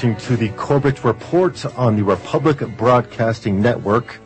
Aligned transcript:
listening 0.00 0.16
to 0.16 0.36
the 0.38 0.48
Corbett 0.56 1.04
Report 1.04 1.62
on 1.76 1.94
the 1.94 2.02
Republic 2.02 2.60
Broadcasting 2.78 3.60
Network. 3.60 4.18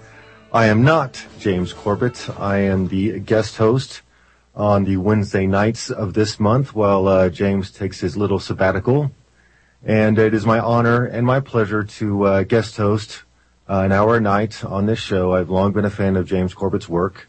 I 0.53 0.67
am 0.67 0.85
not 0.85 1.21
James 1.41 1.73
Corbett. 1.73 2.31
I 2.39 2.59
am 2.59 2.87
the 2.87 3.19
guest 3.19 3.57
host 3.57 4.03
on 4.55 4.85
the 4.85 4.99
Wednesday 4.99 5.49
nights 5.49 5.91
of 5.91 6.15
this 6.15 6.39
month 6.39 6.77
while 6.77 7.09
uh, 7.09 7.29
James 7.29 7.73
takes 7.73 7.99
his 7.99 8.17
little 8.17 8.39
sabbatical. 8.39 9.11
And 9.85 10.17
it 10.17 10.33
is 10.33 10.47
my 10.47 10.61
honor 10.61 11.07
and 11.07 11.27
my 11.27 11.41
pleasure 11.41 11.83
to 11.83 12.25
uh, 12.25 12.43
guest 12.45 12.77
host 12.77 13.25
uh, 13.69 13.81
an 13.81 13.91
hour 13.91 14.19
a 14.19 14.21
night 14.21 14.65
on 14.65 14.87
this 14.87 15.01
show. 15.01 15.35
I've 15.35 15.51
long 15.51 15.73
been 15.73 15.85
a 15.85 15.91
fan 15.91 16.15
of 16.15 16.29
James 16.29 16.55
Corbett's 16.55 16.89
work, 16.89 17.29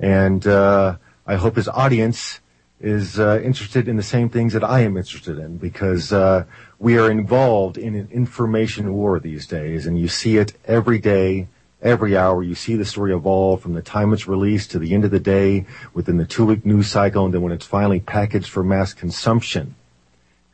and 0.00 0.44
uh, 0.48 0.96
I 1.28 1.36
hope 1.36 1.54
his 1.54 1.68
audience 1.68 2.40
is 2.80 3.18
uh, 3.18 3.40
interested 3.42 3.88
in 3.88 3.96
the 3.96 4.02
same 4.02 4.28
things 4.28 4.52
that 4.52 4.64
I 4.64 4.80
am 4.80 4.96
interested 4.96 5.38
in 5.38 5.56
because 5.56 6.12
uh, 6.12 6.44
we 6.78 6.98
are 6.98 7.10
involved 7.10 7.78
in 7.78 7.94
an 7.94 8.08
information 8.10 8.92
war 8.94 9.18
these 9.18 9.46
days, 9.46 9.86
and 9.86 9.98
you 9.98 10.08
see 10.08 10.36
it 10.36 10.54
every 10.66 10.98
day, 10.98 11.48
every 11.80 12.16
hour. 12.16 12.42
You 12.42 12.54
see 12.54 12.76
the 12.76 12.84
story 12.84 13.14
evolve 13.14 13.62
from 13.62 13.74
the 13.74 13.82
time 13.82 14.12
it's 14.12 14.26
released 14.26 14.70
to 14.72 14.78
the 14.78 14.92
end 14.92 15.04
of 15.04 15.10
the 15.10 15.20
day 15.20 15.66
within 15.94 16.16
the 16.16 16.26
two-week 16.26 16.66
news 16.66 16.88
cycle, 16.88 17.24
and 17.24 17.32
then 17.32 17.42
when 17.42 17.52
it's 17.52 17.66
finally 17.66 18.00
packaged 18.00 18.50
for 18.50 18.64
mass 18.64 18.92
consumption. 18.92 19.76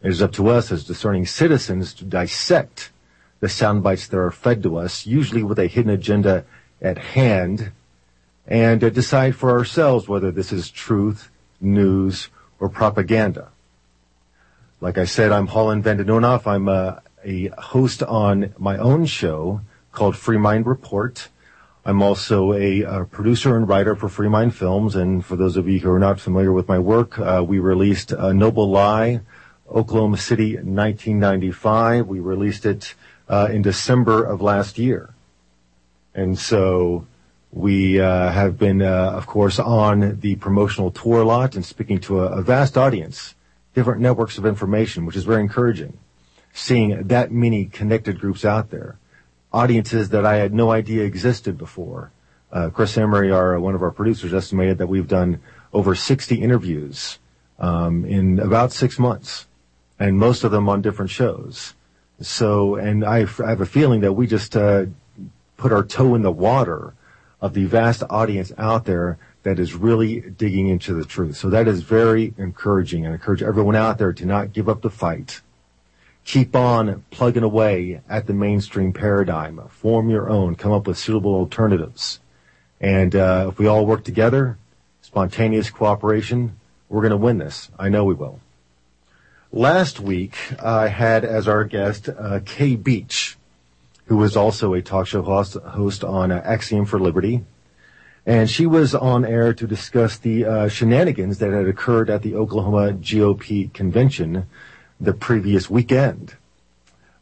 It 0.03 0.11
is 0.11 0.23
up 0.23 0.33
to 0.33 0.49
us 0.49 0.73
as 0.73 0.85
discerning 0.85 1.27
citizens 1.27 1.93
to 1.95 2.05
dissect 2.05 2.91
the 3.41 3.49
sound 3.49 3.83
bites 3.83 4.07
that 4.07 4.19
are 4.19 4.31
fed 4.31 4.63
to 4.63 4.77
us, 4.77 5.07
usually 5.07 5.43
with 5.43 5.59
a 5.59 5.67
hidden 5.67 5.91
agenda 5.91 6.45
at 6.81 6.99
hand, 6.99 7.73
and 8.47 8.83
uh, 8.85 8.91
decide 8.91 9.35
for 9.35 9.51
ourselves 9.51 10.09
whether 10.09 10.31
this 10.31 10.53
is 10.53 10.71
truth, 10.71 11.31
news, 11.61 12.29
or 12.59 12.69
propaganda. 12.69 13.49
Like 14.81 14.99
I 14.99 15.05
said, 15.05 15.33
I'm 15.33 15.47
Holland 15.47 15.85
Van 15.85 15.99
den 15.99 16.07
Nieuwenhof. 16.07 16.47
I'm 16.47 16.69
uh, 16.69 16.97
a 17.25 17.49
host 17.59 18.03
on 18.03 18.55
my 18.59 18.77
own 18.79 19.07
show 19.07 19.61
called 19.93 20.17
Free 20.17 20.39
Mind 20.39 20.67
Report. 20.67 21.29
I'm 21.85 22.03
also 22.03 22.53
a, 22.53 22.85
uh 22.85 23.05
producer 23.05 23.57
and 23.57 23.69
writer 23.69 23.97
for 23.97 24.09
Free 24.09 24.29
Mind 24.29 24.55
Films, 24.55 24.97
and 24.97 25.25
for 25.25 25.37
those 25.37 25.57
of 25.57 25.69
you 25.69 25.81
who 25.81 25.91
are 25.91 25.99
not 25.99 26.21
familiar 26.21 26.53
with 26.53 26.69
my 26.69 26.79
work, 26.79 27.19
uh, 27.19 27.45
we 27.47 27.59
released 27.59 28.13
uh, 28.13 28.33
Noble 28.33 28.71
Lie, 28.71 29.21
Oklahoma 29.71 30.19
City, 30.19 30.55
1995. 30.55 32.07
We 32.07 32.21
released 32.21 32.67
it 32.67 32.95
uh, 33.29 33.49
in 33.51 33.63
December 33.63 34.25
of 34.25 34.41
last 34.41 34.79
year. 34.79 35.15
And 36.15 36.39
so 36.39 37.07
we 37.53 38.01
uh, 38.01 38.31
have 38.31 38.59
been, 38.59 38.81
uh, 38.81 39.13
of 39.15 39.27
course, 39.27 39.59
on 39.59 40.21
the 40.21 40.37
promotional 40.37 40.91
tour 40.91 41.23
a 41.23 41.25
lot 41.25 41.57
and 41.57 41.65
speaking 41.65 41.99
to 42.01 42.21
a, 42.21 42.43
vast 42.43 42.79
audience, 42.79 43.35
different 43.75 44.01
networks 44.01 44.39
of 44.39 44.47
information, 44.47 45.05
which 45.05 45.17
is 45.17 45.25
very 45.25 45.41
encouraging. 45.41 45.99
Seeing 46.53 47.09
that 47.09 47.33
many 47.33 47.67
connected 47.67 48.21
groups 48.21 48.45
out 48.45 48.71
there, 48.71 48.99
audiences 49.53 50.11
that 50.11 50.25
I 50.25 50.37
had 50.37 50.55
no 50.55 50.71
idea 50.71 51.05
existed 51.05 51.59
before. 51.59 52.13
Uh, 52.53 52.71
Chris 52.71 52.97
Emery, 52.97 53.31
our 53.31 53.59
one 53.59 53.75
of 53.75 53.83
our 53.83 53.91
producers, 53.91 54.33
estimated 54.33 54.79
that 54.79 54.89
we've 54.89 55.09
done 55.09 55.41
over 55.73 55.95
60 55.95 56.37
interviews 56.37 57.19
um, 57.59 58.05
in 58.05 58.39
about 58.41 58.73
six 58.73 58.99
months, 58.99 59.47
and 59.99 60.19
most 60.19 60.45
of 60.45 60.51
them 60.51 60.69
on 60.69 60.83
different 60.83 61.11
shows. 61.11 61.75
So, 62.21 62.77
and 62.77 63.05
I, 63.05 63.21
have 63.21 63.61
a 63.61 63.67
feeling 63.67 64.01
that 64.01 64.13
we 64.13 64.27
just 64.27 64.53
put 64.53 65.73
our 65.73 65.85
toe 65.85 66.15
in 66.15 66.23
the 66.23 66.33
water 66.33 66.95
of 67.41 67.55
the 67.55 67.65
vast 67.65 68.03
audience 68.11 68.53
out 68.59 68.85
there 68.85 69.19
that 69.43 69.59
is 69.59 69.75
really 69.75 70.21
digging 70.21 70.69
into 70.69 70.95
the 70.95 71.05
truth. 71.05 71.37
So 71.37 71.49
that 71.51 71.67
is 71.67 71.83
very 71.83 72.35
encouraging 72.37 73.05
and 73.05 73.13
I 73.13 73.15
encourage 73.15 73.43
everyone 73.43 73.77
out 73.77 73.99
there 73.99 74.13
to 74.13 74.27
not 74.27 74.53
give 74.53 74.69
up 74.69 74.83
the 74.83 74.91
fight. 74.91 75.41
Keep 76.25 76.55
on 76.55 77.05
plugging 77.11 77.43
away 77.43 78.03
at 78.09 78.27
the 78.27 78.35
mainstream 78.35 78.93
paradigm. 78.93 79.61
Form 79.69 80.11
your 80.11 80.29
own. 80.29 80.55
Come 80.55 80.73
up 80.73 80.87
with 80.87 80.99
suitable 80.99 81.35
alternatives. 81.35 82.21
And 82.81 83.17
uh, 83.17 83.49
if 83.51 83.59
we 83.59 83.67
all 83.67 83.87
work 83.87 84.05
together, 84.05 84.59
spontaneous 85.01 85.71
cooperation, 85.71 86.57
we're 86.89 87.01
going 87.01 87.11
to 87.11 87.17
win 87.17 87.39
this. 87.39 87.71
I 87.79 87.89
know 87.89 88.05
we 88.05 88.15
will. 88.15 88.41
Last 89.53 89.99
week, 89.99 90.37
I 90.63 90.89
had 90.89 91.25
as 91.25 91.49
our 91.49 91.65
guest 91.65 92.09
uh, 92.09 92.41
Kay 92.45 92.77
Beach, 92.77 93.37
who 94.11 94.17
was 94.17 94.37
also 94.37 94.75
a 94.75 94.83
talk 94.83 95.07
show 95.07 95.23
host, 95.23 95.55
host 95.55 96.03
on 96.03 96.33
uh, 96.33 96.43
Axiom 96.45 96.85
for 96.85 96.99
Liberty. 96.99 97.45
And 98.27 98.51
she 98.51 98.67
was 98.67 98.93
on 98.93 99.25
air 99.25 99.55
to 99.55 99.69
discuss 99.69 100.19
the 100.19 100.45
uh, 100.45 100.69
shenanigans 100.69 101.39
that 101.39 101.53
had 101.53 101.69
occurred 101.69 102.11
at 102.11 102.23
the 102.23 102.35
Oklahoma 102.35 102.95
GOP 102.95 103.73
convention 103.73 104.47
the 105.01 105.13
previous 105.13 105.71
weekend. 105.71 106.35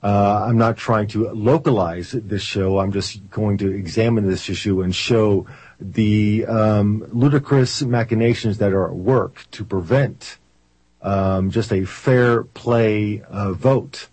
Uh, 0.03 0.47
I'm 0.48 0.56
not 0.56 0.78
trying 0.78 1.09
to 1.09 1.28
localize 1.28 2.12
this 2.12 2.41
show. 2.41 2.78
I'm 2.78 2.93
just 2.93 3.28
going 3.28 3.59
to 3.59 3.71
examine 3.71 4.27
this 4.27 4.48
issue 4.48 4.81
and 4.81 4.94
show 4.94 5.47
the 5.78 6.47
um, 6.47 7.06
ludicrous 7.12 7.82
machinations 7.82 8.56
that 8.59 8.72
are 8.72 8.88
at 8.88 8.94
work 8.94 9.44
to 9.50 9.62
prevent 9.62 10.38
um, 11.03 11.50
just 11.50 11.71
a 11.71 11.84
fair 11.84 12.44
play 12.44 13.21
uh, 13.28 13.53
vote 13.53 14.09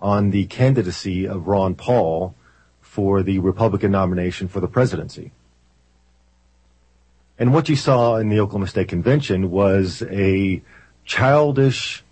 on 0.00 0.30
the 0.30 0.46
candidacy 0.46 1.26
of 1.26 1.48
Ron 1.48 1.74
Paul 1.74 2.34
for 2.80 3.22
the 3.22 3.38
Republican 3.38 3.92
nomination 3.92 4.48
for 4.48 4.60
the 4.60 4.68
presidency. 4.68 5.32
And 7.38 7.54
what 7.54 7.68
you 7.68 7.76
saw 7.76 8.16
in 8.16 8.28
the 8.28 8.40
Oklahoma 8.40 8.66
State 8.66 8.88
Convention 8.88 9.50
was 9.50 10.02
a 10.02 10.60
childish 11.04 12.02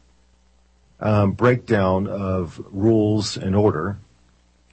um, 1.01 1.33
breakdown 1.33 2.07
of 2.07 2.65
rules 2.71 3.37
and 3.37 3.57
order. 3.57 3.99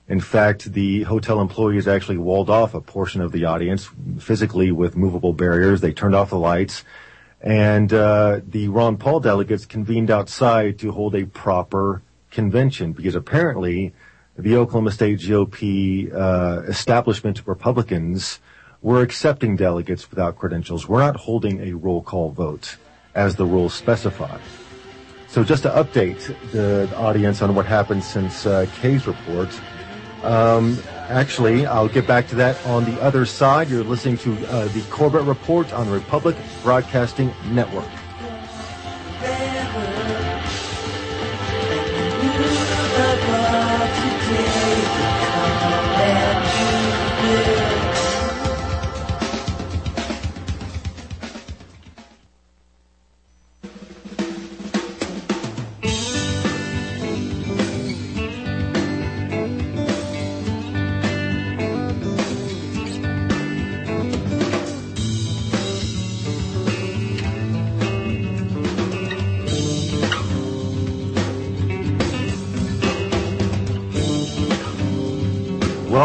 In 0.08 0.20
fact, 0.20 0.74
the 0.74 1.04
hotel 1.04 1.42
employees 1.42 1.88
actually 1.88 2.18
walled 2.18 2.50
off 2.50 2.74
a 2.74 2.82
portion 2.82 3.22
of 3.22 3.32
the 3.32 3.46
audience 3.46 3.90
physically 4.20 4.72
with 4.72 4.96
movable 4.96 5.34
barriers. 5.34 5.82
They 5.82 5.94
turned 5.94 6.14
off 6.14 6.30
the 6.30 6.38
lights. 6.38 6.84
And 7.42 7.92
uh, 7.92 8.42
the 8.48 8.68
Ron 8.68 8.98
Paul 8.98 9.20
delegates 9.20 9.66
convened 9.66 10.12
outside 10.12 10.80
to 10.80 10.92
hold 10.92 11.16
a 11.16 11.26
proper 11.26 12.02
convention 12.34 12.92
because 12.92 13.16
apparently 13.16 13.94
the 14.38 14.58
Oklahoma 14.58 14.92
State 14.92 15.20
GOP 15.20 16.12
uh, 16.14 16.64
establishment 16.68 17.42
Republicans 17.46 18.40
were 18.82 19.02
accepting 19.02 19.56
delegates 19.56 20.10
without 20.10 20.38
credentials. 20.38 20.90
We're 20.90 21.00
not 21.00 21.16
holding 21.16 21.62
a 21.62 21.74
roll 21.74 22.02
call 22.02 22.32
vote 22.32 22.76
as 23.16 23.36
the 23.36 23.46
rules 23.46 23.74
specify. 23.74 24.38
So 25.28 25.44
just 25.44 25.64
to 25.64 25.70
update 25.70 26.36
the 26.52 26.94
audience 26.96 27.42
on 27.42 27.56
what 27.56 27.66
happened 27.66 28.04
since 28.04 28.46
uh, 28.46 28.68
Kay's 28.82 29.08
report, 29.08 29.50
um, 30.24 30.78
actually, 31.10 31.66
I'll 31.66 31.88
get 31.88 32.06
back 32.06 32.28
to 32.30 32.36
that 32.36 32.64
on 32.66 32.86
the 32.86 33.02
other 33.02 33.26
side. 33.26 33.70
You're 33.70 33.84
listening 33.84 34.18
to 34.20 34.32
uh, 34.48 34.68
the 34.70 34.82
Corbett 34.90 35.24
Report 35.24 35.72
on 35.74 35.90
Republic 35.90 36.36
Broadcasting 36.64 37.34
Network. 37.52 37.90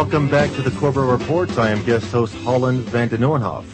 Welcome 0.09 0.31
back 0.31 0.51
to 0.55 0.63
the 0.63 0.71
Corbett 0.71 1.05
Reports. 1.05 1.59
I 1.59 1.69
am 1.69 1.85
guest 1.85 2.11
host 2.11 2.35
Holland 2.37 2.85
van 2.85 3.09
den 3.09 3.21
Nieuwenhof. 3.21 3.67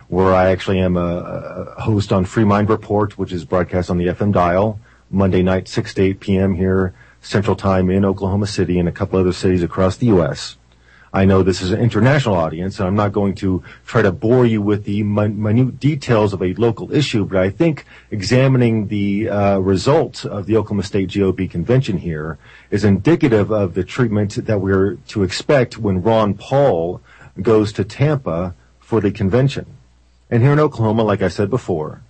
where 0.07 0.33
I 0.33 0.49
actually 0.49 0.79
am 0.79 0.97
a, 0.97 1.75
a 1.77 1.81
host 1.81 2.11
on 2.11 2.25
Free 2.25 2.43
Mind 2.43 2.71
Report, 2.71 3.19
which 3.19 3.31
is 3.31 3.45
broadcast 3.45 3.91
on 3.91 3.99
the 3.99 4.07
FM 4.07 4.33
dial 4.33 4.79
Monday 5.11 5.43
night, 5.43 5.67
6 5.67 5.93
to 5.93 6.01
8 6.01 6.19
p.m. 6.19 6.55
here 6.55 6.95
Central 7.21 7.55
Time 7.55 7.91
in 7.91 8.05
Oklahoma 8.05 8.47
City 8.47 8.79
and 8.79 8.89
a 8.89 8.91
couple 8.91 9.19
other 9.19 9.31
cities 9.31 9.61
across 9.61 9.95
the 9.95 10.07
U.S. 10.07 10.57
I 11.11 11.25
know 11.25 11.41
this 11.41 11.61
is 11.61 11.71
an 11.71 11.79
international 11.79 12.35
audience, 12.35 12.79
and 12.79 12.88
I'm 12.88 12.95
not 12.95 13.13
going 13.13 13.33
to 13.35 13.63
try 13.85 14.01
to 14.01 14.11
bore 14.11 14.45
you 14.45 14.61
with 14.61 14.83
the 14.83 15.01
minute 15.03 15.79
details 15.79 16.33
of 16.33 16.44
a 16.44 16.53
local 16.53 16.94
issue, 16.94 17.25
but 17.25 17.39
I 17.39 17.50
think 17.50 17.85
examining 18.11 18.88
the 18.88 19.29
uh, 19.29 19.59
results 19.59 20.23
of 20.23 20.45
the 20.45 20.56
Oklahoma 20.57 20.83
State 20.83 21.09
GOP 21.09 21.50
convention 21.50 21.97
here 21.97 22.38
is 22.69 22.83
indicative 22.83 23.51
of 23.51 23.73
the 23.73 23.83
treatment 23.83 24.45
that 24.45 24.61
we're 24.61 24.95
to 25.07 25.23
expect 25.23 25.77
when 25.79 26.03
Ron 26.03 26.35
Paul 26.35 27.01
goes 27.41 27.73
to 27.73 27.83
Tampa 27.83 28.53
for 28.79 29.01
the 29.01 29.12
convention. 29.12 29.65
And 30.29 30.44
here 30.44 30.53
in 30.53 30.59
Oklahoma, 30.59 31.03
like 31.03 31.23
I 31.23 31.27
said 31.27 31.50
before, 31.50 32.01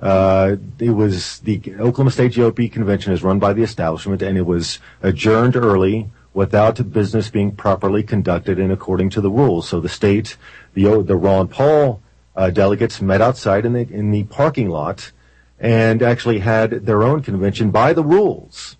uh, 0.00 0.56
it 0.78 0.90
was 0.90 1.38
the 1.40 1.60
Oklahoma 1.78 2.10
State 2.10 2.32
GOP 2.32 2.72
convention 2.72 3.12
is 3.12 3.22
run 3.22 3.38
by 3.38 3.52
the 3.52 3.62
establishment, 3.62 4.22
and 4.22 4.36
it 4.36 4.46
was 4.46 4.80
adjourned 5.02 5.54
early 5.54 6.10
without 6.32 6.92
business 6.92 7.30
being 7.30 7.52
properly 7.52 8.02
conducted 8.02 8.58
and 8.58 8.72
according 8.72 9.10
to 9.10 9.20
the 9.20 9.30
rules. 9.30 9.68
So 9.68 9.80
the 9.80 9.88
state, 9.88 10.36
the 10.74 11.02
the 11.02 11.16
Ron 11.16 11.48
Paul 11.48 12.00
uh, 12.36 12.50
delegates 12.50 13.00
met 13.00 13.20
outside 13.20 13.64
in 13.66 13.72
the 13.72 13.88
in 13.90 14.10
the 14.10 14.24
parking 14.24 14.68
lot 14.68 15.12
and 15.58 16.02
actually 16.02 16.38
had 16.38 16.86
their 16.86 17.02
own 17.02 17.22
convention 17.22 17.70
by 17.70 17.92
the 17.92 18.02
rules 18.02 18.76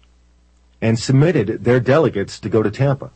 and 0.81 0.99
submitted 0.99 1.65
their 1.65 1.81
delegates 1.81 2.39
to 2.41 2.49
go 2.49 2.63
to 2.63 2.71
Tampa. 2.71 3.11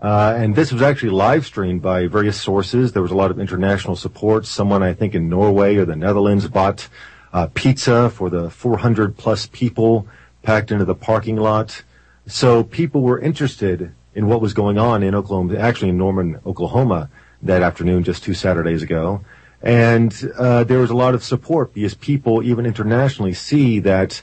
Uh, 0.00 0.34
and 0.36 0.54
this 0.54 0.72
was 0.72 0.82
actually 0.82 1.10
live 1.10 1.44
streamed 1.44 1.82
by 1.82 2.06
various 2.06 2.40
sources. 2.40 2.92
There 2.92 3.02
was 3.02 3.10
a 3.10 3.16
lot 3.16 3.30
of 3.30 3.40
international 3.40 3.96
support. 3.96 4.46
Someone, 4.46 4.82
I 4.82 4.92
think, 4.94 5.14
in 5.14 5.28
Norway 5.28 5.76
or 5.76 5.84
the 5.84 5.96
Netherlands 5.96 6.48
bought 6.48 6.88
uh, 7.32 7.48
pizza 7.54 8.10
for 8.10 8.30
the 8.30 8.50
400 8.50 9.16
plus 9.16 9.46
people 9.46 10.06
packed 10.42 10.70
into 10.70 10.84
the 10.84 10.94
parking 10.94 11.36
lot. 11.36 11.82
So 12.26 12.64
people 12.64 13.02
were 13.02 13.20
interested 13.20 13.92
in 14.14 14.26
what 14.26 14.40
was 14.40 14.52
going 14.52 14.78
on 14.78 15.02
in 15.02 15.14
Oklahoma, 15.14 15.56
actually 15.56 15.90
in 15.90 15.98
Norman, 15.98 16.40
Oklahoma 16.44 17.08
that 17.42 17.62
afternoon, 17.62 18.02
just 18.02 18.24
two 18.24 18.34
Saturdays 18.34 18.82
ago. 18.82 19.22
And 19.62 20.12
uh, 20.36 20.64
there 20.64 20.78
was 20.78 20.90
a 20.90 20.96
lot 20.96 21.14
of 21.14 21.22
support 21.22 21.72
because 21.72 21.94
people, 21.94 22.42
even 22.42 22.66
internationally, 22.66 23.34
see 23.34 23.78
that 23.80 24.22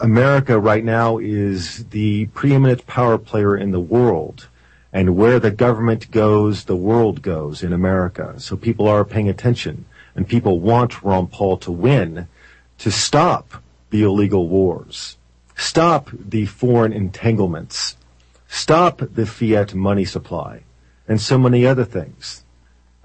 America 0.00 0.58
right 0.58 0.84
now 0.84 1.18
is 1.18 1.86
the 1.86 2.26
preeminent 2.26 2.86
power 2.86 3.16
player 3.16 3.56
in 3.56 3.70
the 3.70 3.80
world. 3.80 4.48
And 4.92 5.16
where 5.16 5.40
the 5.40 5.50
government 5.50 6.10
goes, 6.10 6.64
the 6.64 6.76
world 6.76 7.22
goes 7.22 7.62
in 7.62 7.72
America. 7.72 8.34
So 8.38 8.56
people 8.56 8.86
are 8.86 9.04
paying 9.04 9.28
attention. 9.28 9.86
And 10.14 10.28
people 10.28 10.60
want 10.60 11.02
Ron 11.02 11.26
Paul 11.26 11.56
to 11.58 11.72
win 11.72 12.28
to 12.78 12.90
stop 12.90 13.62
the 13.90 14.02
illegal 14.02 14.48
wars. 14.48 15.16
Stop 15.64 16.10
the 16.12 16.44
foreign 16.44 16.92
entanglements. 16.92 17.96
Stop 18.48 18.98
the 18.98 19.24
fiat 19.24 19.74
money 19.74 20.04
supply 20.04 20.62
and 21.08 21.18
so 21.18 21.38
many 21.38 21.66
other 21.66 21.86
things. 21.86 22.44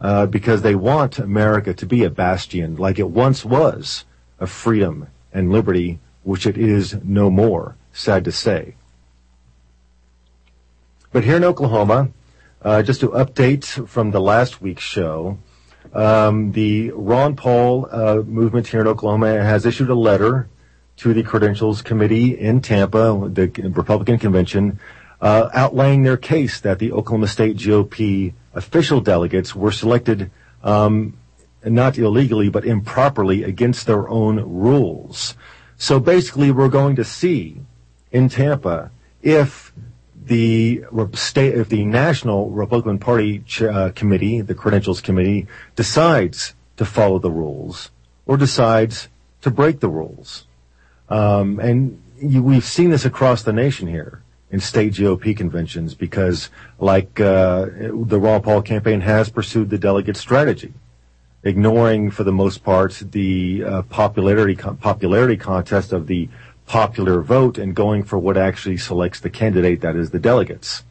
Uh, 0.02 0.26
because 0.26 0.62
they 0.62 0.76
want 0.76 1.20
America 1.20 1.74
to 1.74 1.86
be 1.86 2.04
a 2.04 2.10
bastion 2.10 2.76
like 2.76 3.00
it 3.00 3.10
once 3.10 3.46
was 3.46 4.04
of 4.40 4.52
freedom 4.52 5.08
and 5.34 5.54
liberty, 5.54 6.00
which 6.24 6.46
it 6.46 6.58
is 6.58 6.98
no 7.02 7.30
more, 7.30 7.78
sad 7.94 8.26
to 8.26 8.32
say. 8.32 8.76
But 11.14 11.24
here 11.24 11.38
in 11.38 11.46
Oklahoma, 11.46 12.10
uh, 12.62 12.84
just 12.84 13.00
to 13.00 13.08
update 13.10 13.88
from 13.88 14.12
the 14.12 14.22
last 14.22 14.62
week's 14.62 14.84
show, 14.84 15.38
um, 15.94 16.52
the 16.52 16.92
Ron 16.92 17.38
Paul 17.38 17.88
uh, 17.90 18.16
movement 18.18 18.68
here 18.68 18.82
in 18.82 18.88
Oklahoma 18.88 19.42
has 19.44 19.66
issued 19.66 19.90
a 19.90 19.96
letter 19.96 20.50
to 21.00 21.14
the 21.14 21.24
Credentials 21.24 21.82
Committee 21.82 22.38
in 22.38 22.62
Tampa, 22.62 23.30
the 23.32 23.48
Republican 23.74 24.20
convention, 24.20 24.80
uh, 25.22 25.50
outlaying 25.50 26.04
their 26.04 26.18
case 26.18 26.60
that 26.62 26.80
the 26.80 26.92
Oklahoma 26.92 27.28
State 27.28 27.58
GOP 27.58 28.34
official 28.54 29.02
delegates 29.02 29.56
were 29.56 29.72
selected 29.72 30.30
um, 30.64 31.18
not 31.64 31.98
illegally 31.98 32.50
but 32.50 32.66
improperly 32.66 33.44
against 33.44 33.86
their 33.86 34.08
own 34.10 34.40
rules. 34.40 35.36
So 35.78 36.00
basically, 36.00 36.52
we're 36.52 36.70
going 36.70 36.96
to 36.98 37.06
see 37.06 37.62
in 38.12 38.28
Tampa 38.28 38.92
if 39.22 39.72
the 40.26 40.84
state, 41.14 41.56
if 41.56 41.70
the 41.70 41.86
National 41.86 42.50
Republican 42.50 43.00
Party 43.00 43.44
uh, 43.62 43.92
Committee, 43.96 44.42
the 44.42 44.56
Credentials 44.56 45.02
Committee, 45.02 45.48
decides 45.76 46.54
to 46.78 46.86
follow 46.86 47.20
the 47.20 47.32
rules 47.32 47.90
or 48.26 48.38
decides 48.38 49.08
to 49.42 49.50
break 49.50 49.80
the 49.80 49.90
rules. 49.90 50.46
Um, 51.10 51.60
and 51.60 52.02
you, 52.22 52.44
we've 52.44 52.64
seen 52.64 52.90
this 52.90 53.06
across 53.06 53.44
the 53.44 53.54
nation 53.54 53.88
here 53.88 54.22
in 54.52 54.60
state 54.60 54.94
GOP 54.94 55.36
conventions 55.36 55.94
because, 55.94 56.50
like 56.80 57.20
uh, 57.20 57.66
the 57.66 58.20
Ron 58.20 58.42
Paul 58.42 58.62
campaign 58.62 59.02
has 59.02 59.30
pursued 59.30 59.70
the 59.70 59.78
delegate 59.78 60.18
strategy, 60.18 60.74
ignoring 61.44 62.12
for 62.12 62.24
the 62.24 62.32
most 62.32 62.64
part 62.64 63.02
the 63.12 63.64
uh, 63.64 63.82
popularity 63.84 64.56
popularity 64.56 65.38
contest 65.38 65.94
of 65.94 66.08
the 66.08 66.30
popular 66.66 67.22
vote 67.22 67.58
and 67.58 67.76
going 67.76 68.04
for 68.04 68.20
what 68.20 68.38
actually 68.38 68.78
selects 68.78 69.20
the 69.20 69.30
candidate 69.30 69.82
that 69.82 69.96
is 69.96 70.12
the 70.12 70.20
delegates. 70.20 70.84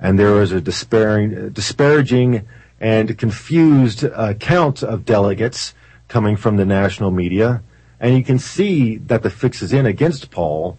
And 0.00 0.18
there 0.18 0.42
is 0.42 0.50
a 0.50 0.60
disparaging 0.60 2.48
and 2.80 3.16
confused 3.16 4.04
uh, 4.04 4.34
count 4.34 4.82
of 4.82 5.04
delegates 5.04 5.74
coming 6.08 6.36
from 6.36 6.56
the 6.56 6.64
national 6.64 7.12
media 7.12 7.62
and 8.02 8.16
you 8.16 8.24
can 8.24 8.40
see 8.40 8.96
that 8.96 9.22
the 9.22 9.30
fix 9.30 9.62
is 9.62 9.72
in 9.72 9.86
against 9.86 10.32
Paul 10.32 10.76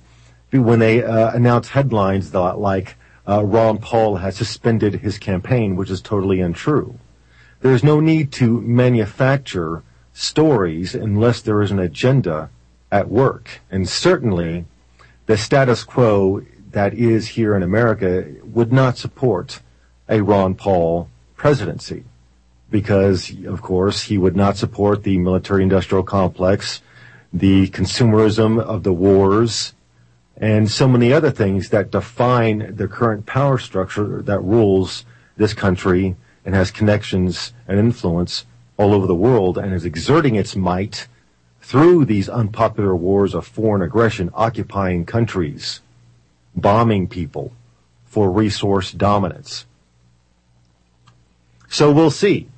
when 0.52 0.80
they 0.80 1.02
uh, 1.02 1.32
announce 1.32 1.70
headlines 1.70 2.32
that, 2.32 2.60
like 2.60 2.98
uh, 3.28 3.44
Ron 3.44 3.78
Paul 3.78 4.18
has 4.18 4.36
suspended 4.36 4.96
his 4.96 5.18
campaign, 5.18 5.78
which 5.78 5.90
is 5.90 6.02
totally 6.02 6.42
untrue. 6.42 7.00
There's 7.62 7.84
no 7.84 8.02
need 8.02 8.34
to 8.34 8.60
manufacture 8.62 9.84
stories 10.12 10.94
unless 10.94 11.42
there 11.42 11.62
is 11.62 11.72
an 11.72 11.80
agenda 11.80 12.50
at 12.92 13.08
work. 13.08 13.62
And 13.72 13.88
certainly 13.88 14.66
the 15.26 15.38
status 15.38 15.86
quo 15.86 16.46
that 16.72 16.94
is 16.94 17.30
here 17.30 17.56
in 17.56 17.64
America 17.64 18.28
would 18.44 18.74
not 18.74 18.98
support 18.98 19.62
a 20.10 20.22
Ron 20.22 20.56
Paul 20.56 21.10
presidency 21.38 22.04
because, 22.70 23.34
of 23.46 23.62
course, 23.62 24.04
he 24.04 24.18
would 24.18 24.36
not 24.36 24.58
support 24.58 25.04
the 25.04 25.18
military 25.18 25.64
industrial 25.64 26.04
complex 26.04 26.82
the 27.34 27.68
consumerism 27.70 28.62
of 28.62 28.84
the 28.84 28.94
wars, 28.94 29.74
and 30.38 30.70
so 30.70 30.88
many 30.88 31.12
other 31.12 31.32
things 31.32 31.70
that 31.70 31.92
define 31.92 32.76
the 32.76 32.88
current 32.88 33.26
power 33.26 33.58
structure 33.58 34.22
that 34.22 34.40
rules 34.42 35.04
this 35.36 35.54
country 35.54 36.16
and 36.46 36.54
has 36.54 36.70
connections 36.70 37.54
and 37.68 37.80
influence 37.80 38.46
all 38.78 38.94
over 38.94 39.08
the 39.08 39.16
world 39.16 39.58
and 39.58 39.74
is 39.74 39.86
exerting 39.86 40.36
its 40.36 40.56
might 40.56 41.08
through 41.62 42.06
these 42.06 42.30
unpopular 42.30 42.96
wars 42.96 43.34
of 43.34 43.48
foreign 43.48 43.82
aggression, 43.82 44.30
occupying 44.34 45.06
countries, 45.06 45.82
bombing 46.56 47.08
people 47.08 47.54
for 48.06 48.30
resource 48.30 48.92
dominance. 48.92 49.66
So 51.70 51.92
we'll 51.92 52.12
see 52.12 52.50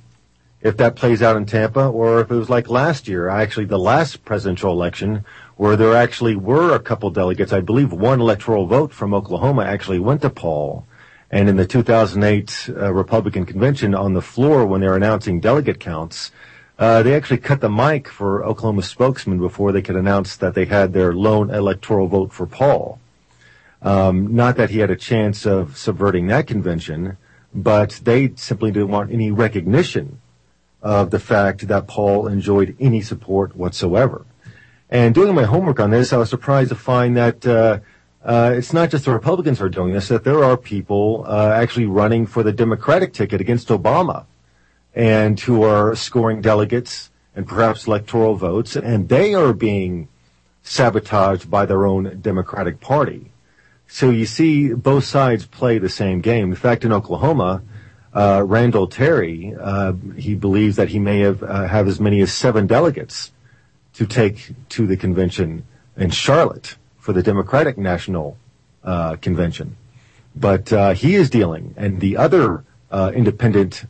if 0.66 0.76
that 0.78 0.96
plays 0.96 1.22
out 1.22 1.36
in 1.36 1.46
Tampa 1.46 1.86
or 1.86 2.20
if 2.20 2.28
it 2.28 2.34
was 2.34 2.50
like 2.50 2.68
last 2.68 3.06
year, 3.06 3.28
actually 3.28 3.66
the 3.66 3.78
last 3.78 4.24
presidential 4.24 4.72
election 4.72 5.24
where 5.56 5.76
there 5.76 5.94
actually 5.94 6.34
were 6.34 6.74
a 6.74 6.80
couple 6.80 7.08
delegates. 7.10 7.52
I 7.52 7.60
believe 7.60 7.92
one 7.92 8.20
electoral 8.20 8.66
vote 8.66 8.92
from 8.92 9.14
Oklahoma 9.14 9.62
actually 9.62 10.00
went 10.00 10.22
to 10.22 10.30
Paul. 10.30 10.84
And 11.30 11.48
in 11.48 11.54
the 11.54 11.66
2008 11.66 12.68
uh, 12.68 12.92
Republican 12.92 13.46
convention 13.46 13.94
on 13.94 14.14
the 14.14 14.20
floor 14.20 14.66
when 14.66 14.80
they're 14.80 14.96
announcing 14.96 15.38
delegate 15.38 15.78
counts, 15.78 16.32
uh, 16.80 17.04
they 17.04 17.14
actually 17.14 17.38
cut 17.38 17.60
the 17.60 17.70
mic 17.70 18.08
for 18.08 18.44
Oklahoma 18.44 18.82
spokesman 18.82 19.38
before 19.38 19.70
they 19.70 19.82
could 19.82 19.96
announce 19.96 20.36
that 20.36 20.54
they 20.54 20.64
had 20.64 20.92
their 20.92 21.14
lone 21.14 21.48
electoral 21.48 22.08
vote 22.08 22.32
for 22.32 22.46
Paul. 22.46 22.98
Um, 23.82 24.34
not 24.34 24.56
that 24.56 24.70
he 24.70 24.80
had 24.80 24.90
a 24.90 24.96
chance 24.96 25.46
of 25.46 25.78
subverting 25.78 26.26
that 26.26 26.48
convention, 26.48 27.18
but 27.54 28.00
they 28.02 28.32
simply 28.34 28.72
didn't 28.72 28.88
want 28.88 29.12
any 29.12 29.30
recognition 29.30 30.20
of 30.86 31.10
the 31.10 31.18
fact 31.18 31.66
that 31.66 31.88
Paul 31.88 32.28
enjoyed 32.28 32.76
any 32.78 33.02
support 33.02 33.56
whatsoever. 33.56 34.24
And 34.88 35.12
doing 35.16 35.34
my 35.34 35.42
homework 35.42 35.80
on 35.80 35.90
this, 35.90 36.12
I 36.12 36.16
was 36.16 36.30
surprised 36.30 36.68
to 36.68 36.76
find 36.76 37.16
that 37.16 37.44
uh, 37.44 37.80
uh, 38.24 38.54
it's 38.54 38.72
not 38.72 38.90
just 38.90 39.04
the 39.04 39.10
Republicans 39.12 39.60
are 39.60 39.68
doing 39.68 39.92
this; 39.92 40.06
that 40.06 40.22
there 40.22 40.44
are 40.44 40.56
people 40.56 41.24
uh, 41.26 41.50
actually 41.50 41.86
running 41.86 42.24
for 42.24 42.44
the 42.44 42.52
Democratic 42.52 43.12
ticket 43.12 43.40
against 43.40 43.66
Obama, 43.66 44.26
and 44.94 45.40
who 45.40 45.64
are 45.64 45.96
scoring 45.96 46.40
delegates 46.40 47.10
and 47.34 47.48
perhaps 47.48 47.88
electoral 47.88 48.36
votes, 48.36 48.76
and 48.76 49.08
they 49.08 49.34
are 49.34 49.52
being 49.52 50.06
sabotaged 50.62 51.50
by 51.50 51.66
their 51.66 51.84
own 51.84 52.20
Democratic 52.20 52.78
Party. 52.80 53.32
So 53.88 54.10
you 54.10 54.26
see, 54.26 54.72
both 54.72 55.02
sides 55.02 55.46
play 55.46 55.78
the 55.78 55.88
same 55.88 56.20
game. 56.20 56.50
In 56.50 56.56
fact, 56.56 56.84
in 56.84 56.92
Oklahoma, 56.92 57.62
uh, 58.16 58.42
Randall 58.42 58.86
Terry, 58.86 59.54
uh, 59.60 59.92
he 60.16 60.34
believes 60.34 60.76
that 60.76 60.88
he 60.88 60.98
may 60.98 61.20
have 61.20 61.42
uh, 61.42 61.68
have 61.68 61.86
as 61.86 62.00
many 62.00 62.22
as 62.22 62.32
seven 62.32 62.66
delegates 62.66 63.30
to 63.92 64.06
take 64.06 64.52
to 64.70 64.86
the 64.86 64.96
convention 64.96 65.64
in 65.98 66.08
Charlotte 66.10 66.76
for 66.96 67.12
the 67.12 67.22
Democratic 67.22 67.76
National 67.76 68.38
uh, 68.82 69.16
Convention. 69.16 69.76
But 70.34 70.72
uh, 70.72 70.94
he 70.94 71.14
is 71.14 71.28
dealing, 71.28 71.74
and 71.76 72.00
the 72.00 72.16
other 72.16 72.64
uh, 72.90 73.12
independent 73.14 73.84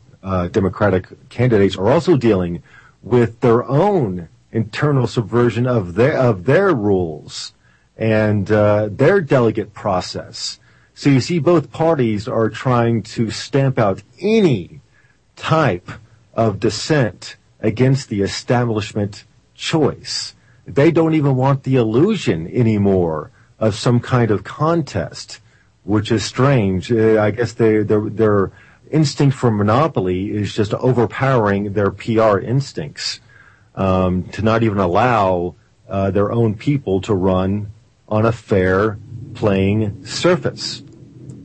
Democratic 0.50 1.06
candidates 1.28 1.76
are 1.76 1.88
also 1.88 2.16
dealing 2.16 2.64
with 3.00 3.38
their 3.42 3.62
own 3.64 4.28
internal 4.50 5.06
subversion 5.06 5.68
of 5.68 5.94
their 5.94 6.18
of 6.18 6.46
their 6.46 6.74
rules 6.74 7.52
and 7.96 8.48
their 8.48 9.20
delegate 9.20 9.72
process. 9.72 10.58
So 10.98 11.10
you 11.10 11.20
see, 11.20 11.38
both 11.38 11.70
parties 11.70 12.26
are 12.26 12.48
trying 12.48 13.02
to 13.02 13.30
stamp 13.30 13.78
out 13.78 14.02
any 14.18 14.80
type 15.36 15.90
of 16.32 16.58
dissent 16.58 17.36
against 17.60 18.08
the 18.08 18.22
establishment 18.22 19.24
choice. 19.54 20.34
They 20.66 20.90
don't 20.90 21.12
even 21.12 21.36
want 21.36 21.64
the 21.64 21.76
illusion 21.76 22.48
anymore 22.48 23.30
of 23.58 23.74
some 23.74 24.00
kind 24.00 24.30
of 24.30 24.42
contest, 24.42 25.40
which 25.84 26.10
is 26.10 26.24
strange. 26.24 26.90
Uh, 26.90 27.20
I 27.20 27.30
guess 27.30 27.52
they, 27.52 27.82
their, 27.82 28.08
their 28.08 28.52
instinct 28.90 29.36
for 29.36 29.50
monopoly 29.50 30.30
is 30.30 30.54
just 30.54 30.72
overpowering 30.72 31.74
their 31.74 31.90
PR 31.90 32.38
instincts 32.38 33.20
um, 33.74 34.22
to 34.30 34.40
not 34.40 34.62
even 34.62 34.78
allow 34.78 35.56
uh, 35.90 36.10
their 36.10 36.32
own 36.32 36.54
people 36.54 37.02
to 37.02 37.12
run 37.12 37.70
on 38.08 38.24
a 38.24 38.32
fair 38.32 38.98
playing 39.34 40.06
surface. 40.06 40.82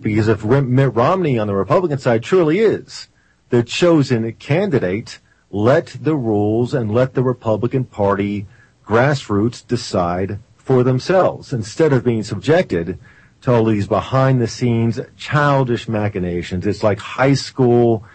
Because 0.01 0.27
if 0.27 0.43
Mitt 0.43 0.95
Romney 0.95 1.37
on 1.37 1.47
the 1.47 1.55
Republican 1.55 1.99
side 1.99 2.23
truly 2.23 2.59
is 2.59 3.07
the 3.49 3.63
chosen 3.63 4.31
candidate, 4.33 5.19
let 5.51 5.87
the 6.01 6.15
rules 6.15 6.73
and 6.73 6.91
let 6.91 7.13
the 7.13 7.23
Republican 7.23 7.85
Party 7.85 8.47
grassroots 8.85 9.65
decide 9.65 10.39
for 10.57 10.83
themselves 10.83 11.53
instead 11.53 11.93
of 11.93 12.03
being 12.03 12.23
subjected 12.23 12.97
to 13.41 13.51
all 13.51 13.65
these 13.65 13.87
behind 13.87 14.41
the 14.41 14.47
scenes 14.47 14.99
childish 15.17 15.87
machinations. 15.87 16.65
It's 16.65 16.83
like 16.83 16.99
high 16.99 17.33
school, 17.33 18.05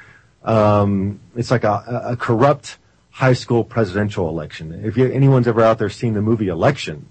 um, 0.45 1.21
it's 1.35 1.51
like 1.51 1.65
a, 1.65 2.03
a, 2.05 2.17
corrupt 2.17 2.79
high 3.11 3.33
school 3.33 3.65
presidential 3.65 4.29
election. 4.29 4.73
If 4.85 4.97
you, 4.97 5.11
anyone's 5.11 5.49
ever 5.49 5.63
out 5.63 5.79
there 5.79 5.91
seen 5.91 6.15
the 6.15 6.23
movie 6.23 6.49
Election, 6.49 7.09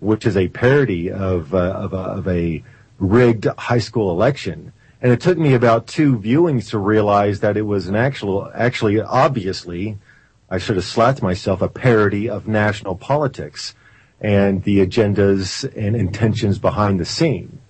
which 0.00 0.24
is 0.24 0.36
a 0.36 0.48
parody 0.48 1.10
of, 1.10 1.54
uh, 1.54 1.58
of, 1.58 1.92
a, 1.92 1.96
of 1.96 2.28
a 2.28 2.64
rigged 3.00 3.46
high 3.46 3.78
school 3.78 4.12
election. 4.12 4.72
And 5.02 5.10
it 5.10 5.20
took 5.20 5.38
me 5.38 5.54
about 5.54 5.86
two 5.86 6.18
viewings 6.18 6.70
to 6.70 6.78
realize 6.78 7.40
that 7.40 7.56
it 7.56 7.62
was 7.62 7.88
an 7.88 7.96
actual, 7.96 8.50
actually, 8.54 9.00
obviously, 9.00 9.98
I 10.48 10.58
should 10.58 10.76
have 10.76 10.84
slapped 10.84 11.22
myself, 11.22 11.62
a 11.62 11.68
parody 11.68 12.28
of 12.28 12.46
national 12.46 12.96
politics 12.96 13.74
and 14.20 14.62
the 14.64 14.86
agendas 14.86 15.64
and 15.74 15.96
intentions 15.96 16.58
behind 16.58 17.00
the 17.00 17.04
scene. 17.06 17.60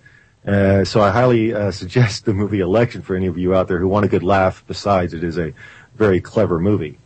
Uh, 0.44 0.84
so 0.84 1.00
I 1.00 1.10
highly 1.10 1.54
uh, 1.54 1.70
suggest 1.70 2.24
the 2.24 2.34
movie 2.34 2.60
Election 2.60 3.02
for 3.02 3.14
any 3.14 3.26
of 3.26 3.38
you 3.38 3.54
out 3.54 3.68
there 3.68 3.78
who 3.78 3.86
want 3.86 4.06
a 4.06 4.08
good 4.08 4.22
laugh. 4.22 4.64
Besides, 4.66 5.14
it 5.14 5.22
is 5.22 5.38
a 5.38 5.52
very 5.94 6.20
clever 6.20 6.58
movie. 6.58 6.98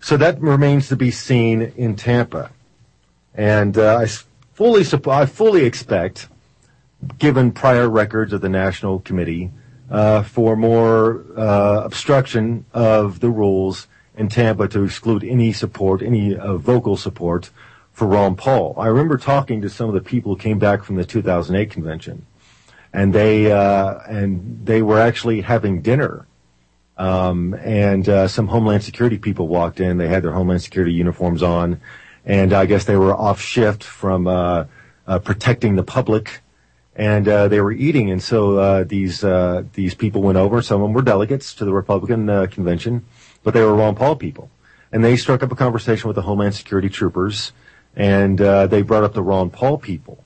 So 0.00 0.16
that 0.16 0.40
remains 0.40 0.88
to 0.88 0.96
be 0.96 1.10
seen 1.10 1.62
in 1.76 1.96
Tampa. 1.96 2.50
And 3.34 3.76
uh, 3.76 3.96
I 3.96 4.06
fully 4.54 4.84
I 5.06 5.26
fully 5.26 5.64
expect, 5.64 6.28
given 7.18 7.52
prior 7.52 7.88
records 7.88 8.32
of 8.32 8.40
the 8.40 8.48
National 8.48 9.00
Committee, 9.00 9.50
uh, 9.90 10.22
for 10.22 10.56
more 10.56 11.24
uh, 11.36 11.82
obstruction 11.84 12.64
of 12.72 13.20
the 13.20 13.30
rules 13.30 13.86
in 14.16 14.28
Tampa 14.28 14.68
to 14.68 14.84
exclude 14.84 15.24
any 15.24 15.52
support, 15.52 16.02
any 16.02 16.36
uh, 16.36 16.56
vocal 16.56 16.96
support 16.96 17.50
for 17.92 18.06
Ron 18.06 18.36
Paul. 18.36 18.74
I 18.78 18.86
remember 18.86 19.18
talking 19.18 19.60
to 19.62 19.68
some 19.68 19.88
of 19.88 19.94
the 19.94 20.00
people 20.00 20.34
who 20.34 20.40
came 20.40 20.58
back 20.58 20.82
from 20.82 20.96
the 20.96 21.04
2008 21.04 21.70
convention, 21.70 22.26
and 22.92 23.12
they 23.12 23.52
uh, 23.52 23.98
and 24.08 24.64
they 24.64 24.82
were 24.82 24.98
actually 24.98 25.42
having 25.42 25.82
dinner. 25.82 26.26
Um, 26.98 27.54
and 27.54 28.08
uh, 28.08 28.28
some 28.28 28.48
Homeland 28.48 28.84
Security 28.84 29.18
people 29.18 29.48
walked 29.48 29.80
in. 29.80 29.96
They 29.96 30.08
had 30.08 30.22
their 30.22 30.32
Homeland 30.32 30.62
Security 30.62 30.92
uniforms 30.92 31.42
on, 31.42 31.80
and 32.24 32.52
I 32.52 32.66
guess 32.66 32.84
they 32.84 32.96
were 32.96 33.14
off 33.14 33.40
shift 33.40 33.82
from 33.82 34.26
uh, 34.26 34.64
uh, 35.06 35.18
protecting 35.18 35.76
the 35.76 35.82
public, 35.82 36.40
and 36.94 37.26
uh, 37.26 37.48
they 37.48 37.60
were 37.60 37.72
eating. 37.72 38.10
And 38.10 38.22
so 38.22 38.58
uh, 38.58 38.84
these 38.84 39.24
uh, 39.24 39.64
these 39.72 39.94
people 39.94 40.22
went 40.22 40.38
over. 40.38 40.62
Some 40.62 40.80
of 40.80 40.88
them 40.88 40.94
were 40.94 41.02
delegates 41.02 41.54
to 41.56 41.64
the 41.64 41.72
Republican 41.72 42.28
uh, 42.28 42.46
convention, 42.46 43.04
but 43.42 43.54
they 43.54 43.62
were 43.62 43.74
Ron 43.74 43.94
Paul 43.94 44.16
people, 44.16 44.50
and 44.92 45.04
they 45.04 45.16
struck 45.16 45.42
up 45.42 45.52
a 45.52 45.56
conversation 45.56 46.08
with 46.08 46.16
the 46.16 46.22
Homeland 46.22 46.54
Security 46.54 46.88
troopers, 46.88 47.52
and 47.96 48.38
they 48.38 48.82
brought 48.82 49.04
up 49.04 49.14
the 49.14 49.22
Ron 49.22 49.50
Paul 49.50 49.78
people. 49.78 50.22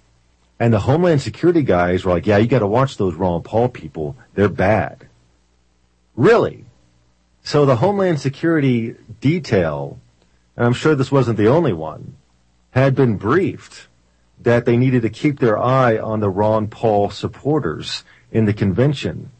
And 0.59 0.73
the 0.73 0.81
Homeland 0.81 1.21
Security 1.21 1.63
guys 1.63 2.05
were 2.05 2.13
like, 2.13 2.27
"Yeah, 2.27 2.39
you 2.39 2.47
got 2.47 2.61
to 2.61 2.67
watch 2.67 2.97
those 2.97 3.15
Ron 3.15 3.43
Paul 3.43 3.69
people. 3.69 4.17
They're 4.35 4.49
bad." 4.49 5.07
Really? 6.15 6.65
So 7.43 7.67
the 7.67 7.77
Homeland 7.77 8.21
Security 8.21 8.97
detail 9.21 10.01
and 10.57 10.67
I'm 10.67 10.73
sure 10.73 10.95
this 10.95 11.13
wasn't 11.13 11.39
the 11.39 11.49
only 11.49 11.73
one, 11.73 12.17
had 12.71 12.95
been 12.95 13.17
briefed 13.17 13.89
that 14.41 14.65
they 14.65 14.77
needed 14.77 15.03
to 15.03 15.11
keep 15.11 15.39
their 15.39 15.59
eye 15.59 15.99
on 15.99 16.21
the 16.21 16.29
Ron 16.29 16.69
Paul 16.69 17.11
supporters 17.11 18.05
in 18.31 18.45
the 18.45 18.53
convention, 18.53 19.31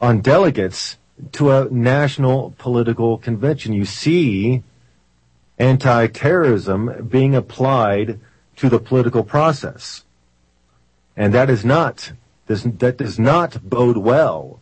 on 0.00 0.20
delegates 0.20 0.96
to 1.32 1.50
a 1.50 1.68
national 1.70 2.54
political 2.58 3.18
convention. 3.18 3.72
You 3.72 3.84
see 3.84 4.62
anti-terrorism 5.58 7.06
being 7.08 7.34
applied 7.34 8.18
to 8.56 8.68
the 8.68 8.78
political 8.78 9.22
process. 9.22 10.04
And 11.16 11.34
that 11.34 11.50
is 11.50 11.64
not, 11.64 12.12
that 12.46 12.94
does 12.96 13.18
not 13.18 13.68
bode 13.68 13.98
well 13.98 14.60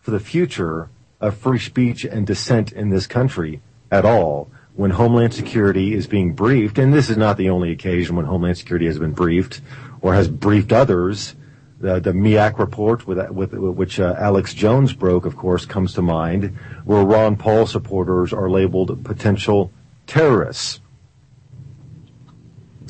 for 0.00 0.10
the 0.10 0.20
future 0.20 0.90
of 1.20 1.36
free 1.36 1.58
speech 1.58 2.04
and 2.04 2.26
dissent 2.26 2.72
in 2.72 2.90
this 2.90 3.06
country 3.06 3.62
at 3.90 4.04
all 4.04 4.50
when 4.74 4.90
Homeland 4.90 5.32
Security 5.32 5.94
is 5.94 6.06
being 6.06 6.32
briefed, 6.32 6.78
and 6.78 6.92
this 6.92 7.08
is 7.08 7.16
not 7.16 7.36
the 7.36 7.50
only 7.50 7.70
occasion 7.70 8.16
when 8.16 8.26
Homeland 8.26 8.58
Security 8.58 8.86
has 8.86 8.98
been 8.98 9.12
briefed 9.12 9.60
or 10.00 10.14
has 10.14 10.28
briefed 10.28 10.72
others. 10.72 11.34
The, 11.80 12.00
the 12.00 12.12
MIAC 12.12 12.58
report, 12.58 13.06
with, 13.06 13.18
with 13.30 13.52
which 13.52 14.00
uh, 14.00 14.14
Alex 14.18 14.54
Jones 14.54 14.92
broke, 14.92 15.26
of 15.26 15.36
course, 15.36 15.66
comes 15.66 15.94
to 15.94 16.02
mind, 16.02 16.56
where 16.84 17.04
Ron 17.04 17.36
Paul 17.36 17.66
supporters 17.66 18.32
are 18.32 18.48
labeled 18.48 19.04
potential 19.04 19.70
terrorists. 20.06 20.80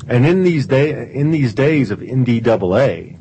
And 0.07 0.25
in 0.25 0.43
these 0.43 0.67
day, 0.67 1.11
in 1.11 1.31
these 1.31 1.53
days 1.53 1.91
of 1.91 1.99
NDAA, 1.99 3.17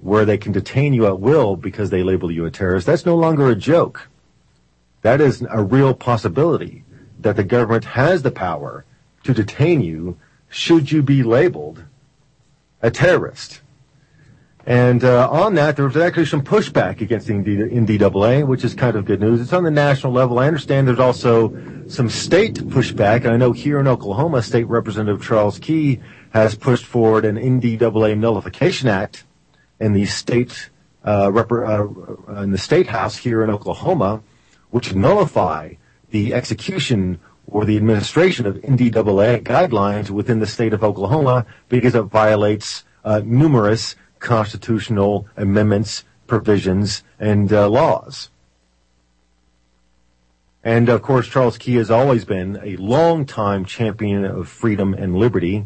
where 0.00 0.24
they 0.24 0.38
can 0.38 0.52
detain 0.52 0.92
you 0.92 1.06
at 1.06 1.20
will 1.20 1.56
because 1.56 1.90
they 1.90 2.02
label 2.02 2.30
you 2.30 2.44
a 2.44 2.50
terrorist, 2.50 2.86
that's 2.86 3.06
no 3.06 3.16
longer 3.16 3.48
a 3.48 3.56
joke. 3.56 4.08
That 5.02 5.20
is 5.20 5.44
a 5.48 5.62
real 5.62 5.94
possibility 5.94 6.84
that 7.22 7.36
the 7.36 7.44
government 7.44 7.84
has 7.84 8.22
the 8.22 8.30
power 8.30 8.84
to 9.24 9.34
detain 9.34 9.80
you 9.80 10.18
should 10.48 10.90
you 10.90 11.02
be 11.02 11.22
labeled 11.22 11.84
a 12.82 12.90
terrorist. 12.90 13.60
And 14.66 15.02
uh, 15.04 15.28
on 15.30 15.54
that, 15.54 15.76
there 15.76 15.86
was 15.86 15.96
actually 15.96 16.26
some 16.26 16.42
pushback 16.42 17.00
against 17.00 17.26
the 17.26 17.32
NDAA, 17.32 18.46
which 18.46 18.62
is 18.62 18.74
kind 18.74 18.94
of 18.94 19.04
good 19.04 19.20
news. 19.20 19.40
It's 19.40 19.52
on 19.52 19.64
the 19.64 19.70
national 19.70 20.12
level. 20.12 20.38
I 20.38 20.46
understand 20.46 20.86
there's 20.86 20.98
also 20.98 21.88
some 21.88 22.10
state 22.10 22.56
pushback. 22.56 23.26
I 23.26 23.36
know 23.36 23.52
here 23.52 23.80
in 23.80 23.88
Oklahoma, 23.88 24.42
State 24.42 24.68
Representative 24.68 25.24
Charles 25.24 25.58
Key 25.58 26.00
has 26.30 26.54
pushed 26.54 26.84
forward 26.84 27.24
an 27.24 27.36
NDAA 27.36 28.18
nullification 28.18 28.88
act 28.88 29.24
in 29.80 29.94
the 29.94 30.04
state 30.04 30.70
uh, 31.04 31.32
rep- 31.32 31.50
uh, 31.50 32.42
in 32.42 32.50
the 32.50 32.58
state 32.58 32.86
house 32.86 33.16
here 33.16 33.42
in 33.42 33.50
Oklahoma, 33.50 34.22
which 34.70 34.94
nullify 34.94 35.72
the 36.10 36.34
execution 36.34 37.20
or 37.46 37.64
the 37.64 37.76
administration 37.76 38.46
of 38.46 38.56
NDAA 38.56 39.42
guidelines 39.42 40.10
within 40.10 40.38
the 40.38 40.46
state 40.46 40.72
of 40.72 40.84
Oklahoma 40.84 41.46
because 41.68 41.94
it 41.94 42.02
violates 42.02 42.84
uh, 43.04 43.20
numerous 43.24 43.96
constitutional 44.18 45.26
amendments, 45.36 46.04
provisions, 46.26 47.02
and 47.18 47.52
uh, 47.52 47.68
laws. 47.68 48.30
And 50.62 50.88
of 50.88 51.02
course, 51.02 51.26
Charles 51.26 51.56
Key 51.56 51.76
has 51.76 51.90
always 51.90 52.24
been 52.24 52.60
a 52.62 52.76
long-time 52.76 53.64
champion 53.64 54.24
of 54.24 54.48
freedom 54.48 54.92
and 54.92 55.16
liberty. 55.16 55.64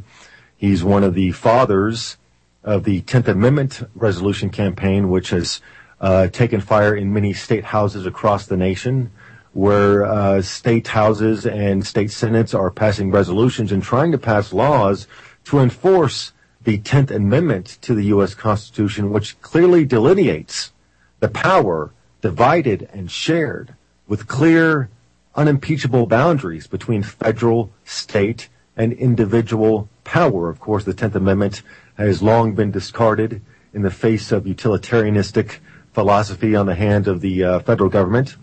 He's 0.57 0.85
one 0.85 1.03
of 1.03 1.15
the 1.15 1.33
fathers 1.33 2.17
of 2.63 2.85
the 2.85 3.03
10th 3.03 3.29
Amendment 3.29 3.83
resolution 3.95 4.51
campaign, 4.51 5.11
which 5.11 5.31
has 5.31 5.61
uh, 6.01 6.29
taken 6.29 6.61
fire 6.61 6.95
in 6.95 7.13
many 7.13 7.33
state 7.33 7.65
houses 7.65 8.07
across 8.07 8.47
the 8.47 8.57
nation, 8.57 9.11
where 9.55 10.05
uh, 10.05 10.43
state 10.43 10.89
houses 10.89 11.47
and 11.47 11.87
state 11.87 12.11
senates 12.11 12.53
are 12.55 12.71
passing 12.71 13.11
resolutions 13.11 13.73
and 13.73 13.83
trying 13.83 14.13
to 14.13 14.19
pass 14.19 14.53
laws 14.53 15.07
to 15.45 15.61
enforce 15.61 16.33
the 16.65 16.79
10th 16.79 17.11
Amendment 17.11 17.79
to 17.83 17.95
the 17.95 18.07
U.S. 18.07 18.35
Constitution, 18.35 19.11
which 19.11 19.41
clearly 19.43 19.85
delineates 19.85 20.73
the 21.21 21.29
power 21.29 21.93
divided 22.21 22.89
and 22.93 23.11
shared 23.11 23.75
with 24.09 24.27
clear, 24.27 24.91
unimpeachable 25.37 26.07
boundaries 26.07 26.67
between 26.67 27.03
federal, 27.03 27.71
state, 27.85 28.49
and 28.77 28.93
individual 28.93 29.89
power. 30.03 30.49
Of 30.49 30.59
course, 30.59 30.85
the 30.85 30.95
10th 30.95 31.15
Amendment 31.15 31.63
has 31.97 32.23
long 32.23 32.55
been 32.55 32.71
discarded 32.71 33.41
in 33.73 33.83
the 33.83 33.91
face 33.91 34.33
of 34.33 34.45
utilitarianistic 34.45 35.59
philosophy 35.93 36.57
on 36.57 36.67
the 36.67 36.75
hand 36.75 37.07
of 37.07 37.21
the 37.21 37.45
uh, 37.45 37.59
federal 37.61 37.89
government. 37.89 38.37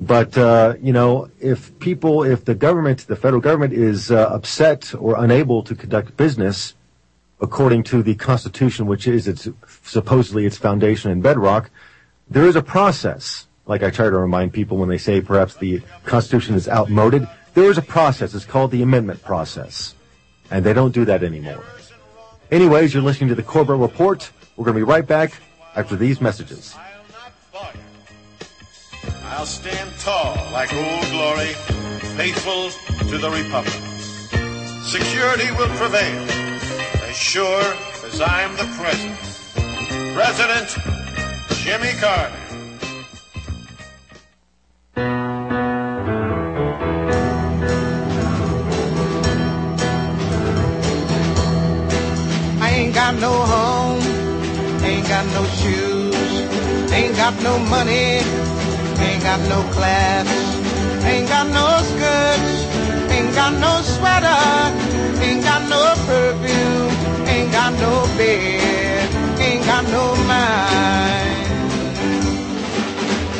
But, 0.00 0.36
uh, 0.38 0.76
you 0.80 0.94
know, 0.94 1.30
if 1.40 1.78
people, 1.78 2.22
if 2.22 2.46
the 2.46 2.54
government, 2.54 3.06
the 3.06 3.16
federal 3.16 3.42
government 3.42 3.74
is 3.74 4.10
uh, 4.10 4.30
upset 4.32 4.94
or 4.98 5.22
unable 5.22 5.62
to 5.64 5.74
conduct 5.74 6.16
business 6.16 6.74
according 7.42 7.82
to 7.84 8.02
the 8.02 8.14
Constitution, 8.14 8.86
which 8.86 9.06
is 9.06 9.28
its, 9.28 9.48
supposedly 9.84 10.46
its 10.46 10.56
foundation 10.56 11.10
and 11.10 11.22
bedrock, 11.22 11.70
there 12.30 12.46
is 12.46 12.56
a 12.56 12.62
process. 12.62 13.46
Like 13.66 13.82
I 13.82 13.90
try 13.90 14.08
to 14.08 14.16
remind 14.16 14.54
people 14.54 14.78
when 14.78 14.88
they 14.88 14.98
say 14.98 15.20
perhaps 15.20 15.56
the 15.56 15.82
Constitution 16.04 16.54
is 16.54 16.66
outmoded, 16.66 17.28
there 17.52 17.70
is 17.70 17.76
a 17.76 17.82
process. 17.82 18.34
It's 18.34 18.44
called 18.44 18.70
the 18.70 18.82
amendment 18.82 19.22
process. 19.22 19.94
And 20.50 20.64
they 20.64 20.72
don't 20.72 20.92
do 20.92 21.04
that 21.04 21.22
anymore. 21.22 21.62
Anyways, 22.50 22.94
you're 22.94 23.02
listening 23.02 23.28
to 23.28 23.34
the 23.34 23.42
Corbett 23.42 23.76
Report. 23.76 24.30
We're 24.56 24.64
going 24.64 24.76
to 24.76 24.84
be 24.84 24.90
right 24.90 25.06
back 25.06 25.34
after 25.76 25.94
these 25.94 26.20
messages. 26.20 26.74
I'll 29.32 29.46
stand 29.46 29.90
tall 29.98 30.34
like 30.52 30.74
old 30.74 31.06
glory, 31.12 31.54
faithful 32.18 32.70
to 33.08 33.16
the 33.16 33.30
Republic. 33.30 33.72
Security 34.82 35.50
will 35.52 35.68
prevail, 35.78 36.26
as 37.08 37.16
sure 37.16 37.62
as 38.04 38.20
I'm 38.20 38.56
the 38.56 38.68
President. 38.76 39.16
President 40.14 40.68
Jimmy 41.62 41.92
Carter. 42.00 42.34
I 52.60 52.70
ain't 52.74 52.94
got 52.94 53.14
no 53.14 53.32
home, 53.32 54.02
ain't 54.82 55.06
got 55.06 55.24
no 55.26 55.44
shoes, 55.60 56.92
ain't 56.92 57.16
got 57.16 57.40
no 57.42 57.58
money, 57.60 58.20
ain't 59.00 59.22
got 59.22 59.40
no 59.48 59.62
class, 59.72 60.26
ain't 61.04 61.28
got 61.28 61.46
no 61.48 61.66
skirts, 61.90 63.10
ain't 63.10 63.34
got 63.34 63.52
no 63.54 63.80
sweater, 63.82 64.42
ain't 65.24 65.42
got 65.42 65.62
no 65.68 65.94
perfume, 66.06 67.28
ain't 67.28 67.52
got 67.52 67.72
no 67.74 68.06
bed, 68.16 69.40
ain't 69.40 69.64
got 69.64 69.84
no 69.84 70.16
mind, 70.24 71.46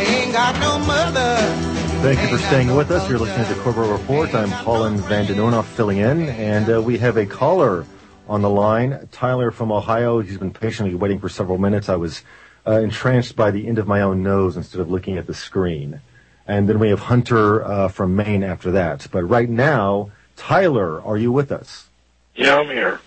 ain't 0.00 0.32
got 0.32 0.54
no 0.60 0.78
mother. 0.86 1.70
Thank 2.02 2.22
you 2.22 2.28
for 2.28 2.42
staying 2.44 2.74
with 2.74 2.90
us. 2.90 3.06
You're 3.10 3.18
listening 3.18 3.46
to 3.54 3.62
Corbett 3.62 3.90
Report. 3.90 4.34
I'm 4.34 4.50
Holland 4.50 5.00
Van 5.00 5.26
filling 5.64 5.98
in, 5.98 6.30
and 6.30 6.72
uh, 6.72 6.80
we 6.80 6.96
have 6.96 7.18
a 7.18 7.26
caller 7.26 7.84
on 8.26 8.40
the 8.40 8.48
line, 8.48 9.06
Tyler 9.12 9.50
from 9.50 9.70
Ohio. 9.70 10.20
He's 10.20 10.38
been 10.38 10.52
patiently 10.52 10.94
waiting 10.94 11.18
for 11.18 11.28
several 11.28 11.58
minutes. 11.58 11.90
I 11.90 11.96
was 11.96 12.22
uh, 12.70 12.80
entranced 12.80 13.34
by 13.34 13.50
the 13.50 13.66
end 13.66 13.78
of 13.78 13.88
my 13.88 14.00
own 14.00 14.22
nose 14.22 14.56
instead 14.56 14.80
of 14.80 14.88
looking 14.88 15.18
at 15.18 15.26
the 15.26 15.34
screen. 15.34 16.00
And 16.46 16.68
then 16.68 16.78
we 16.78 16.90
have 16.90 17.00
Hunter 17.00 17.64
uh, 17.64 17.88
from 17.88 18.14
Maine 18.14 18.44
after 18.44 18.70
that. 18.72 19.08
But 19.10 19.24
right 19.24 19.48
now, 19.48 20.12
Tyler, 20.36 21.02
are 21.02 21.16
you 21.16 21.32
with 21.32 21.50
us? 21.50 21.88
Yeah, 22.36 22.58
I'm 22.58 22.66
here. 22.66 23.00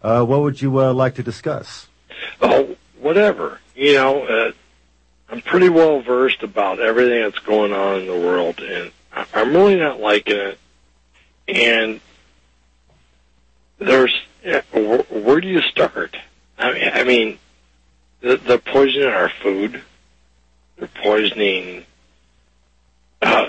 Uh, 0.00 0.24
what 0.24 0.42
would 0.42 0.62
you 0.62 0.80
uh, 0.80 0.92
like 0.92 1.16
to 1.16 1.22
discuss? 1.24 1.88
Oh, 2.40 2.76
whatever. 3.00 3.60
You 3.74 3.94
know, 3.94 4.22
uh, 4.22 4.52
I'm 5.28 5.40
pretty 5.40 5.68
well 5.68 6.00
versed 6.00 6.42
about 6.44 6.78
everything 6.78 7.22
that's 7.22 7.38
going 7.40 7.72
on 7.72 8.00
in 8.00 8.06
the 8.06 8.18
world, 8.18 8.60
and 8.60 8.92
I'm 9.34 9.52
really 9.52 9.76
not 9.76 10.00
liking 10.00 10.36
it. 10.36 10.58
And 11.48 12.00
there's, 13.78 14.14
where, 14.72 15.02
where 15.02 15.40
do 15.40 15.48
you 15.48 15.62
start? 15.62 16.16
I 16.58 16.72
mean, 16.72 16.90
I 16.92 17.04
mean, 17.04 17.38
they're, 18.20 18.58
poisoning 18.58 19.08
our 19.08 19.28
food. 19.28 19.82
They're 20.76 20.88
poisoning. 20.88 21.84
Uh, 23.22 23.46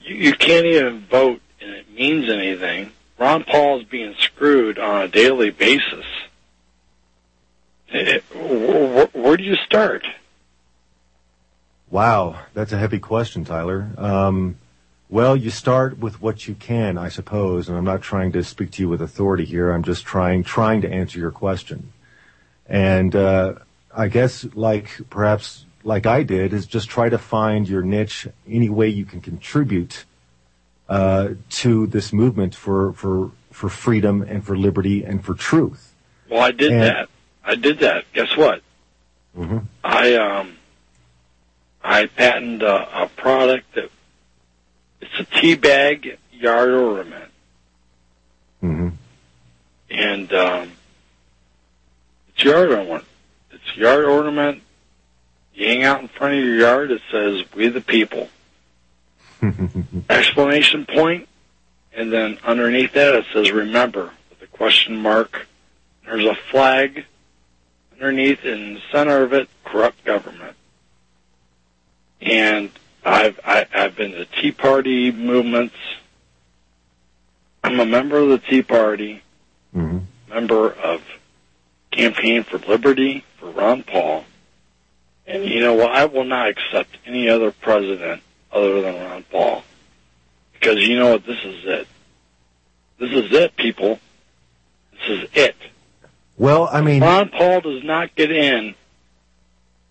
you, 0.00 0.14
you 0.14 0.32
can't 0.34 0.66
even 0.66 1.00
vote, 1.06 1.40
and 1.60 1.70
it 1.70 1.92
means 1.92 2.28
anything. 2.30 2.92
Ron 3.18 3.44
Paul 3.44 3.80
is 3.80 3.84
being 3.84 4.14
screwed 4.18 4.78
on 4.78 5.02
a 5.02 5.08
daily 5.08 5.50
basis. 5.50 6.06
Eh, 7.90 8.20
where, 8.34 9.06
where 9.06 9.36
do 9.36 9.44
you 9.44 9.56
start? 9.56 10.06
Wow, 11.90 12.38
that's 12.54 12.72
a 12.72 12.78
heavy 12.78 12.98
question, 12.98 13.44
Tyler. 13.44 13.90
Um, 13.98 14.56
well, 15.10 15.36
you 15.36 15.50
start 15.50 15.98
with 15.98 16.22
what 16.22 16.48
you 16.48 16.54
can, 16.54 16.96
I 16.96 17.10
suppose, 17.10 17.68
and 17.68 17.76
I'm 17.76 17.84
not 17.84 18.00
trying 18.00 18.32
to 18.32 18.42
speak 18.42 18.70
to 18.72 18.82
you 18.82 18.88
with 18.88 19.02
authority 19.02 19.44
here. 19.44 19.70
I'm 19.70 19.82
just 19.82 20.06
trying 20.06 20.42
trying 20.42 20.80
to 20.80 20.90
answer 20.90 21.18
your 21.18 21.30
question. 21.30 21.92
And 22.66 23.14
uh, 23.14 23.56
I 23.96 24.08
guess, 24.08 24.44
like 24.54 24.88
perhaps 25.10 25.64
like 25.84 26.06
I 26.06 26.22
did, 26.22 26.52
is 26.52 26.66
just 26.66 26.88
try 26.88 27.08
to 27.08 27.18
find 27.18 27.68
your 27.68 27.82
niche, 27.82 28.28
any 28.48 28.68
way 28.70 28.88
you 28.88 29.04
can 29.04 29.20
contribute 29.20 30.04
uh, 30.88 31.30
to 31.50 31.86
this 31.88 32.12
movement 32.12 32.54
for 32.54 32.92
for 32.94 33.30
for 33.50 33.68
freedom 33.68 34.22
and 34.22 34.44
for 34.44 34.56
liberty 34.56 35.04
and 35.04 35.24
for 35.24 35.34
truth. 35.34 35.92
Well, 36.30 36.40
I 36.40 36.50
did 36.52 36.72
And- 36.72 36.82
that. 36.82 37.08
I 37.44 37.54
did 37.56 37.80
that. 37.80 38.04
Guess 38.12 38.36
what? 38.36 38.62
hmm 39.34 39.58
I 39.82 40.14
um, 40.14 40.56
I 41.82 42.06
patented 42.06 42.62
a, 42.62 43.02
a 43.04 43.08
product 43.08 43.74
that 43.74 43.90
it's 45.00 45.18
a 45.20 45.24
tea 45.40 45.54
bag 45.56 46.18
yard 46.32 46.70
ornament, 46.70 47.30
Mm-hmm. 48.62 48.88
and 49.90 50.32
um, 50.32 50.72
it's 52.28 52.44
yard 52.44 52.70
ornament. 52.70 53.04
Yard 53.76 54.04
ornament. 54.04 54.62
You 55.54 55.66
hang 55.66 55.82
out 55.82 56.00
in 56.00 56.08
front 56.08 56.34
of 56.34 56.44
your 56.44 56.56
yard. 56.56 56.90
It 56.90 57.02
says 57.10 57.44
"We 57.54 57.68
the 57.68 57.80
People." 57.80 58.28
Exclamation 60.08 60.86
point, 60.86 61.28
and 61.92 62.12
then 62.12 62.38
underneath 62.44 62.92
that 62.94 63.14
it 63.14 63.26
says 63.32 63.50
"Remember" 63.50 64.10
with 64.30 64.42
a 64.42 64.46
question 64.46 64.96
mark. 64.96 65.46
There's 66.04 66.24
a 66.24 66.34
flag 66.50 67.04
underneath 67.94 68.44
in 68.44 68.74
the 68.74 68.80
center 68.90 69.22
of 69.22 69.32
it, 69.32 69.48
corrupt 69.64 70.04
government. 70.04 70.56
And 72.20 72.70
I've 73.04 73.38
I, 73.44 73.66
I've 73.74 73.96
been 73.96 74.12
to 74.12 74.24
Tea 74.24 74.52
Party 74.52 75.10
movements. 75.10 75.74
I'm 77.64 77.78
a 77.78 77.86
member 77.86 78.18
of 78.18 78.28
the 78.28 78.38
Tea 78.38 78.62
Party, 78.62 79.22
hmm 79.72 79.98
member 80.28 80.72
of 80.72 81.02
Campaign 81.90 82.42
for 82.42 82.56
Liberty 82.56 83.22
for 83.42 83.50
Ron 83.50 83.82
Paul. 83.82 84.24
And 85.26 85.44
you 85.44 85.60
know 85.60 85.74
what? 85.74 85.90
I 85.90 86.06
will 86.06 86.24
not 86.24 86.48
accept 86.48 86.96
any 87.04 87.28
other 87.28 87.50
president 87.50 88.22
other 88.52 88.80
than 88.80 88.94
Ron 88.94 89.24
Paul. 89.24 89.64
Because 90.52 90.86
you 90.86 90.98
know 90.98 91.12
what? 91.12 91.26
This 91.26 91.44
is 91.44 91.64
it. 91.64 91.88
This 92.98 93.10
is 93.10 93.32
it, 93.32 93.56
people. 93.56 93.98
This 94.92 95.22
is 95.22 95.28
it. 95.34 95.56
Well, 96.38 96.68
I 96.72 96.80
mean, 96.80 97.02
Ron 97.02 97.28
Paul 97.30 97.60
does 97.60 97.82
not 97.82 98.14
get 98.14 98.30
in. 98.30 98.74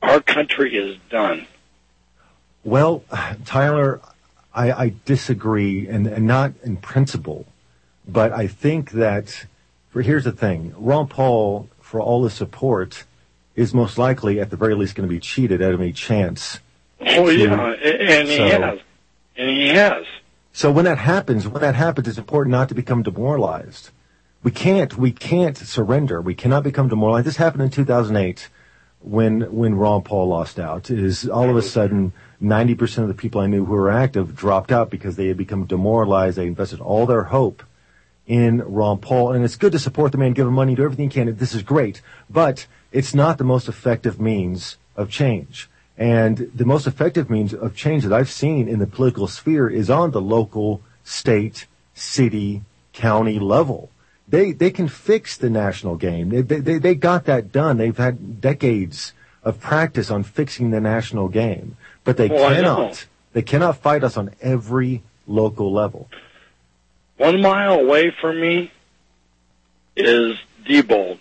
Our 0.01 0.21
country 0.21 0.75
is 0.75 0.97
done. 1.09 1.45
Well, 2.63 3.03
Tyler, 3.45 4.01
I, 4.53 4.71
I 4.71 4.93
disagree, 5.05 5.87
and, 5.87 6.07
and 6.07 6.25
not 6.25 6.53
in 6.63 6.77
principle, 6.77 7.45
but 8.07 8.31
I 8.31 8.47
think 8.47 8.91
that. 8.91 9.45
For 9.89 10.01
here's 10.01 10.23
the 10.23 10.31
thing: 10.31 10.73
Ron 10.77 11.07
Paul, 11.07 11.67
for 11.81 11.99
all 11.99 12.23
his 12.23 12.33
support, 12.33 13.03
is 13.55 13.73
most 13.73 13.97
likely, 13.97 14.39
at 14.39 14.49
the 14.49 14.57
very 14.57 14.75
least, 14.75 14.95
going 14.95 15.07
to 15.07 15.13
be 15.13 15.19
cheated 15.19 15.61
out 15.61 15.73
of 15.73 15.81
any 15.81 15.91
chance. 15.93 16.59
Oh 17.01 17.29
yeah, 17.29 17.73
and 17.73 18.27
he 18.27 18.37
So- 18.37 18.61
has, 18.61 18.79
and 19.37 19.49
he 19.49 19.67
has. 19.69 20.05
So 20.53 20.69
when 20.71 20.85
that 20.85 20.97
happens, 20.97 21.47
when 21.47 21.61
that 21.61 21.75
happens, 21.75 22.07
it's 22.07 22.17
important 22.17 22.51
not 22.51 22.69
to 22.69 22.75
become 22.75 23.03
demoralized. 23.03 23.89
we 24.43 24.51
can't 24.51 24.97
we 24.97 25.11
can't 25.11 25.55
surrender. 25.57 26.19
We 26.19 26.33
cannot 26.35 26.63
become 26.63 26.87
demoralized. 26.89 27.27
This 27.27 27.37
happened 27.37 27.63
in 27.63 27.69
2008 27.69 28.49
when 29.01 29.41
when 29.55 29.75
Ron 29.75 30.01
Paul 30.01 30.27
lost 30.29 30.59
out. 30.59 30.89
Is 30.89 31.27
all 31.29 31.49
of 31.49 31.55
a 31.55 31.61
sudden 31.61 32.11
90% 32.41 32.97
of 33.03 33.07
the 33.07 33.13
people 33.13 33.39
I 33.39 33.47
knew 33.47 33.65
who 33.65 33.73
were 33.73 33.91
active 33.91 34.35
dropped 34.35 34.71
out 34.71 34.89
because 34.89 35.15
they 35.15 35.27
had 35.27 35.37
become 35.37 35.65
demoralized. 35.65 36.37
They 36.37 36.47
invested 36.47 36.81
all 36.81 37.05
their 37.05 37.23
hope 37.25 37.63
in 38.31 38.59
Ron 38.59 38.97
Paul, 38.97 39.33
and 39.33 39.43
it's 39.43 39.57
good 39.57 39.73
to 39.73 39.79
support 39.79 40.13
the 40.13 40.17
man, 40.17 40.31
give 40.31 40.47
him 40.47 40.53
money, 40.53 40.73
do 40.73 40.85
everything 40.85 41.11
you 41.11 41.11
can. 41.11 41.35
This 41.35 41.53
is 41.53 41.63
great, 41.63 42.01
but 42.29 42.65
it's 42.93 43.13
not 43.13 43.37
the 43.37 43.43
most 43.43 43.67
effective 43.67 44.21
means 44.21 44.77
of 44.95 45.09
change. 45.09 45.69
And 45.97 46.49
the 46.55 46.63
most 46.63 46.87
effective 46.87 47.29
means 47.29 47.53
of 47.53 47.75
change 47.75 48.03
that 48.05 48.13
I've 48.13 48.29
seen 48.29 48.69
in 48.69 48.79
the 48.79 48.87
political 48.87 49.27
sphere 49.27 49.69
is 49.69 49.89
on 49.89 50.11
the 50.11 50.21
local, 50.21 50.81
state, 51.03 51.67
city, 51.93 52.61
county 52.93 53.37
level. 53.37 53.89
They 54.29 54.53
they 54.53 54.71
can 54.71 54.87
fix 54.87 55.35
the 55.35 55.49
national 55.49 55.97
game. 55.97 56.29
They 56.29 56.41
they 56.41 56.77
they 56.77 56.95
got 56.95 57.25
that 57.25 57.51
done. 57.51 57.79
They've 57.79 57.97
had 58.07 58.39
decades 58.39 59.11
of 59.43 59.59
practice 59.59 60.09
on 60.09 60.23
fixing 60.23 60.71
the 60.71 60.79
national 60.79 61.27
game, 61.27 61.75
but 62.05 62.15
they 62.15 62.29
Well, 62.29 62.47
cannot 62.49 63.07
they 63.33 63.41
cannot 63.41 63.75
fight 63.75 64.05
us 64.05 64.15
on 64.15 64.29
every 64.41 65.01
local 65.27 65.73
level. 65.73 66.07
One 67.21 67.39
mile 67.39 67.73
away 67.79 68.09
from 68.19 68.41
me 68.41 68.71
is 69.95 70.37
Diebold. 70.65 71.19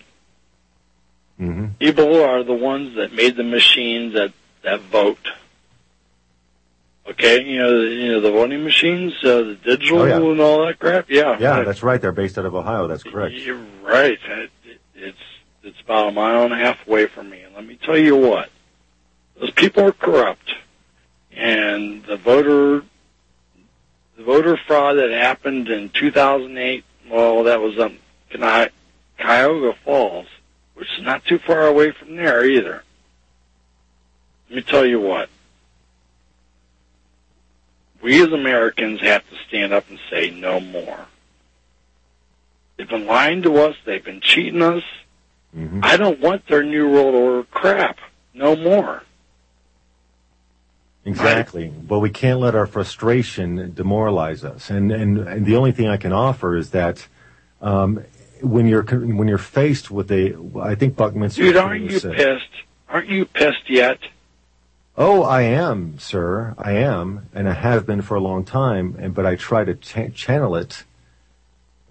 hmm 1.37 1.65
Diebold 1.79 2.27
are 2.27 2.43
the 2.43 2.53
ones 2.55 2.95
that 2.95 3.13
made 3.13 3.35
the 3.35 3.43
machines 3.43 4.13
that 4.15 4.33
that 4.63 4.79
vote. 4.81 5.27
Okay, 7.07 7.43
you 7.43 7.59
know, 7.59 7.81
the, 7.83 7.87
you 7.91 8.11
know 8.13 8.19
the 8.19 8.31
voting 8.31 8.63
machines, 8.63 9.13
uh, 9.23 9.41
the 9.43 9.55
digital 9.63 9.99
Oh, 10.01 10.05
yeah. 10.05 10.15
and 10.17 10.41
all 10.41 10.65
that 10.65 10.79
crap. 10.79 11.05
Yeah, 11.07 11.37
Yeah, 11.39 11.57
right. 11.57 11.65
that's 11.67 11.83
right. 11.83 12.01
They're 12.01 12.11
based 12.11 12.37
out 12.39 12.45
of 12.45 12.55
Ohio. 12.55 12.87
That's 12.87 13.03
correct. 13.03 13.35
You're 13.35 13.61
right. 13.83 14.17
It, 14.27 14.49
it's 14.95 15.17
it's 15.61 15.79
about 15.81 16.07
a 16.07 16.11
mile 16.11 16.45
and 16.45 16.53
a 16.53 16.57
half 16.57 16.77
away 16.87 17.05
from 17.05 17.29
me. 17.29 17.41
And 17.41 17.53
let 17.53 17.67
me 17.67 17.77
tell 17.83 17.97
you 17.97 18.15
what, 18.15 18.49
those 19.39 19.51
people 19.51 19.83
are 19.83 19.91
corrupt, 19.91 20.49
and 21.31 22.03
the 22.05 22.17
voter 22.17 22.83
the 24.17 24.23
voter 24.23 24.57
fraud 24.57 24.97
that 24.97 25.11
happened 25.11 25.67
in 25.69 25.89
2008. 25.89 26.83
Well, 27.09 27.43
that 27.43 27.59
was 27.61 27.77
um, 27.79 27.97
Cuya- 28.31 28.69
Cuyahoga 29.19 29.73
Falls, 29.83 30.27
which 30.75 30.87
is 30.97 31.03
not 31.03 31.25
too 31.25 31.39
far 31.39 31.65
away 31.67 31.91
from 31.91 32.15
there 32.15 32.45
either. 32.45 32.83
Let 34.49 34.55
me 34.55 34.61
tell 34.61 34.85
you 34.85 34.99
what. 34.99 35.29
We 38.01 38.21
as 38.21 38.31
Americans 38.33 39.01
have 39.01 39.27
to 39.29 39.35
stand 39.47 39.73
up 39.73 39.89
and 39.89 39.99
say 40.09 40.31
no 40.31 40.59
more. 40.59 41.05
They've 42.77 42.89
been 42.89 43.05
lying 43.05 43.43
to 43.43 43.57
us. 43.57 43.75
They've 43.85 44.03
been 44.03 44.21
cheating 44.21 44.61
us. 44.61 44.83
hmm 45.53 45.81
I 45.83 45.97
don't 45.97 46.19
want 46.19 46.47
their 46.47 46.63
New 46.63 46.89
World 46.89 47.13
Order 47.13 47.43
crap. 47.51 47.99
No 48.33 48.55
more. 48.55 49.03
Exactly. 51.05 51.67
But 51.69 51.99
we 51.99 52.09
can't 52.11 52.39
let 52.39 52.53
our 52.55 52.67
frustration 52.67 53.73
demoralize 53.73 54.43
us. 54.43 54.69
And, 54.69 54.91
and, 54.91 55.17
and 55.19 55.45
the 55.45 55.55
only 55.55 55.71
thing 55.71 55.87
I 55.87 55.97
can 55.97 56.13
offer 56.13 56.55
is 56.55 56.69
that, 56.71 57.07
um, 57.61 58.03
when 58.41 58.65
you're, 58.67 58.83
when 58.83 59.27
you're 59.27 59.37
faced 59.37 59.89
with 59.91 60.11
a, 60.11 60.35
I 60.61 60.75
think 60.75 60.95
Buckminster. 60.95 61.41
Dude, 61.43 61.55
Fuller 61.55 61.65
aren't 61.67 61.89
you 61.91 61.99
said- 61.99 62.15
pissed? 62.15 62.49
Aren't 62.89 63.09
you 63.09 63.25
pissed 63.25 63.69
yet? 63.69 63.99
Oh, 64.97 65.23
I 65.23 65.43
am, 65.43 65.97
sir. 65.99 66.53
I 66.57 66.73
am. 66.73 67.29
And 67.33 67.47
I 67.47 67.53
have 67.53 67.85
been 67.85 68.01
for 68.01 68.15
a 68.15 68.19
long 68.19 68.43
time. 68.43 68.95
And, 68.99 69.13
but 69.15 69.25
I 69.25 69.35
try 69.35 69.63
to 69.63 69.73
ch- 69.75 70.13
channel 70.13 70.55
it 70.55 70.83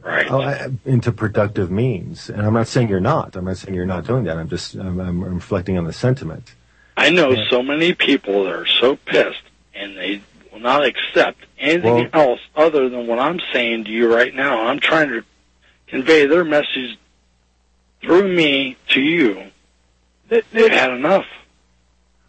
Right. 0.02 0.30
I- 0.30 0.70
into 0.84 1.10
productive 1.12 1.70
means. 1.70 2.28
And 2.30 2.42
I'm 2.42 2.52
not 2.54 2.68
saying 2.68 2.88
you're 2.88 3.00
not. 3.00 3.36
I'm 3.36 3.44
not 3.46 3.56
saying 3.56 3.74
you're 3.74 3.86
not 3.86 4.06
doing 4.06 4.24
that. 4.24 4.36
I'm 4.36 4.48
just, 4.48 4.74
I'm, 4.74 5.00
I'm 5.00 5.22
reflecting 5.24 5.78
on 5.78 5.84
the 5.84 5.92
sentiment. 5.92 6.54
I 7.00 7.08
know 7.10 7.30
Yeah. 7.30 7.48
so 7.48 7.62
many 7.62 7.94
people 7.94 8.44
that 8.44 8.52
are 8.52 8.66
so 8.66 8.96
pissed 8.96 9.42
and 9.74 9.96
they 9.96 10.20
will 10.52 10.60
not 10.60 10.84
accept 10.84 11.38
anything 11.58 11.94
Well- 11.94 12.08
else 12.12 12.40
other 12.54 12.88
than 12.90 13.06
what 13.06 13.18
I'm 13.18 13.40
saying 13.52 13.84
to 13.84 13.90
you 13.90 14.14
right 14.14 14.34
now. 14.34 14.66
I'm 14.66 14.80
trying 14.80 15.08
to 15.08 15.24
convey 15.86 16.26
their 16.26 16.44
message 16.44 16.98
through 18.02 18.28
me 18.28 18.76
to 18.88 19.00
you. 19.00 19.50
They, 20.28 20.42
they've 20.52 20.70
had 20.70 20.90
enough. 20.90 21.26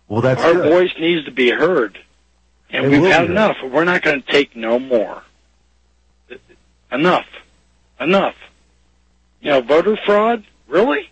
Well, 0.07 0.21
that's 0.21 0.41
Our 0.41 0.53
good. 0.53 0.69
voice 0.69 0.91
needs 0.99 1.25
to 1.25 1.31
be 1.31 1.49
heard. 1.51 1.97
And 2.69 2.85
It 2.85 2.89
we've 2.89 2.99
will 3.01 3.07
be 3.07 3.11
had 3.11 3.21
heard. 3.21 3.31
enough. 3.31 3.57
We're 3.63 3.83
not 3.83 4.01
going 4.01 4.21
to 4.21 4.31
take 4.31 4.55
no 4.55 4.79
more. 4.79 5.21
Enough. 6.91 7.27
Enough. 7.99 8.35
You 9.41 9.51
know, 9.51 9.61
voter 9.61 9.97
fraud? 10.05 10.43
Really? 10.67 11.09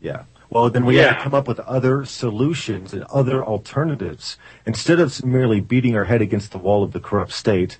Yeah. 0.00 0.24
Well, 0.48 0.70
then 0.70 0.84
we 0.84 0.96
have 0.96 1.16
to 1.16 1.22
come 1.22 1.34
up 1.34 1.48
with 1.48 1.60
other 1.60 2.04
solutions 2.04 2.92
and 2.92 3.02
other 3.04 3.44
alternatives. 3.44 4.38
Instead 4.64 5.00
of 5.00 5.24
merely 5.24 5.60
beating 5.60 5.96
our 5.96 6.04
head 6.04 6.22
against 6.22 6.52
the 6.52 6.58
wall 6.58 6.84
of 6.84 6.92
the 6.92 7.00
corrupt 7.00 7.32
state, 7.32 7.78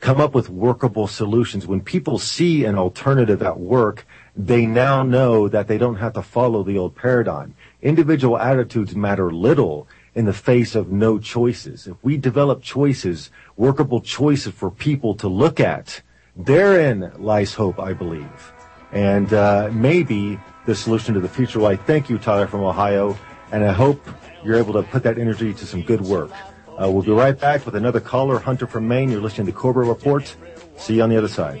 come 0.00 0.20
up 0.20 0.34
with 0.34 0.48
workable 0.48 1.06
solutions. 1.06 1.66
When 1.66 1.80
people 1.80 2.18
see 2.18 2.64
an 2.64 2.76
alternative 2.76 3.42
at 3.42 3.60
work, 3.60 4.06
they 4.34 4.66
now 4.66 5.02
know 5.02 5.48
that 5.48 5.68
they 5.68 5.78
don't 5.78 5.96
have 5.96 6.14
to 6.14 6.22
follow 6.22 6.62
the 6.62 6.78
old 6.78 6.96
paradigm. 6.96 7.54
Individual 7.82 8.38
attitudes 8.38 8.96
matter 8.96 9.30
little 9.30 9.86
in 10.14 10.24
the 10.24 10.32
face 10.32 10.74
of 10.74 10.90
no 10.90 11.18
choices. 11.18 11.86
If 11.86 11.96
we 12.02 12.16
develop 12.16 12.62
choices, 12.62 13.30
workable 13.56 14.00
choices 14.00 14.54
for 14.54 14.70
people 14.70 15.14
to 15.16 15.28
look 15.28 15.60
at, 15.60 16.00
therein 16.34 17.12
lies 17.18 17.54
hope, 17.54 17.78
I 17.78 17.92
believe 17.92 18.52
and 18.92 19.32
uh, 19.32 19.68
maybe 19.72 20.38
the 20.66 20.74
solution 20.74 21.14
to 21.14 21.20
the 21.20 21.28
future. 21.28 21.64
I 21.64 21.76
thank 21.76 22.10
you, 22.10 22.18
Tyler 22.18 22.46
from 22.46 22.62
Ohio, 22.62 23.16
and 23.52 23.64
I 23.64 23.72
hope 23.72 24.06
you're 24.44 24.56
able 24.56 24.74
to 24.74 24.82
put 24.82 25.02
that 25.04 25.18
energy 25.18 25.54
to 25.54 25.66
some 25.66 25.82
good 25.82 26.00
work. 26.02 26.30
Uh, 26.80 26.90
we'll 26.90 27.02
be 27.02 27.10
right 27.12 27.38
back 27.38 27.64
with 27.64 27.74
another 27.74 28.00
caller, 28.00 28.38
Hunter 28.38 28.66
from 28.66 28.86
Maine. 28.86 29.10
You're 29.10 29.22
listening 29.22 29.46
to 29.46 29.52
Corbett 29.52 29.86
Report. 29.86 30.36
See 30.76 30.96
you 30.96 31.02
on 31.02 31.08
the 31.08 31.16
other 31.16 31.28
side. 31.28 31.60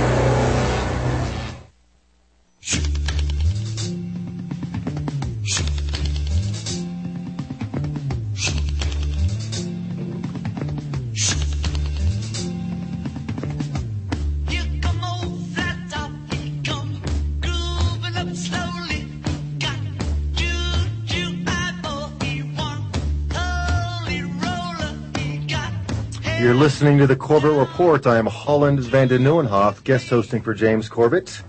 Listening 26.81 26.97
to 26.97 27.05
the 27.05 27.15
Corbett 27.15 27.51
Report. 27.51 28.07
I 28.07 28.17
am 28.17 28.25
Holland 28.25 28.79
van 28.79 29.07
den 29.07 29.21
Nieuwenhof, 29.21 29.83
guest 29.83 30.09
hosting 30.09 30.41
for 30.41 30.55
James 30.55 30.89
Corbett. 30.89 31.43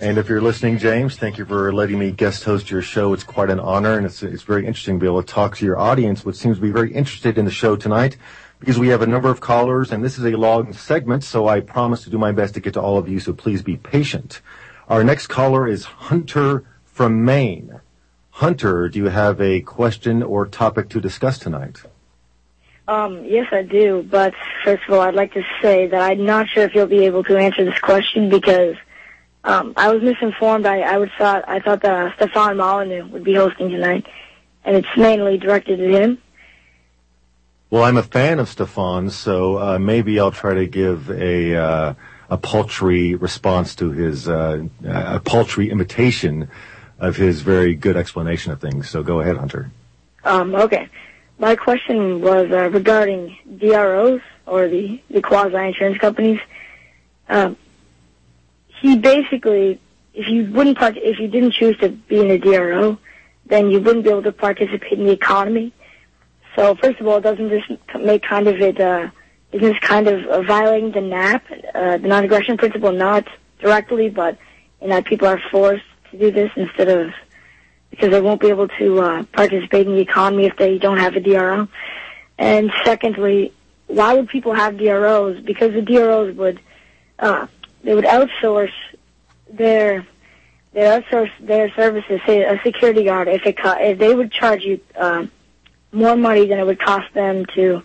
And 0.00 0.16
if 0.16 0.30
you're 0.30 0.40
listening, 0.40 0.78
James, 0.78 1.14
thank 1.14 1.36
you 1.36 1.44
for 1.44 1.74
letting 1.74 1.98
me 1.98 2.10
guest 2.10 2.42
host 2.44 2.70
your 2.70 2.80
show. 2.80 3.12
It's 3.12 3.22
quite 3.22 3.50
an 3.50 3.60
honor, 3.60 3.98
and 3.98 4.06
it's, 4.06 4.22
it's 4.22 4.44
very 4.44 4.66
interesting 4.66 4.98
to 4.98 5.00
be 5.02 5.06
able 5.06 5.22
to 5.22 5.30
talk 5.30 5.58
to 5.58 5.66
your 5.66 5.78
audience, 5.78 6.24
which 6.24 6.36
seems 6.36 6.56
to 6.56 6.62
be 6.62 6.70
very 6.70 6.90
interested 6.90 7.36
in 7.36 7.44
the 7.44 7.50
show 7.50 7.76
tonight, 7.76 8.16
because 8.60 8.78
we 8.78 8.88
have 8.88 9.02
a 9.02 9.06
number 9.06 9.28
of 9.28 9.42
callers, 9.42 9.92
and 9.92 10.02
this 10.02 10.16
is 10.16 10.24
a 10.24 10.38
long 10.38 10.72
segment, 10.72 11.22
so 11.22 11.48
I 11.48 11.60
promise 11.60 12.04
to 12.04 12.10
do 12.10 12.16
my 12.16 12.32
best 12.32 12.54
to 12.54 12.60
get 12.60 12.72
to 12.72 12.80
all 12.80 12.96
of 12.96 13.10
you, 13.10 13.20
so 13.20 13.34
please 13.34 13.60
be 13.60 13.76
patient. 13.76 14.40
Our 14.88 15.04
next 15.04 15.26
caller 15.26 15.68
is 15.68 15.84
Hunter 15.84 16.64
from 16.86 17.26
Maine. 17.26 17.82
Hunter, 18.30 18.88
do 18.88 19.00
you 19.00 19.10
have 19.10 19.38
a 19.38 19.60
question 19.60 20.22
or 20.22 20.46
topic 20.46 20.88
to 20.88 20.98
discuss 20.98 21.38
tonight? 21.38 21.82
Um, 22.92 23.24
yes, 23.24 23.46
I 23.52 23.62
do. 23.62 24.06
But 24.08 24.34
first 24.64 24.82
of 24.86 24.94
all, 24.94 25.00
I'd 25.00 25.14
like 25.14 25.32
to 25.32 25.42
say 25.62 25.86
that 25.86 26.10
I'm 26.10 26.26
not 26.26 26.48
sure 26.48 26.64
if 26.64 26.74
you'll 26.74 26.86
be 26.86 27.06
able 27.06 27.24
to 27.24 27.38
answer 27.38 27.64
this 27.64 27.78
question 27.78 28.28
because 28.28 28.76
um, 29.44 29.72
I 29.76 29.92
was 29.92 30.02
misinformed. 30.02 30.66
I, 30.66 30.80
I 30.80 30.98
would 30.98 31.10
thought 31.16 31.44
I 31.48 31.60
thought 31.60 31.80
that 31.82 32.06
uh, 32.06 32.14
Stefan 32.16 32.58
Molyneux 32.58 33.06
would 33.08 33.24
be 33.24 33.34
hosting 33.34 33.70
tonight, 33.70 34.06
and 34.64 34.76
it's 34.76 34.96
mainly 34.96 35.38
directed 35.38 35.80
at 35.80 35.90
him. 35.90 36.18
Well, 37.70 37.84
I'm 37.84 37.96
a 37.96 38.02
fan 38.02 38.38
of 38.38 38.50
Stefan's, 38.50 39.16
so 39.16 39.58
uh, 39.58 39.78
maybe 39.78 40.20
I'll 40.20 40.30
try 40.30 40.54
to 40.54 40.66
give 40.66 41.10
a 41.10 41.56
uh, 41.56 41.94
a 42.28 42.36
paltry 42.36 43.14
response 43.14 43.74
to 43.76 43.90
his 43.90 44.28
uh, 44.28 44.64
a 44.84 45.20
paltry 45.20 45.70
imitation 45.70 46.50
of 46.98 47.16
his 47.16 47.40
very 47.40 47.74
good 47.74 47.96
explanation 47.96 48.52
of 48.52 48.60
things. 48.60 48.90
So 48.90 49.02
go 49.02 49.20
ahead, 49.20 49.38
Hunter. 49.38 49.70
Um, 50.24 50.54
okay. 50.54 50.88
My 51.42 51.56
question 51.56 52.20
was 52.20 52.52
uh, 52.52 52.70
regarding 52.70 53.36
DROs 53.58 54.20
or 54.46 54.68
the, 54.68 55.02
the 55.10 55.20
quasi 55.20 55.56
insurance 55.56 55.98
companies. 55.98 56.38
Um, 57.28 57.56
he 58.80 58.96
basically, 58.96 59.80
if 60.14 60.28
you 60.28 60.44
wouldn't 60.52 60.78
part- 60.78 60.96
if 60.96 61.18
you 61.18 61.26
didn't 61.26 61.54
choose 61.54 61.76
to 61.78 61.88
be 61.88 62.20
in 62.20 62.30
a 62.30 62.38
DRO, 62.38 62.96
then 63.46 63.72
you 63.72 63.80
wouldn't 63.80 64.04
be 64.04 64.10
able 64.10 64.22
to 64.22 64.30
participate 64.30 64.92
in 65.00 65.06
the 65.06 65.10
economy. 65.10 65.72
So 66.54 66.76
first 66.76 67.00
of 67.00 67.08
all, 67.08 67.20
doesn't 67.20 67.48
this 67.48 67.64
make 67.98 68.22
kind 68.22 68.46
of 68.46 68.60
it? 68.60 68.80
Uh, 68.80 69.10
isn't 69.50 69.68
this 69.68 69.80
kind 69.80 70.06
of 70.06 70.24
uh, 70.26 70.42
violating 70.42 70.92
the 70.92 71.00
NAP, 71.00 71.44
uh, 71.74 71.96
the 71.98 72.06
non-aggression 72.06 72.56
principle, 72.56 72.92
not 72.92 73.26
directly, 73.58 74.10
but 74.10 74.38
in 74.80 74.90
that 74.90 75.06
people 75.06 75.26
are 75.26 75.40
forced 75.50 75.84
to 76.12 76.18
do 76.18 76.30
this 76.30 76.52
instead 76.54 76.88
of 76.88 77.10
because 77.92 78.10
they 78.10 78.20
won't 78.20 78.40
be 78.40 78.48
able 78.48 78.68
to 78.68 79.00
uh, 79.00 79.22
participate 79.32 79.86
in 79.86 79.92
the 79.94 80.00
economy 80.00 80.46
if 80.46 80.56
they 80.56 80.78
don't 80.78 80.96
have 80.96 81.14
a 81.14 81.20
DRO. 81.20 81.68
And 82.38 82.72
secondly, 82.84 83.52
why 83.86 84.14
would 84.14 84.28
people 84.28 84.54
have 84.54 84.78
DROs? 84.78 85.40
Because 85.42 85.72
the 85.74 85.82
DROs 85.82 86.34
would 86.34 86.58
uh, 87.18 87.46
they 87.84 87.94
would 87.94 88.06
outsource 88.06 88.72
their 89.50 90.06
they 90.72 90.80
outsource 90.80 91.30
their 91.38 91.70
services. 91.74 92.20
Say 92.26 92.42
a 92.42 92.58
security 92.62 93.04
guard, 93.04 93.28
if 93.28 93.46
it 93.46 93.58
co- 93.58 93.78
if 93.78 93.98
they 93.98 94.14
would 94.14 94.32
charge 94.32 94.62
you 94.62 94.80
uh, 94.96 95.26
more 95.92 96.16
money 96.16 96.46
than 96.46 96.58
it 96.58 96.64
would 96.66 96.80
cost 96.80 97.12
them 97.12 97.44
to 97.54 97.82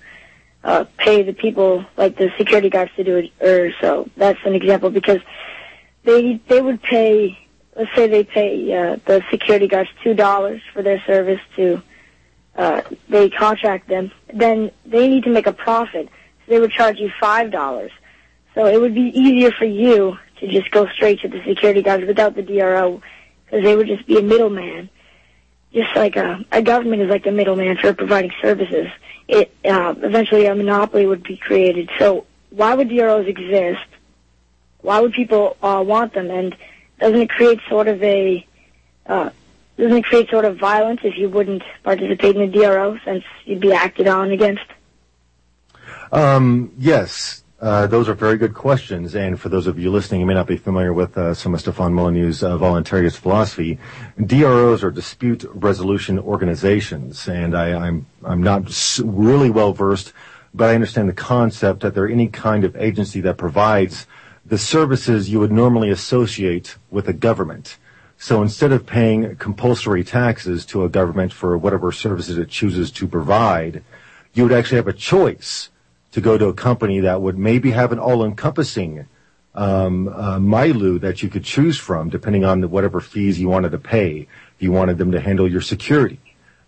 uh, 0.64 0.86
pay 0.98 1.22
the 1.22 1.34
people 1.34 1.86
like 1.98 2.16
the 2.18 2.32
security 2.38 2.70
guards 2.70 2.92
to 2.96 3.04
do 3.04 3.18
it, 3.18 3.32
or 3.42 3.74
so. 3.82 4.10
That's 4.16 4.40
an 4.46 4.56
example 4.56 4.90
because 4.90 5.20
they 6.04 6.40
they 6.48 6.62
would 6.62 6.82
pay. 6.82 7.38
Let's 7.78 7.94
say 7.96 8.08
they 8.08 8.24
pay 8.24 8.74
uh, 8.76 8.98
the 9.06 9.24
security 9.30 9.68
guards 9.68 9.90
two 10.04 10.16
dollars 10.16 10.62
for 10.74 10.82
their 10.82 11.02
service 11.06 11.42
to. 11.56 11.82
Uh, 12.56 12.82
they 13.08 13.30
contract 13.30 13.88
them. 13.88 14.12
Then 14.34 14.72
they 14.84 15.08
need 15.08 15.26
to 15.26 15.30
make 15.30 15.46
a 15.46 15.54
profit, 15.54 16.08
so 16.08 16.52
they 16.52 16.60
would 16.60 16.72
charge 16.72 16.98
you 16.98 17.12
five 17.20 17.52
dollars. 17.52 17.92
So 18.56 18.66
it 18.66 18.82
would 18.82 18.96
be 18.96 19.12
easier 19.14 19.52
for 19.52 19.66
you 19.66 20.18
to 20.40 20.48
just 20.48 20.72
go 20.72 20.88
straight 20.88 21.20
to 21.22 21.28
the 21.28 21.44
security 21.46 21.84
guards 21.84 22.08
without 22.08 22.36
the 22.36 22.42
DRO, 22.42 23.00
because 23.46 23.64
they 23.64 23.76
would 23.76 23.86
just 23.86 24.08
be 24.08 24.18
a 24.18 24.24
middleman. 24.24 24.90
Just 25.72 25.96
like 25.96 26.16
a, 26.16 26.44
a 26.52 26.64
government 26.64 27.04
is 27.04 27.10
like 27.10 27.28
a 27.28 27.32
middleman 27.32 27.78
for 27.78 27.94
providing 27.94 28.32
services. 28.42 28.88
It 29.28 29.54
uh, 29.64 29.94
eventually 30.02 30.48
a 30.48 30.56
monopoly 30.56 31.06
would 31.06 31.22
be 31.22 31.38
created. 31.38 31.92
So 32.00 32.26
why 32.50 32.74
would 32.74 32.90
DROs 32.90 33.28
exist? 33.28 33.86
Why 34.82 35.00
would 35.00 35.14
people 35.14 35.58
uh, 35.62 35.84
want 35.86 36.14
them? 36.14 36.32
And 36.32 36.56
doesn't 37.00 37.22
it 37.22 37.30
create 37.30 37.60
sort 37.70 37.88
of 37.88 38.02
a 38.04 38.46
uh, 39.06 39.30
doesn't 39.78 39.98
it 39.98 40.06
create 40.06 40.30
sort 40.30 40.46
of 40.46 40.58
violence 40.58 41.02
if 41.04 41.18
you 41.18 41.30
wouldn't 41.30 41.64
participate 41.84 42.36
in 42.36 42.42
a 42.42 42.48
DRO 42.48 42.98
since 43.06 43.24
you'd 43.46 43.60
be 43.60 43.72
acted 43.72 44.08
on 44.08 44.32
against? 44.32 44.66
Um, 46.12 46.74
yes, 46.78 47.44
uh, 47.60 47.88
those 47.88 48.10
are 48.10 48.14
very 48.14 48.38
good 48.38 48.54
questions. 48.54 49.16
And 49.16 49.40
for 49.40 49.50
those 49.50 49.68
of 49.68 49.78
you 49.78 49.92
listening, 49.92 50.22
you 50.22 50.28
may 50.28 50.34
not 50.34 50.48
be 50.48 50.58
familiar 50.58 50.94
with 50.94 51.18
uh, 51.18 51.34
some 51.34 51.54
of 51.54 51.60
Stefan 51.60 51.94
Molyneux's 51.94 52.44
uh, 52.44 52.58
voluntarist 52.58 53.18
philosophy. 53.18 53.80
DROs 54.24 54.84
are 54.84 54.92
dispute 54.92 55.44
resolution 55.54 56.20
organizations, 56.20 57.28
and 57.28 57.56
I, 57.56 57.74
I'm 57.74 58.06
I'm 58.24 58.42
not 58.42 59.00
really 59.04 59.50
well 59.50 59.74
versed, 59.74 60.14
but 60.54 60.70
I 60.70 60.76
understand 60.76 61.10
the 61.10 61.14
concept 61.14 61.82
that 61.82 61.94
they're 61.94 62.10
any 62.10 62.28
kind 62.28 62.64
of 62.64 62.76
agency 62.76 63.22
that 63.22 63.38
provides 63.38 64.08
the 64.48 64.58
services 64.58 65.30
you 65.30 65.40
would 65.40 65.52
normally 65.52 65.90
associate 65.90 66.78
with 66.90 67.08
a 67.10 67.14
government. 67.14 67.78
So 68.18 68.42
instead 68.42 68.72
of 68.72 68.86
paying 68.86 69.36
compulsory 69.36 70.04
taxes 70.04 70.66
to 70.68 70.84
a 70.84 70.90
government 70.90 71.34
for 71.34 71.58
whatever 71.58 71.92
services 71.92 72.38
it 72.38 72.50
chooses 72.50 72.90
to 72.92 73.08
provide, 73.08 73.84
you 74.34 74.44
would 74.44 74.54
actually 74.54 74.78
have 74.78 74.88
a 74.88 74.94
choice 74.94 75.70
to 76.14 76.22
go 76.22 76.38
to 76.38 76.48
a 76.48 76.54
company 76.54 77.02
that 77.02 77.22
would 77.22 77.38
maybe 77.38 77.72
have 77.72 77.92
an 77.92 78.00
all-encompassing 78.00 79.08
um, 79.54 80.08
uh, 80.08 80.40
MILU 80.40 81.00
that 81.02 81.22
you 81.22 81.30
could 81.30 81.44
choose 81.44 81.78
from, 81.78 82.10
depending 82.10 82.46
on 82.46 82.62
the, 82.62 82.68
whatever 82.68 83.02
fees 83.02 83.40
you 83.40 83.50
wanted 83.50 83.72
to 83.72 83.78
pay. 83.78 84.28
If 84.56 84.62
you 84.62 84.72
wanted 84.72 84.98
them 84.98 85.12
to 85.12 85.20
handle 85.20 85.50
your 85.50 85.62
security, 85.62 86.20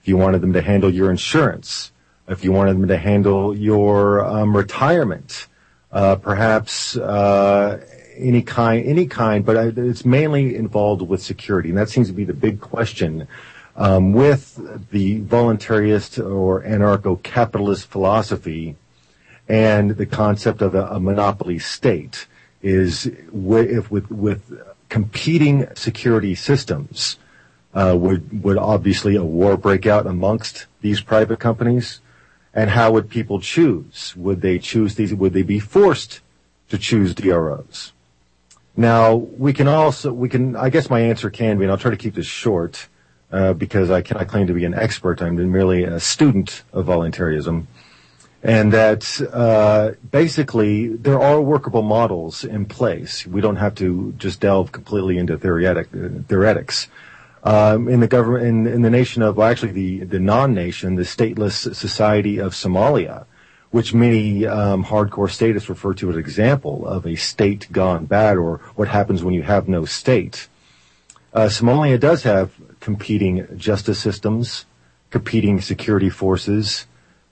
if 0.01 0.07
you 0.07 0.17
wanted 0.17 0.41
them 0.41 0.53
to 0.53 0.61
handle 0.61 0.89
your 0.89 1.09
insurance, 1.09 1.91
if 2.27 2.43
you 2.43 2.51
wanted 2.51 2.73
them 2.73 2.87
to 2.89 2.97
handle 2.97 3.55
your 3.55 4.25
um, 4.25 4.55
retirement, 4.55 5.47
perhaps 5.91 6.97
uh, 6.97 7.85
any 8.17 8.41
kind, 8.41 8.85
any 8.85 9.05
kind, 9.05 9.45
but 9.45 9.77
it's 9.77 10.05
mainly 10.05 10.55
involved 10.55 11.01
with 11.01 11.21
security, 11.21 11.69
and 11.69 11.77
that 11.77 11.89
seems 11.89 12.07
to 12.07 12.13
be 12.13 12.25
the 12.25 12.33
big 12.33 12.59
question 12.59 13.27
um, 13.75 14.11
with 14.11 14.89
the 14.91 15.21
voluntarist 15.21 16.23
or 16.23 16.61
anarcho-capitalist 16.63 17.87
philosophy 17.87 18.75
and 19.47 19.91
the 19.91 20.05
concept 20.05 20.61
of 20.61 20.75
a, 20.75 20.99
monopoly 20.99 21.57
state 21.57 22.27
is 22.61 23.09
with 23.31 24.43
competing 24.89 25.67
security 25.75 26.35
systems 26.35 27.17
uh, 27.73 27.95
would 27.97 28.43
would 28.43 28.57
obviously 28.57 29.15
a 29.15 29.23
war 29.23 29.55
break 29.55 29.85
out 29.85 30.05
amongst 30.05 30.65
these 30.81 31.01
private 31.01 31.39
companies 31.39 32.01
and 32.53 32.69
how 32.71 32.91
would 32.91 33.09
people 33.09 33.39
choose 33.39 34.13
would 34.15 34.41
they 34.41 34.59
choose 34.59 34.95
these 34.95 35.13
would 35.13 35.33
they 35.33 35.43
be 35.43 35.59
forced 35.59 36.21
to 36.69 36.77
choose 36.77 37.13
DROs 37.13 37.93
now 38.75 39.15
we 39.15 39.53
can 39.53 39.67
also 39.67 40.13
we 40.13 40.29
can 40.29 40.55
I 40.55 40.69
guess 40.69 40.89
my 40.89 40.99
answer 40.99 41.29
can 41.29 41.57
be 41.57 41.65
and 41.65 41.71
I'll 41.71 41.77
try 41.77 41.91
to 41.91 41.97
keep 41.97 42.15
this 42.15 42.25
short 42.25 42.87
uh, 43.31 43.53
because 43.53 43.91
I 43.91 44.01
cannot 44.01 44.27
claim 44.27 44.47
to 44.47 44.53
be 44.53 44.65
an 44.65 44.73
expert 44.73 45.21
I'm 45.21 45.51
merely 45.51 45.83
a 45.83 45.99
student 45.99 46.63
of 46.73 46.85
voluntarism 46.85 47.67
and 48.41 48.71
that 48.71 49.19
uh, 49.33 49.91
basically 50.11 50.95
there 50.95 51.19
are 51.19 51.41
workable 51.41 51.81
models 51.81 52.43
in 52.43 52.65
place. 52.65 53.27
We 53.27 53.41
don't 53.41 53.57
have 53.57 53.75
to 53.75 54.13
just 54.17 54.39
delve 54.39 54.71
completely 54.71 55.17
into 55.17 55.37
theoretic, 55.37 55.87
uh, 55.93 56.23
theoretics. 56.27 56.87
Um, 57.43 57.87
in 57.87 58.01
the 58.01 58.07
government, 58.07 58.45
in, 58.45 58.67
in 58.67 58.81
the 58.81 58.89
nation 58.89 59.21
of, 59.21 59.37
well, 59.37 59.47
actually 59.47 59.71
the, 59.71 59.99
the 60.03 60.19
non-nation, 60.19 60.95
the 60.95 61.03
stateless 61.03 61.73
society 61.73 62.37
of 62.37 62.53
Somalia, 62.53 63.25
which 63.71 63.93
many 63.93 64.45
um, 64.45 64.83
hardcore 64.83 65.29
statists 65.29 65.69
refer 65.69 65.93
to 65.93 66.09
as 66.09 66.15
an 66.15 66.19
example 66.19 66.85
of 66.85 67.05
a 67.05 67.15
state 67.15 67.71
gone 67.71 68.05
bad 68.05 68.37
or 68.37 68.57
what 68.75 68.87
happens 68.87 69.23
when 69.23 69.33
you 69.33 69.43
have 69.43 69.69
no 69.69 69.85
state. 69.85 70.49
Uh, 71.33 71.45
Somalia 71.45 71.99
does 71.99 72.23
have 72.23 72.51
competing 72.79 73.47
justice 73.57 73.99
systems, 73.99 74.65
competing 75.11 75.61
security 75.61 76.09
forces, 76.09 76.87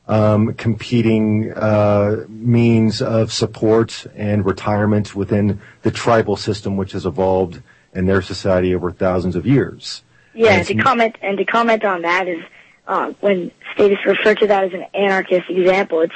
um, 0.07 0.53
competing 0.53 1.51
uh, 1.53 2.23
means 2.29 3.01
of 3.01 3.33
support 3.33 4.05
and 4.15 4.45
retirement 4.45 5.15
within 5.15 5.59
the 5.81 5.91
tribal 5.91 6.37
system, 6.37 6.77
which 6.77 6.93
has 6.93 7.05
evolved 7.05 7.61
in 7.97 8.05
their 8.05 8.21
society 8.21 8.73
over 8.75 8.91
thousands 8.91 9.35
of 9.35 9.45
years. 9.45 10.03
Yeah, 10.33 10.51
And 10.51 10.67
to 10.67 10.75
comment 10.75 11.15
and 11.21 11.37
to 11.39 11.45
comment 11.45 11.83
on 11.83 12.03
that 12.03 12.27
is 12.27 12.43
uh, 12.87 13.11
when 13.21 13.51
statists 13.73 14.05
refer 14.05 14.35
to 14.35 14.47
that 14.47 14.63
as 14.65 14.73
an 14.73 14.85
anarchist 14.93 15.49
example, 15.49 16.01
it's 16.01 16.13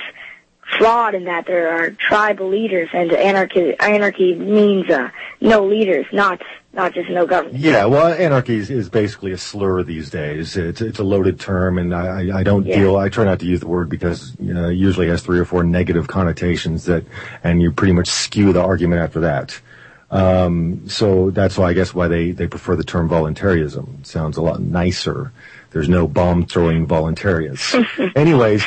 flawed 0.77 1.15
in 1.15 1.25
that 1.25 1.45
there 1.47 1.69
are 1.71 1.89
tribal 1.91 2.47
leaders, 2.49 2.87
and 2.93 3.11
anarchy 3.11 3.75
anarchy 3.79 4.35
means 4.35 4.89
uh, 4.89 5.09
no 5.41 5.65
leaders, 5.65 6.05
not 6.13 6.41
not 6.73 6.93
just 6.93 7.09
no 7.09 7.25
government. 7.25 7.57
Yeah, 7.57 7.85
well, 7.85 8.07
anarchy 8.13 8.55
is, 8.55 8.69
is 8.69 8.87
basically 8.89 9.33
a 9.33 9.37
slur 9.37 9.81
these 9.83 10.09
days. 10.11 10.55
It's 10.55 10.79
it's 10.81 10.99
a 10.99 11.03
loaded 11.03 11.39
term, 11.39 11.77
and 11.79 11.93
I, 11.93 12.21
I- 12.29 12.39
I 12.39 12.43
don't 12.43 12.65
Yeah. 12.65 12.77
deal. 12.79 12.95
I 12.97 13.09
try 13.09 13.25
not 13.25 13.39
to 13.39 13.45
use 13.45 13.59
the 13.59 13.67
word 13.67 13.89
because 13.89 14.33
you 14.39 14.53
know, 14.53 14.69
it 14.69 14.75
usually 14.75 15.07
has 15.09 15.21
three 15.23 15.39
or 15.39 15.45
four 15.45 15.63
negative 15.63 16.07
connotations 16.07 16.85
that, 16.85 17.03
and 17.43 17.59
you 17.61 17.71
pretty 17.71 17.93
much 17.93 18.07
skew 18.07 18.53
the 18.53 18.61
argument 18.63 19.01
after 19.01 19.19
that. 19.21 19.59
Um, 20.11 20.87
so 20.89 21.31
that's 21.31 21.57
why 21.57 21.69
I 21.69 21.73
guess 21.73 21.93
why 21.93 22.07
they 22.07 22.31
they 22.31 22.47
prefer 22.47 22.75
the 22.75 22.83
term 22.83 23.07
voluntarism. 23.07 23.97
It 24.01 24.07
sounds 24.07 24.37
a 24.37 24.41
lot 24.41 24.61
nicer. 24.61 25.31
There's 25.71 25.87
no 25.87 26.05
bomb 26.05 26.45
throwing 26.45 26.85
voluntarians. 26.85 28.13
Anyways, 28.15 28.65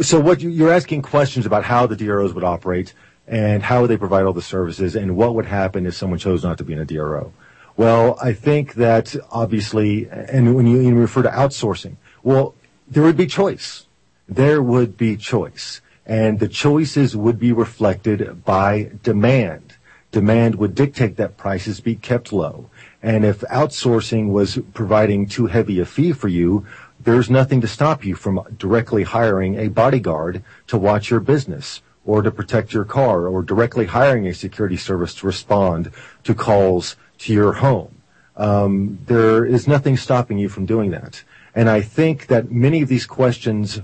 so 0.00 0.18
what 0.18 0.40
you, 0.40 0.48
you're 0.48 0.72
asking 0.72 1.02
questions 1.02 1.44
about 1.44 1.64
how 1.64 1.86
the 1.86 1.96
DROs 1.96 2.32
would 2.32 2.44
operate 2.44 2.94
and 3.26 3.62
how 3.62 3.82
would 3.82 3.90
they 3.90 3.96
provide 3.96 4.24
all 4.24 4.32
the 4.32 4.42
services 4.42 4.96
and 4.96 5.16
what 5.16 5.34
would 5.34 5.46
happen 5.46 5.86
if 5.86 5.94
someone 5.94 6.18
chose 6.18 6.42
not 6.42 6.58
to 6.58 6.64
be 6.64 6.72
in 6.72 6.78
a 6.78 6.84
DRO. 6.84 7.32
Well, 7.76 8.18
I 8.20 8.32
think 8.32 8.74
that 8.74 9.14
obviously, 9.30 10.08
and 10.10 10.54
when 10.54 10.66
you, 10.66 10.80
you 10.80 10.94
refer 10.94 11.22
to 11.22 11.30
outsourcing, 11.30 11.96
well, 12.22 12.54
there 12.88 13.02
would 13.02 13.16
be 13.16 13.26
choice. 13.26 13.86
There 14.28 14.60
would 14.60 14.96
be 14.96 15.16
choice. 15.16 15.80
And 16.04 16.40
the 16.40 16.48
choices 16.48 17.16
would 17.16 17.38
be 17.38 17.52
reflected 17.52 18.44
by 18.44 18.90
demand. 19.02 19.69
Demand 20.12 20.56
would 20.56 20.74
dictate 20.74 21.16
that 21.16 21.36
prices 21.36 21.80
be 21.80 21.94
kept 21.94 22.32
low. 22.32 22.68
And 23.02 23.24
if 23.24 23.40
outsourcing 23.42 24.30
was 24.30 24.58
providing 24.74 25.26
too 25.26 25.46
heavy 25.46 25.78
a 25.80 25.86
fee 25.86 26.12
for 26.12 26.28
you, 26.28 26.66
there's 26.98 27.30
nothing 27.30 27.60
to 27.60 27.68
stop 27.68 28.04
you 28.04 28.14
from 28.14 28.42
directly 28.58 29.04
hiring 29.04 29.56
a 29.56 29.68
bodyguard 29.68 30.42
to 30.66 30.76
watch 30.76 31.10
your 31.10 31.20
business 31.20 31.80
or 32.04 32.22
to 32.22 32.30
protect 32.30 32.72
your 32.72 32.84
car 32.84 33.26
or 33.26 33.42
directly 33.42 33.86
hiring 33.86 34.26
a 34.26 34.34
security 34.34 34.76
service 34.76 35.14
to 35.14 35.26
respond 35.26 35.92
to 36.24 36.34
calls 36.34 36.96
to 37.18 37.32
your 37.32 37.54
home. 37.54 38.02
Um, 38.36 38.98
there 39.06 39.44
is 39.44 39.68
nothing 39.68 39.96
stopping 39.96 40.38
you 40.38 40.48
from 40.48 40.66
doing 40.66 40.90
that. 40.90 41.22
And 41.54 41.68
I 41.68 41.80
think 41.82 42.26
that 42.28 42.50
many 42.50 42.82
of 42.82 42.88
these 42.88 43.06
questions 43.06 43.80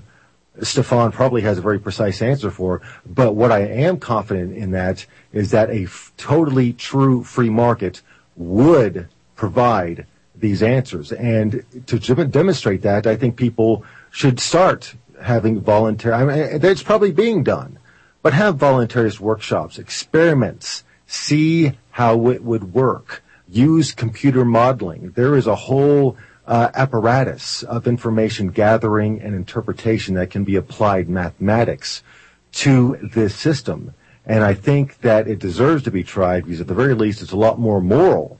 Stefan 0.61 1.11
probably 1.11 1.41
has 1.41 1.57
a 1.57 1.61
very 1.61 1.79
precise 1.79 2.21
answer 2.21 2.51
for. 2.51 2.81
But 3.05 3.35
what 3.35 3.51
I 3.51 3.59
am 3.59 3.99
confident 3.99 4.55
in 4.55 4.71
that 4.71 5.05
is 5.31 5.51
that 5.51 5.69
a 5.69 5.83
f- 5.83 6.11
totally 6.17 6.73
true 6.73 7.23
free 7.23 7.49
market 7.49 8.01
would 8.35 9.07
provide 9.35 10.05
these 10.35 10.61
answers. 10.63 11.11
And 11.11 11.63
to 11.87 11.99
dem- 11.99 12.29
demonstrate 12.29 12.81
that, 12.83 13.07
I 13.07 13.15
think 13.15 13.35
people 13.35 13.83
should 14.11 14.39
start 14.39 14.95
having 15.21 15.61
voluntary. 15.61 16.13
I 16.13 16.25
mean, 16.25 16.63
it's 16.63 16.83
probably 16.83 17.11
being 17.11 17.43
done, 17.43 17.79
but 18.21 18.33
have 18.33 18.57
voluntarist 18.57 19.19
workshops, 19.19 19.79
experiments, 19.79 20.83
see 21.07 21.73
how 21.91 22.29
it 22.29 22.43
would 22.43 22.73
work. 22.73 23.23
Use 23.49 23.93
computer 23.93 24.43
modeling. 24.43 25.11
There 25.15 25.35
is 25.35 25.47
a 25.47 25.55
whole 25.55 26.17
apparatus 26.47 27.63
of 27.63 27.87
information 27.87 28.49
gathering 28.49 29.21
and 29.21 29.35
interpretation 29.35 30.15
that 30.15 30.29
can 30.29 30.43
be 30.43 30.55
applied 30.55 31.09
mathematics 31.09 32.03
to 32.51 32.97
this 33.01 33.35
system. 33.35 33.93
And 34.25 34.43
I 34.43 34.53
think 34.53 34.99
that 35.01 35.27
it 35.27 35.39
deserves 35.39 35.83
to 35.83 35.91
be 35.91 36.03
tried 36.03 36.43
because 36.43 36.61
at 36.61 36.67
the 36.67 36.73
very 36.73 36.93
least 36.93 37.21
it's 37.21 37.31
a 37.31 37.37
lot 37.37 37.59
more 37.59 37.81
moral 37.81 38.39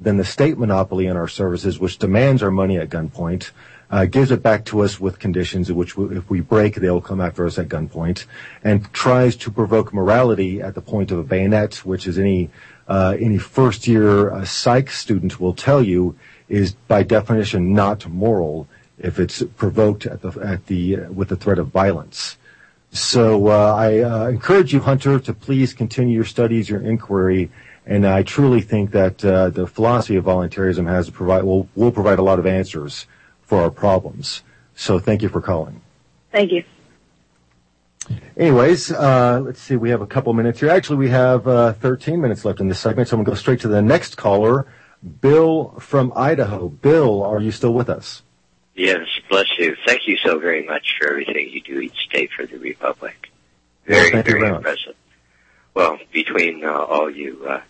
than 0.00 0.18
the 0.18 0.24
state 0.24 0.58
monopoly 0.58 1.08
on 1.08 1.16
our 1.16 1.28
services, 1.28 1.78
which 1.78 1.98
demands 1.98 2.42
our 2.42 2.50
money 2.50 2.78
at 2.78 2.90
gunpoint, 2.90 3.50
uh, 3.90 4.04
gives 4.04 4.30
it 4.30 4.42
back 4.42 4.64
to 4.66 4.80
us 4.80 5.00
with 5.00 5.18
conditions 5.18 5.70
in 5.70 5.76
which 5.76 5.96
we, 5.96 6.16
if 6.16 6.28
we 6.28 6.40
break, 6.40 6.74
they 6.76 6.90
will 6.90 7.00
come 7.00 7.20
after 7.20 7.46
us 7.46 7.58
at 7.58 7.68
gunpoint, 7.68 8.26
and 8.62 8.92
tries 8.92 9.36
to 9.36 9.50
provoke 9.50 9.94
morality 9.94 10.60
at 10.60 10.74
the 10.74 10.82
point 10.82 11.10
of 11.10 11.18
a 11.18 11.22
bayonet, 11.22 11.76
which 11.84 12.06
is 12.06 12.18
any 12.18 12.50
uh, 12.88 13.16
any 13.18 13.38
first 13.38 13.88
year 13.88 14.30
uh, 14.30 14.44
psych 14.44 14.90
student 14.90 15.40
will 15.40 15.54
tell 15.54 15.82
you 15.82 16.16
is 16.48 16.72
by 16.88 17.02
definition 17.02 17.72
not 17.72 18.06
moral 18.08 18.68
if 18.98 19.18
it's 19.18 19.42
provoked 19.56 20.06
at 20.06 20.22
the 20.22 20.30
at 20.40 20.66
the 20.66 20.96
with 21.06 21.28
the 21.28 21.36
threat 21.36 21.58
of 21.58 21.68
violence. 21.68 22.36
So 22.92 23.48
uh, 23.48 23.74
I 23.74 23.98
uh, 23.98 24.28
encourage 24.28 24.72
you, 24.72 24.80
Hunter, 24.80 25.18
to 25.18 25.34
please 25.34 25.74
continue 25.74 26.14
your 26.14 26.24
studies, 26.24 26.70
your 26.70 26.80
inquiry, 26.80 27.50
and 27.84 28.06
I 28.06 28.22
truly 28.22 28.60
think 28.60 28.92
that 28.92 29.24
uh, 29.24 29.50
the 29.50 29.66
philosophy 29.66 30.16
of 30.16 30.24
voluntarism 30.24 30.86
has 30.86 31.10
provide 31.10 31.44
will 31.44 31.68
will 31.74 31.92
provide 31.92 32.18
a 32.18 32.22
lot 32.22 32.38
of 32.38 32.46
answers 32.46 33.06
for 33.42 33.60
our 33.60 33.70
problems. 33.70 34.42
So 34.74 34.98
thank 34.98 35.22
you 35.22 35.28
for 35.28 35.40
calling. 35.40 35.80
Thank 36.32 36.52
you. 36.52 36.64
Anyways, 38.36 38.92
uh, 38.92 39.40
let's 39.42 39.60
see. 39.60 39.76
We 39.76 39.90
have 39.90 40.00
a 40.00 40.06
couple 40.06 40.32
minutes 40.32 40.60
here. 40.60 40.70
Actually, 40.70 40.98
we 40.98 41.08
have 41.08 41.48
uh, 41.48 41.72
13 41.72 42.20
minutes 42.20 42.44
left 42.44 42.60
in 42.60 42.68
this 42.68 42.78
segment, 42.78 43.08
so 43.08 43.16
I'm 43.16 43.18
going 43.18 43.24
to 43.24 43.30
go 43.30 43.34
straight 43.34 43.60
to 43.60 43.68
the 43.68 43.82
next 43.82 44.16
caller, 44.16 44.66
Bill 45.20 45.74
from 45.80 46.12
Idaho. 46.16 46.68
Bill, 46.68 47.22
are 47.22 47.40
you 47.40 47.50
still 47.50 47.72
with 47.74 47.88
us? 47.88 48.22
Yes, 48.74 49.06
bless 49.30 49.46
you. 49.58 49.76
Thank 49.86 50.02
you 50.06 50.18
so 50.24 50.38
very 50.38 50.64
much 50.66 50.96
for 51.00 51.08
everything 51.08 51.48
you 51.50 51.62
do 51.62 51.80
each 51.80 52.08
day 52.12 52.28
for 52.34 52.44
the 52.46 52.58
Republic. 52.58 53.30
Very, 53.86 54.06
you 54.06 54.22
very 54.22 54.40
very 54.40 54.54
impressive. 54.56 54.94
Well, 55.74 55.98
between 56.12 56.64
uh, 56.64 56.72
all 56.72 57.10
you 57.10 57.46
uh, 57.48 57.60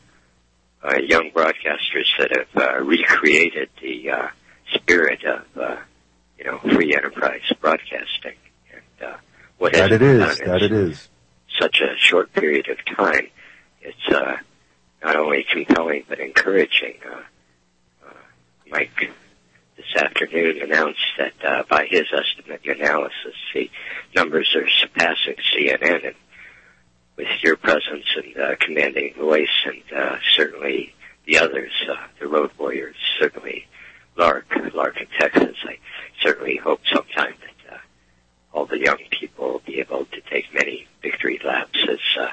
uh, 0.83 0.97
young 0.99 1.31
broadcasters 1.33 2.07
that 2.19 2.31
have 2.37 2.63
uh, 2.63 2.81
recreated 2.85 3.69
the 3.81 4.11
uh, 4.11 4.29
spirit 4.75 5.25
of, 5.25 5.45
uh, 5.61 5.77
you 6.39 6.45
know, 6.45 6.59
free 6.59 6.95
enterprise 6.95 7.43
broadcasting, 7.61 8.37
and 8.73 9.09
uh, 9.09 9.17
what 9.59 9.75
has 9.75 9.91
That 9.91 9.93
it 9.95 9.99
been 10.01 10.19
done 10.21 10.37
That 10.45 10.63
it 10.63 10.73
is. 10.73 11.09
such 11.59 11.81
a 11.81 11.97
short 11.99 12.33
period 12.33 12.69
of 12.69 12.79
time, 12.97 13.29
it's 13.81 14.09
uh, 14.15 14.37
not 15.07 15.15
only 15.15 15.47
compelling 15.49 16.03
but 16.09 16.19
encouraging. 16.19 16.95
Uh, 17.09 17.21
uh, 18.05 18.13
Mike 18.69 19.13
this 19.77 20.03
afternoon 20.03 20.61
announced 20.61 21.07
that 21.17 21.33
uh, 21.45 21.63
by 21.71 21.87
his 21.89 22.07
estimate 22.13 22.67
analysis, 22.67 23.37
the 23.55 23.71
numbers 24.17 24.53
are 24.57 24.69
surpassing 24.69 25.37
CNN, 25.55 26.07
and 26.07 26.17
with 27.17 27.29
your 27.41 27.57
presence 27.57 28.05
and 28.17 28.37
uh, 28.37 28.57
commanding 28.59 29.15
voice, 29.15 29.49
and 29.65 29.97
uh, 29.97 30.17
certainly 30.35 30.93
the 31.25 31.39
others, 31.39 31.71
uh, 31.89 31.95
the 32.19 32.27
road 32.27 32.51
warriors, 32.59 32.97
certainly 33.21 33.65
Lark, 34.17 34.47
Lark 34.75 35.01
in 35.01 35.07
Texas, 35.21 35.57
I 35.65 35.79
certainly 36.21 36.57
hope 36.57 36.81
sometime 36.93 37.35
that 37.41 37.75
uh, 37.75 37.79
all 38.53 38.67
the 38.67 38.81
young 38.81 38.99
people 39.11 39.53
will 39.53 39.63
be 39.65 39.79
able 39.79 40.07
to 40.07 40.21
take 40.23 40.53
many 40.53 40.89
victory 41.01 41.41
laps 41.45 41.79
as 41.89 41.99
uh, 42.21 42.29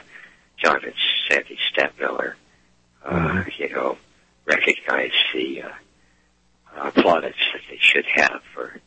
John 0.57 0.83
and 0.83 0.93
Sandy 1.29 1.59
Stadtmiller, 1.71 2.33
uh, 3.05 3.43
you 3.57 3.69
know, 3.69 3.97
recognize 4.45 5.11
the 5.33 5.63
uh, 5.63 5.69
uh, 6.75 6.91
plaudits 6.91 7.37
that 7.53 7.61
they 7.69 7.77
should 7.79 8.05
have 8.13 8.41
for 8.53 8.79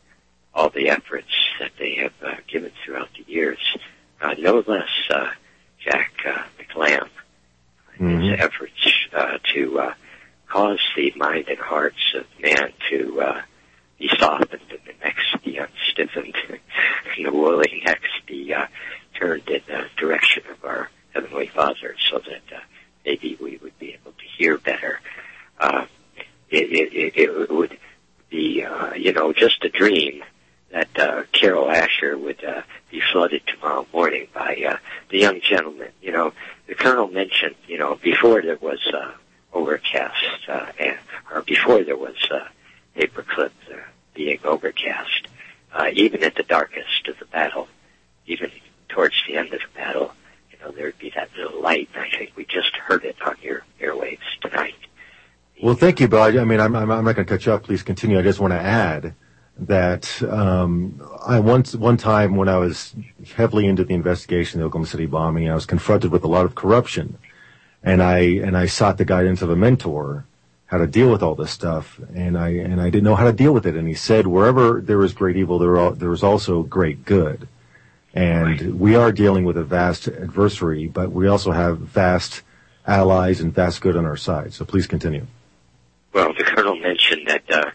all 0.53 0.69
the 0.69 0.89
efforts 0.89 1.31
that 1.59 1.71
they 1.79 1.95
have 1.95 2.13
uh, 2.25 2.35
given 2.47 2.71
throughout 2.83 3.09
the 3.17 3.31
years. 3.31 3.59
Uh, 4.21 4.33
no 4.39 4.63
less 4.67 4.89
uh, 5.11 5.29
Jack 5.79 6.11
uh, 6.25 6.43
McLamb, 6.59 7.07
Mhm. 7.99 8.29
his 8.31 8.39
efforts 8.39 9.07
uh, 9.13 9.37
to 9.53 9.79
uh, 9.79 9.93
cause 10.47 10.79
the 10.95 11.11
mind 11.15 11.47
and 11.47 11.57
hearts 11.59 12.13
of 12.15 12.25
man 12.39 12.71
to 12.91 13.21
uh, 13.21 13.41
be 13.97 14.07
softened 14.19 14.61
and 14.69 14.79
the 14.85 14.93
necks 15.03 15.23
be 15.43 15.57
unstiffened 15.59 16.35
and 17.17 17.25
the 17.25 17.31
woolly 17.31 17.81
necks 17.85 18.09
be 18.27 18.53
uh, 18.53 18.67
turned 19.19 19.47
in 19.49 19.61
the 19.67 19.85
direction 19.97 20.43
of 20.51 20.63
our 20.63 20.89
Heavenly 21.13 21.47
Father 21.47 21.95
so 22.09 22.19
that 22.19 22.55
uh, 22.55 22.59
maybe 23.07 23.37
we 23.39 23.57
would 23.63 23.79
be 23.79 23.93
able 23.93 24.11
to 24.11 24.25
hear 24.37 24.57
better. 24.57 24.99
Uh, 25.57 25.85
it, 26.49 26.91
it, 26.93 27.13
it, 27.15 27.49
would 27.49 27.77
be, 28.29 28.63
uh, 28.63 28.93
you 28.95 29.13
know, 29.13 29.31
just 29.31 29.63
a 29.63 29.69
dream 29.69 30.23
that 30.71 30.89
uh, 30.99 31.23
Carol 31.31 31.71
Asher 31.71 32.17
would 32.17 32.43
uh, 32.43 32.61
be 32.91 33.01
flooded 33.11 33.41
tomorrow 33.47 33.87
morning 33.93 34.27
by 34.33 34.61
uh, 34.69 34.77
the 35.09 35.19
young 35.19 35.39
gentleman. 35.39 35.91
You 36.01 36.11
know, 36.11 36.33
the 36.67 36.75
colonel 36.75 37.07
mentioned, 37.07 37.55
you 37.65 37.77
know, 37.77 37.95
before 37.95 38.41
there 38.41 38.57
was 38.57 38.85
uh, 38.93 39.11
overcast, 39.53 40.49
uh, 40.49 40.65
and, 40.77 40.97
or 41.33 41.41
before 41.43 41.83
there 41.83 41.97
was 41.97 42.17
uh, 42.29 42.45
paperclip 42.97 43.51
uh, 43.71 43.77
being 44.13 44.39
overcast, 44.43 45.27
uh, 45.73 45.89
even 45.93 46.23
at 46.23 46.35
the 46.35 46.43
darkest 46.43 47.07
of 47.07 47.17
the 47.19 47.25
battle, 47.25 47.69
even 48.25 48.51
towards 48.89 49.15
the 49.27 49.37
end 49.37 49.53
of 49.53 49.61
the 49.61 49.79
battle, 49.79 50.11
you 50.51 50.57
know, 50.59 50.71
there'd 50.71 50.97
be 50.97 51.11
that 51.15 51.29
little 51.37 51.61
light. 51.61 51.89
I 51.95 52.09
think 52.09 52.26
heard 52.87 53.03
it 53.03 53.15
on 53.25 53.35
your 53.41 53.63
airwaves 53.81 54.19
tonight. 54.41 54.75
Well, 55.61 55.75
thank 55.75 55.99
you, 55.99 56.07
Bill. 56.07 56.21
I, 56.21 56.31
mean, 56.31 56.59
I'm, 56.59 56.75
I'm, 56.75 56.89
I'm 56.91 57.05
not 57.05 57.15
going 57.15 57.25
to 57.27 57.33
cut 57.33 57.45
you 57.45 57.51
off. 57.51 57.63
Please 57.63 57.83
continue. 57.83 58.17
I 58.17 58.21
just 58.21 58.39
want 58.39 58.53
to 58.53 58.59
add 58.59 59.13
that 59.59 60.21
um, 60.23 61.01
I 61.25 61.39
once 61.39 61.75
one 61.75 61.97
time 61.97 62.35
when 62.35 62.47
I 62.47 62.57
was 62.57 62.95
heavily 63.35 63.65
into 63.65 63.83
the 63.83 63.95
investigation 63.95 64.59
of 64.59 64.61
the 64.61 64.67
Oklahoma 64.67 64.87
City 64.87 65.05
bombing, 65.07 65.49
I 65.49 65.55
was 65.55 65.65
confronted 65.65 66.11
with 66.11 66.23
a 66.23 66.27
lot 66.27 66.45
of 66.45 66.53
corruption, 66.53 67.17
and 67.83 68.03
I 68.03 68.19
and 68.19 68.55
I 68.55 68.67
sought 68.67 68.97
the 68.97 69.05
guidance 69.05 69.41
of 69.41 69.49
a 69.49 69.55
mentor 69.55 70.25
how 70.67 70.77
to 70.77 70.85
deal 70.85 71.09
with 71.09 71.23
all 71.23 71.33
this 71.33 71.49
stuff, 71.51 71.99
and 72.13 72.37
I 72.37 72.49
and 72.49 72.79
I 72.79 72.91
didn't 72.91 73.05
know 73.05 73.15
how 73.15 73.25
to 73.25 73.33
deal 73.33 73.51
with 73.51 73.65
it. 73.65 73.75
And 73.75 73.87
he 73.87 73.95
said, 73.95 74.27
wherever 74.27 74.79
there 74.79 75.03
is 75.03 75.13
great 75.13 75.37
evil, 75.37 75.57
there 75.57 75.77
are, 75.77 75.91
there 75.91 76.13
is 76.13 76.23
also 76.23 76.61
great 76.61 77.03
good, 77.03 77.47
and 78.13 78.79
we 78.79 78.95
are 78.95 79.11
dealing 79.11 79.43
with 79.43 79.57
a 79.57 79.63
vast 79.63 80.07
adversary, 80.07 80.87
but 80.87 81.11
we 81.11 81.27
also 81.27 81.51
have 81.51 81.79
vast 81.79 82.43
allies 82.87 83.41
and 83.41 83.53
vast 83.53 83.81
good 83.81 83.97
on 83.97 84.05
our 84.05 84.17
side. 84.17 84.53
So 84.53 84.65
please 84.65 84.87
continue. 84.87 85.27
Well, 86.13 86.33
the 86.33 86.43
colonel 86.43 86.77
mentioned 86.79 87.27
that 87.27 87.43
uh, 87.51 87.71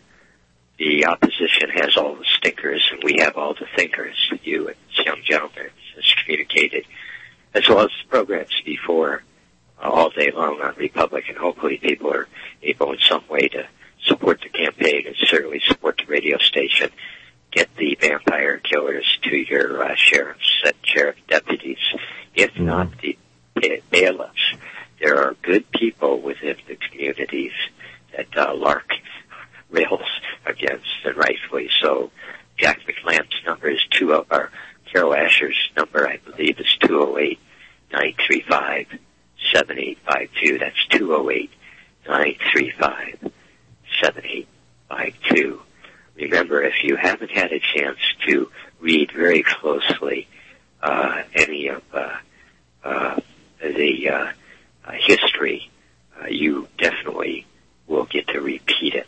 the 0.78 1.06
opposition 1.06 1.70
has 1.74 1.96
all 1.96 2.16
the 2.16 2.24
stinkers 2.24 2.88
and 2.90 3.02
we 3.04 3.18
have 3.20 3.36
all 3.36 3.54
the 3.54 3.66
thinkers. 3.76 4.16
You 4.42 4.68
and 4.68 4.76
this 4.88 5.06
young 5.06 5.20
gentleman 5.24 5.68
has 5.94 6.14
communicated, 6.22 6.86
as 7.54 7.68
well 7.68 7.80
as 7.80 7.90
the 8.02 8.08
programs 8.08 8.60
before, 8.64 9.22
uh, 9.80 9.88
all 9.88 10.10
day 10.10 10.30
long 10.30 10.60
on 10.60 10.74
Republic, 10.76 11.26
and 11.28 11.36
hopefully 11.36 11.76
people 11.76 12.12
are 12.12 12.26
able 12.62 12.92
in 12.92 12.98
some 13.00 13.22
way 13.28 13.48
to 13.48 13.66
support 14.04 14.40
the 14.40 14.48
campaign 14.48 15.06
and 15.06 15.16
certainly 15.16 15.60
support 15.66 15.98
the 15.98 16.10
radio 16.10 16.38
station. 16.38 16.90
Get 17.50 17.68
the 17.76 17.96
vampire 18.00 18.58
killers 18.58 19.18
to 19.22 19.36
your 19.36 19.84
uh, 19.84 19.94
sheriffs 19.94 20.62
and 20.64 20.74
sheriff 20.82 21.16
deputies, 21.28 21.78
if 22.34 22.58
not 22.58 22.98
the 23.00 23.18
ba- 23.54 23.82
bailiffs. 23.90 24.54
There 25.02 25.18
are 25.18 25.34
good 25.42 25.68
people 25.72 26.20
within 26.20 26.56
the 26.68 26.76
communities 26.76 27.50
that 28.16 28.28
uh, 28.36 28.54
Lark 28.54 28.92
rails 29.68 30.08
against, 30.46 30.86
and 31.04 31.16
rightfully 31.16 31.68
so. 31.80 32.12
Jack 32.56 32.78
McLamb's 32.86 33.34
number 33.44 33.68
is 33.68 33.80
two 33.90 34.12
of 34.12 34.26
our 34.30 34.52
Carol 34.92 35.12
Asher's 35.12 35.58
number, 35.76 36.06
I 36.06 36.18
believe, 36.18 36.60
is 36.60 36.76
two 36.78 36.86
zero 36.86 37.18
eight 37.18 37.40
nine 37.92 38.14
three 38.24 38.44
five 38.48 38.86
seven 39.52 39.76
eight 39.76 39.98
five 40.06 40.28
two. 40.40 40.58
That's 40.58 40.86
two 40.90 41.06
zero 41.06 41.30
eight 41.30 41.50
nine 42.06 42.36
three 42.52 42.72
five 42.78 43.32
seven 44.00 44.24
eight 44.24 44.48
five 44.88 45.14
two. 45.30 45.62
Remember, 46.14 46.62
if 46.62 46.84
you 46.84 46.94
haven't 46.94 47.32
had 47.32 47.50
a 47.50 47.58
chance 47.58 47.98
to 48.28 48.52
read 48.78 49.10
very 49.10 49.42
closely 49.42 50.28
uh, 50.80 51.22
any 51.34 51.66
of 51.68 51.82
uh, 51.92 52.18
uh, 52.84 53.20
the 53.60 54.34
uh, 54.86 54.92
history, 54.92 55.70
uh, 56.20 56.26
you 56.26 56.68
definitely 56.78 57.46
will 57.86 58.04
get 58.04 58.28
to 58.28 58.40
repeat 58.40 58.94
it. 58.94 59.06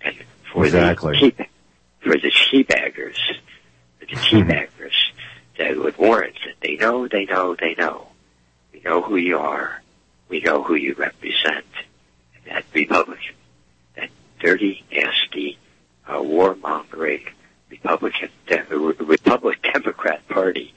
And 0.00 0.16
for 0.52 0.64
Exactly. 0.64 1.12
the 1.12 1.30
tea, 1.30 1.48
for 2.00 2.16
the 2.16 2.30
teabaggers, 2.30 3.18
for 3.98 4.06
the 4.06 4.16
teabaggers, 4.16 4.68
warrant 5.98 6.36
that 6.46 6.54
they 6.60 6.76
know, 6.76 7.08
they 7.08 7.26
know, 7.26 7.54
they 7.54 7.74
know. 7.74 8.08
We 8.72 8.80
know 8.80 9.02
who 9.02 9.16
you 9.16 9.38
are. 9.38 9.82
We 10.28 10.40
know 10.40 10.62
who 10.62 10.74
you 10.74 10.94
represent. 10.94 11.66
And 12.34 12.44
that 12.46 12.64
Republican, 12.72 13.34
that 13.96 14.10
dirty, 14.38 14.84
nasty, 14.90 15.58
uh, 16.06 16.18
warmongering 16.18 17.28
Republican, 17.68 18.30
De- 18.46 18.64
Republic 18.70 19.58
Democrat 19.62 20.26
Party 20.28 20.72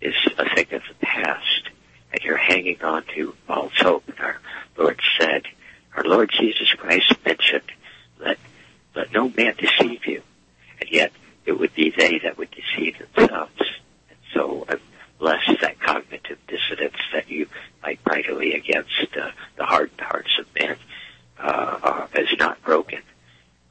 is 0.00 0.14
a 0.38 0.54
thing 0.54 0.66
of 0.72 0.82
the 0.88 0.94
past. 1.06 1.70
And 2.12 2.22
you're 2.22 2.36
hanging 2.36 2.82
on 2.82 3.04
to 3.14 3.34
false 3.46 3.72
hope. 3.76 4.04
Our 4.18 4.36
Lord 4.76 5.00
said, 5.18 5.42
our 5.96 6.04
Lord 6.04 6.30
Jesus 6.30 6.72
Christ 6.76 7.14
mentioned, 7.24 7.70
let, 8.18 8.38
let 8.94 9.12
no 9.12 9.28
man 9.28 9.54
deceive 9.56 10.06
you. 10.06 10.22
And 10.80 10.90
yet, 10.90 11.12
it 11.46 11.52
would 11.52 11.74
be 11.74 11.92
they 11.96 12.18
that 12.20 12.38
would 12.38 12.50
deceive 12.50 12.96
themselves. 12.98 13.60
And 14.08 14.18
so, 14.34 14.66
unless 15.20 15.60
that 15.60 15.80
cognitive 15.80 16.38
dissonance 16.46 16.96
that 17.12 17.30
you 17.30 17.46
fight 17.80 18.00
mightily 18.06 18.54
against 18.54 19.16
uh, 19.16 19.30
the 19.56 19.64
hardened 19.64 20.00
hearts 20.00 20.30
of 20.38 20.46
men 20.58 20.76
uh, 21.38 21.78
uh, 21.82 22.06
is 22.14 22.28
not 22.38 22.62
broken, 22.62 23.00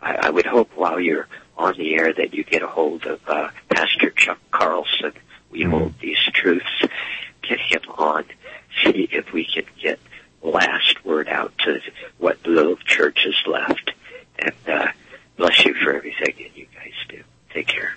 I, 0.02 0.28
I 0.28 0.30
would 0.30 0.46
hope 0.46 0.72
while 0.76 1.00
you're 1.00 1.28
on 1.58 1.78
the 1.78 1.96
air 1.96 2.12
that 2.14 2.34
you 2.34 2.44
get 2.44 2.64
a 2.64 2.68
hold 2.68 3.06
of 3.06 3.22
uh, 3.28 3.50
Pastor 3.70 4.10
Chuck 4.10 4.39
Carlson. 4.52 5.14
We 5.52 5.64
hold 5.64 5.94
these 6.00 6.18
truths. 6.34 6.66
Get 7.42 7.60
him 7.60 7.82
on. 7.98 8.26
See 8.84 9.08
if 9.12 9.32
we 9.34 9.46
can 9.46 9.66
get 9.82 10.00
last 10.42 11.04
word 11.06 11.28
out 11.28 11.54
to 11.60 11.82
what 12.18 12.46
little 12.46 12.78
church 12.78 13.26
is 13.26 13.36
left. 13.46 13.92
And 14.39 14.54
uh, 14.68 14.88
bless 15.38 15.66
you 15.66 15.74
for 15.74 15.94
everything 15.94 16.34
that 16.38 16.58
you 16.58 16.68
guys 16.74 16.94
do. 17.10 17.24
Take 17.54 17.68
care. 17.68 17.96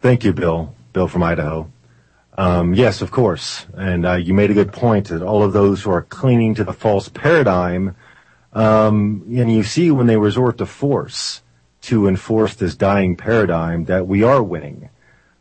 Thank 0.00 0.22
you, 0.24 0.34
Bill. 0.34 0.74
Bill 0.92 1.08
from 1.08 1.22
Idaho. 1.22 1.70
Um, 2.36 2.74
yes, 2.74 3.00
of 3.00 3.10
course. 3.10 3.64
And 3.74 4.04
uh, 4.04 4.14
you 4.14 4.34
made 4.34 4.50
a 4.50 4.54
good 4.54 4.72
point 4.72 5.08
that 5.08 5.22
all 5.22 5.42
of 5.42 5.52
those 5.52 5.82
who 5.82 5.90
are 5.90 6.02
clinging 6.02 6.56
to 6.56 6.64
the 6.64 6.72
false 6.74 7.08
paradigm, 7.08 7.96
um, 8.52 9.24
and 9.34 9.50
you 9.50 9.62
see 9.62 9.90
when 9.90 10.06
they 10.06 10.16
resort 10.16 10.58
to 10.58 10.66
force 10.66 11.40
to 11.82 12.08
enforce 12.08 12.54
this 12.54 12.74
dying 12.74 13.16
paradigm 13.16 13.84
that 13.86 14.06
we 14.06 14.22
are 14.22 14.42
winning. 14.42 14.88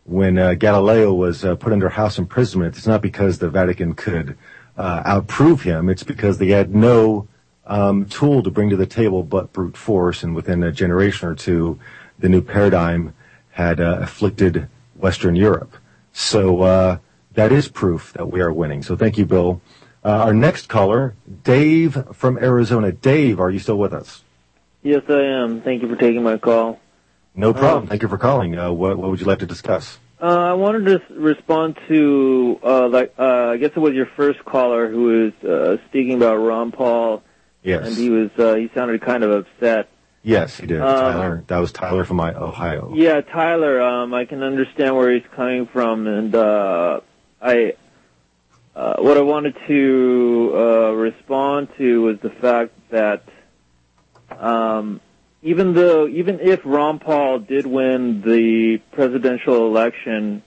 When 0.05 0.37
uh, 0.37 0.55
Galileo 0.55 1.13
was 1.13 1.45
uh, 1.45 1.55
put 1.55 1.71
under 1.71 1.89
house 1.89 2.17
imprisonment, 2.17 2.75
it's 2.75 2.87
not 2.87 3.01
because 3.01 3.39
the 3.39 3.49
Vatican 3.49 3.93
could 3.93 4.37
uh, 4.77 5.03
outprove 5.03 5.61
him. 5.61 5.89
It's 5.89 6.03
because 6.03 6.37
they 6.37 6.49
had 6.49 6.75
no 6.75 7.27
um, 7.65 8.05
tool 8.05 8.43
to 8.43 8.51
bring 8.51 8.69
to 8.69 8.75
the 8.75 8.85
table 8.85 9.23
but 9.23 9.53
brute 9.53 9.77
force. 9.77 10.23
And 10.23 10.35
within 10.35 10.61
a 10.63 10.71
generation 10.71 11.29
or 11.29 11.35
two, 11.35 11.79
the 12.19 12.27
new 12.27 12.41
paradigm 12.41 13.13
had 13.51 13.79
uh, 13.79 13.99
afflicted 14.01 14.67
Western 14.97 15.35
Europe. 15.35 15.75
So 16.11 16.61
uh, 16.61 16.97
that 17.33 17.51
is 17.51 17.67
proof 17.67 18.13
that 18.13 18.31
we 18.31 18.41
are 18.41 18.51
winning. 18.51 18.83
So 18.83 18.95
thank 18.95 19.17
you, 19.17 19.25
Bill. 19.25 19.61
Uh, 20.03 20.09
our 20.09 20.33
next 20.33 20.67
caller, 20.67 21.15
Dave 21.43 21.97
from 22.13 22.37
Arizona. 22.37 22.91
Dave, 22.91 23.39
are 23.39 23.49
you 23.49 23.59
still 23.59 23.77
with 23.77 23.93
us? 23.93 24.21
Yes, 24.81 25.03
I 25.07 25.21
am. 25.21 25.61
Thank 25.61 25.81
you 25.81 25.87
for 25.87 25.95
taking 25.95 26.23
my 26.23 26.37
call. 26.37 26.79
No 27.35 27.53
problem. 27.53 27.87
Thank 27.87 28.01
you 28.03 28.07
for 28.09 28.17
calling. 28.17 28.57
Uh, 28.57 28.71
what, 28.71 28.97
what 28.97 29.09
would 29.09 29.19
you 29.19 29.25
like 29.25 29.39
to 29.39 29.45
discuss? 29.45 29.97
Uh, 30.21 30.25
I 30.25 30.53
wanted 30.53 30.85
to 30.85 31.01
respond 31.15 31.77
to, 31.89 32.59
uh, 32.63 32.87
like, 32.87 33.13
uh, 33.19 33.47
I 33.49 33.57
guess 33.57 33.71
it 33.75 33.79
was 33.79 33.93
your 33.93 34.05
first 34.15 34.45
caller 34.45 34.89
who 34.89 35.03
was 35.03 35.43
uh, 35.43 35.77
speaking 35.89 36.13
about 36.15 36.37
Ron 36.37 36.71
Paul, 36.71 37.23
Yes. 37.61 37.87
and 37.87 37.97
he 37.97 38.09
was 38.09 38.29
uh, 38.37 38.55
he 38.55 38.69
sounded 38.73 39.01
kind 39.01 39.23
of 39.23 39.31
upset. 39.31 39.89
Yes, 40.21 40.57
he 40.57 40.67
did. 40.67 40.79
Uh, 40.79 41.01
Tyler. 41.11 41.43
That 41.47 41.57
was 41.57 41.71
Tyler 41.73 42.05
from 42.05 42.21
Ohio. 42.21 42.93
Yeah, 42.95 43.19
Tyler, 43.21 43.81
um, 43.81 44.13
I 44.13 44.23
can 44.25 44.43
understand 44.43 44.95
where 44.95 45.11
he's 45.13 45.27
coming 45.35 45.65
from, 45.67 46.07
and 46.07 46.33
uh, 46.33 47.01
I, 47.41 47.73
uh, 48.75 48.95
what 48.99 49.17
I 49.17 49.21
wanted 49.21 49.55
to 49.67 50.51
uh, 50.55 50.91
respond 50.91 51.67
to 51.77 52.01
was 52.03 52.19
the 52.21 52.29
fact 52.29 52.71
that 52.91 53.23
um, 54.29 55.01
even 55.43 55.73
though, 55.73 56.07
even 56.07 56.39
if 56.39 56.61
Ron 56.65 56.99
Paul 56.99 57.39
did 57.39 57.65
win 57.67 58.21
the 58.21 58.79
presidential 58.93 59.67
election, 59.67 60.41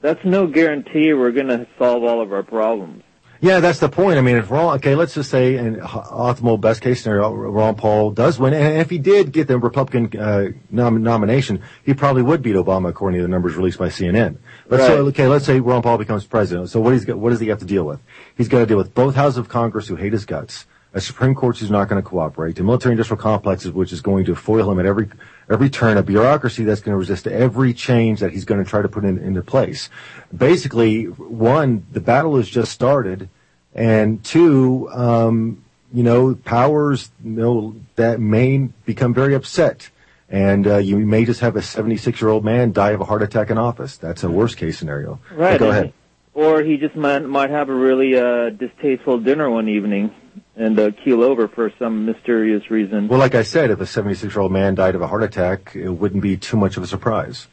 that's 0.00 0.24
no 0.24 0.46
guarantee 0.46 1.12
we're 1.12 1.32
going 1.32 1.48
to 1.48 1.66
solve 1.78 2.02
all 2.04 2.20
of 2.22 2.32
our 2.32 2.42
problems. 2.42 3.02
Yeah, 3.42 3.60
that's 3.60 3.78
the 3.78 3.88
point. 3.88 4.18
I 4.18 4.20
mean, 4.20 4.36
if 4.36 4.50
Ron, 4.50 4.76
okay, 4.76 4.94
let's 4.94 5.14
just 5.14 5.30
say 5.30 5.56
in 5.56 5.76
optimal 5.76 6.60
best 6.60 6.82
case 6.82 7.02
scenario, 7.02 7.32
Ron 7.32 7.74
Paul 7.74 8.10
does 8.10 8.38
win, 8.38 8.52
and 8.52 8.76
if 8.82 8.90
he 8.90 8.98
did 8.98 9.32
get 9.32 9.48
the 9.48 9.58
Republican 9.58 10.18
uh, 10.20 10.48
nom- 10.70 11.02
nomination, 11.02 11.62
he 11.82 11.94
probably 11.94 12.20
would 12.20 12.42
beat 12.42 12.54
Obama 12.54 12.90
according 12.90 13.16
to 13.18 13.22
the 13.22 13.28
numbers 13.28 13.54
released 13.56 13.78
by 13.78 13.88
CNN. 13.88 14.36
But 14.68 14.80
so, 14.80 14.88
Right. 15.04 15.08
okay, 15.08 15.26
let's 15.26 15.46
say 15.46 15.58
Ron 15.58 15.80
Paul 15.80 15.96
becomes 15.96 16.26
president. 16.26 16.68
So 16.68 16.80
what 16.80 16.92
he's 16.92 17.06
got, 17.06 17.18
what 17.18 17.30
does 17.30 17.40
he 17.40 17.48
have 17.48 17.60
to 17.60 17.64
deal 17.64 17.84
with? 17.84 18.00
He's 18.36 18.48
got 18.48 18.58
to 18.58 18.66
deal 18.66 18.76
with 18.76 18.92
both 18.94 19.14
houses 19.14 19.38
of 19.38 19.48
Congress 19.48 19.88
who 19.88 19.96
hate 19.96 20.12
his 20.12 20.26
guts, 20.26 20.66
a 20.92 21.00
Supreme 21.00 21.34
Court 21.34 21.56
who's 21.58 21.70
not 21.70 21.88
going 21.88 22.02
to 22.02 22.08
cooperate, 22.08 22.58
a 22.58 22.64
military 22.64 22.92
industrial 22.92 23.20
complexes 23.20 23.70
which 23.70 23.92
is 23.92 24.00
going 24.00 24.24
to 24.24 24.34
foil 24.34 24.70
him 24.70 24.80
at 24.80 24.86
every 24.86 25.08
every 25.48 25.70
turn, 25.70 25.96
a 25.96 26.02
bureaucracy 26.02 26.64
that's 26.64 26.80
going 26.80 26.92
to 26.92 26.98
resist 26.98 27.26
every 27.26 27.72
change 27.72 28.20
that 28.20 28.32
he's 28.32 28.44
going 28.44 28.62
to 28.62 28.68
try 28.68 28.82
to 28.82 28.88
put 28.88 29.04
in, 29.04 29.18
into 29.18 29.42
place. 29.42 29.88
Basically, 30.36 31.04
one, 31.04 31.86
the 31.92 32.00
battle 32.00 32.36
has 32.36 32.48
just 32.48 32.72
started, 32.72 33.28
and 33.74 34.22
two, 34.24 34.88
um, 34.90 35.64
you 35.92 36.02
know, 36.02 36.34
powers 36.34 37.10
you 37.24 37.30
know 37.30 37.76
that 37.96 38.20
may 38.20 38.58
become 38.84 39.14
very 39.14 39.34
upset. 39.34 39.90
And 40.32 40.64
uh, 40.68 40.76
you 40.76 40.96
may 40.98 41.24
just 41.24 41.40
have 41.40 41.56
a 41.56 41.62
76 41.62 42.20
year 42.20 42.30
old 42.30 42.44
man 42.44 42.70
die 42.70 42.92
of 42.92 43.00
a 43.00 43.04
heart 43.04 43.20
attack 43.20 43.50
in 43.50 43.58
office. 43.58 43.96
That's 43.96 44.22
a 44.22 44.30
worst 44.30 44.58
case 44.58 44.78
scenario. 44.78 45.18
Right. 45.32 45.54
But 45.54 45.58
go 45.58 45.70
ahead. 45.70 45.92
Or 46.34 46.62
he 46.62 46.76
just 46.76 46.94
might 46.94 47.24
might 47.24 47.50
have 47.50 47.68
a 47.68 47.74
really 47.74 48.16
uh, 48.16 48.50
distasteful 48.50 49.18
dinner 49.18 49.50
one 49.50 49.68
evening 49.68 50.14
and 50.56 50.78
uh, 50.78 50.90
keel 50.90 51.22
over 51.22 51.48
for 51.48 51.72
some 51.78 52.06
mysterious 52.06 52.70
reason. 52.70 53.08
Well, 53.08 53.18
like 53.18 53.34
I 53.34 53.42
said, 53.42 53.70
if 53.70 53.80
a 53.80 53.86
76 53.86 54.34
year 54.34 54.42
old 54.42 54.52
man 54.52 54.74
died 54.74 54.94
of 54.94 55.02
a 55.02 55.06
heart 55.06 55.22
attack, 55.22 55.74
it 55.74 55.88
wouldn't 55.88 56.22
be 56.22 56.36
too 56.36 56.56
much 56.56 56.76
of 56.76 56.82
a 56.82 56.86
surprise. 56.86 57.46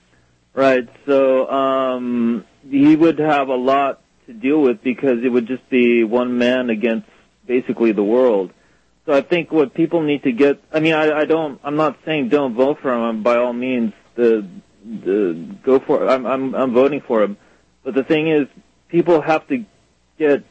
Right. 0.54 0.90
So 1.06 1.50
um, 1.50 2.46
he 2.70 2.96
would 2.96 3.20
have 3.20 3.50
a 3.50 3.56
lot 3.56 4.02
to 4.26 4.34
deal 4.34 4.62
with 4.62 4.84
because 4.84 5.24
it 5.24 5.30
would 5.30 5.48
just 5.48 5.70
be 5.70 6.04
one 6.04 6.38
man 6.38 6.70
against 6.70 7.08
basically 7.46 7.92
the 7.92 8.04
world. 8.04 8.52
So 9.06 9.14
I 9.14 9.22
think 9.22 9.52
what 9.52 9.74
people 9.74 10.02
need 10.02 10.24
to 10.24 10.32
get. 10.32 10.62
I 10.72 10.82
mean, 10.82 10.94
I, 10.94 11.20
I 11.20 11.26
don't. 11.26 11.62
I'm 11.64 11.78
not 11.78 11.98
saying 12.06 12.30
don't 12.30 12.56
vote 12.56 12.80
for 12.82 12.92
him. 12.92 13.24
By 13.24 13.38
all 13.38 13.54
means, 13.54 13.94
the 14.16 14.46
the 14.84 15.56
go 15.64 15.80
for. 15.80 16.10
I'm 16.10 16.26
I'm 16.26 16.54
I'm 16.54 16.74
voting 16.74 17.02
for 17.02 17.24
him. 17.24 17.38
But 17.84 17.94
the 17.94 18.04
thing 18.04 18.28
is, 18.28 18.48
people 18.90 19.22
have 19.22 19.48
to 19.48 19.64
get 20.20 20.44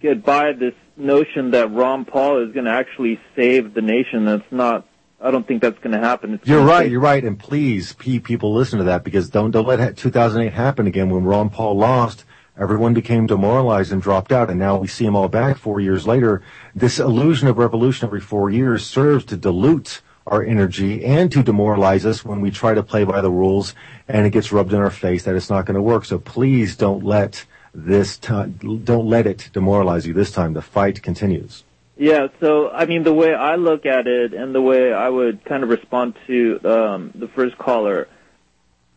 get 0.00 0.24
by 0.24 0.52
this 0.52 0.74
notion 0.96 1.50
that 1.52 1.70
Ron 1.72 2.04
Paul 2.04 2.46
is 2.46 2.52
going 2.52 2.66
to 2.66 2.70
actually 2.72 3.20
save 3.36 3.74
the 3.74 3.82
nation. 3.82 4.24
That's 4.24 4.50
not. 4.50 4.86
I 5.20 5.30
don't 5.30 5.46
think 5.46 5.62
that's 5.62 5.78
going 5.78 5.92
to 5.92 6.00
happen. 6.00 6.34
It's 6.34 6.46
You're 6.48 6.64
right. 6.64 6.82
take- 6.84 6.90
You're 6.92 7.00
right. 7.00 7.22
And 7.24 7.38
please, 7.38 7.92
pe- 7.92 8.18
people, 8.18 8.52
listen 8.54 8.78
to 8.78 8.84
that 8.86 9.04
because 9.04 9.30
don't 9.30 9.52
don't 9.52 9.66
let 9.66 9.96
2008 9.96 10.52
happen 10.52 10.86
again. 10.86 11.10
When 11.10 11.24
Ron 11.24 11.48
Paul 11.48 11.76
lost, 11.76 12.24
everyone 12.58 12.92
became 12.92 13.26
demoralized 13.26 13.92
and 13.92 14.02
dropped 14.02 14.32
out, 14.32 14.50
and 14.50 14.58
now 14.58 14.78
we 14.78 14.88
see 14.88 15.04
them 15.04 15.14
all 15.14 15.28
back 15.28 15.58
four 15.58 15.80
years 15.80 16.06
later. 16.08 16.42
This 16.74 16.98
illusion 16.98 17.46
of 17.46 17.56
revolution 17.58 18.06
every 18.06 18.20
four 18.20 18.50
years 18.50 18.84
serves 18.84 19.24
to 19.26 19.36
dilute 19.36 20.00
our 20.26 20.42
energy 20.44 21.04
and 21.04 21.30
to 21.32 21.42
demoralize 21.42 22.04
us 22.06 22.24
when 22.24 22.40
we 22.40 22.50
try 22.50 22.74
to 22.74 22.82
play 22.82 23.04
by 23.04 23.20
the 23.20 23.30
rules, 23.30 23.74
and 24.08 24.26
it 24.26 24.30
gets 24.30 24.50
rubbed 24.52 24.72
in 24.72 24.78
our 24.80 24.90
face 24.90 25.22
that 25.24 25.34
it's 25.36 25.50
not 25.50 25.66
going 25.66 25.74
to 25.76 25.82
work. 25.82 26.04
So 26.04 26.18
please 26.18 26.74
don't 26.76 27.04
let 27.04 27.44
this 27.74 28.18
time, 28.18 28.58
don't 28.84 29.06
let 29.06 29.26
it 29.26 29.50
demoralize 29.52 30.06
you. 30.06 30.12
This 30.12 30.30
time, 30.30 30.52
the 30.52 30.62
fight 30.62 31.02
continues. 31.02 31.64
Yeah, 31.96 32.28
so 32.40 32.70
I 32.70 32.86
mean, 32.86 33.02
the 33.02 33.12
way 33.12 33.34
I 33.34 33.56
look 33.56 33.86
at 33.86 34.06
it 34.06 34.34
and 34.34 34.54
the 34.54 34.62
way 34.62 34.92
I 34.92 35.08
would 35.08 35.44
kind 35.44 35.62
of 35.62 35.68
respond 35.68 36.14
to 36.26 36.60
um, 36.64 37.12
the 37.14 37.28
first 37.28 37.56
caller 37.58 38.08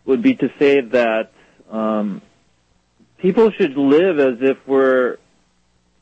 would 0.05 0.21
be 0.21 0.35
to 0.35 0.51
say 0.59 0.81
that 0.81 1.31
um, 1.69 2.21
people 3.17 3.51
should 3.51 3.77
live 3.77 4.19
as 4.19 4.37
if 4.41 4.57
we're 4.67 5.17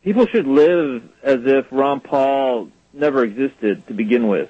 people 0.03 0.27
should 0.27 0.47
live 0.47 1.03
as 1.23 1.39
if 1.45 1.65
Ron 1.71 1.99
Paul 1.99 2.69
never 2.93 3.23
existed 3.23 3.85
to 3.87 3.93
begin 3.93 4.27
with. 4.27 4.49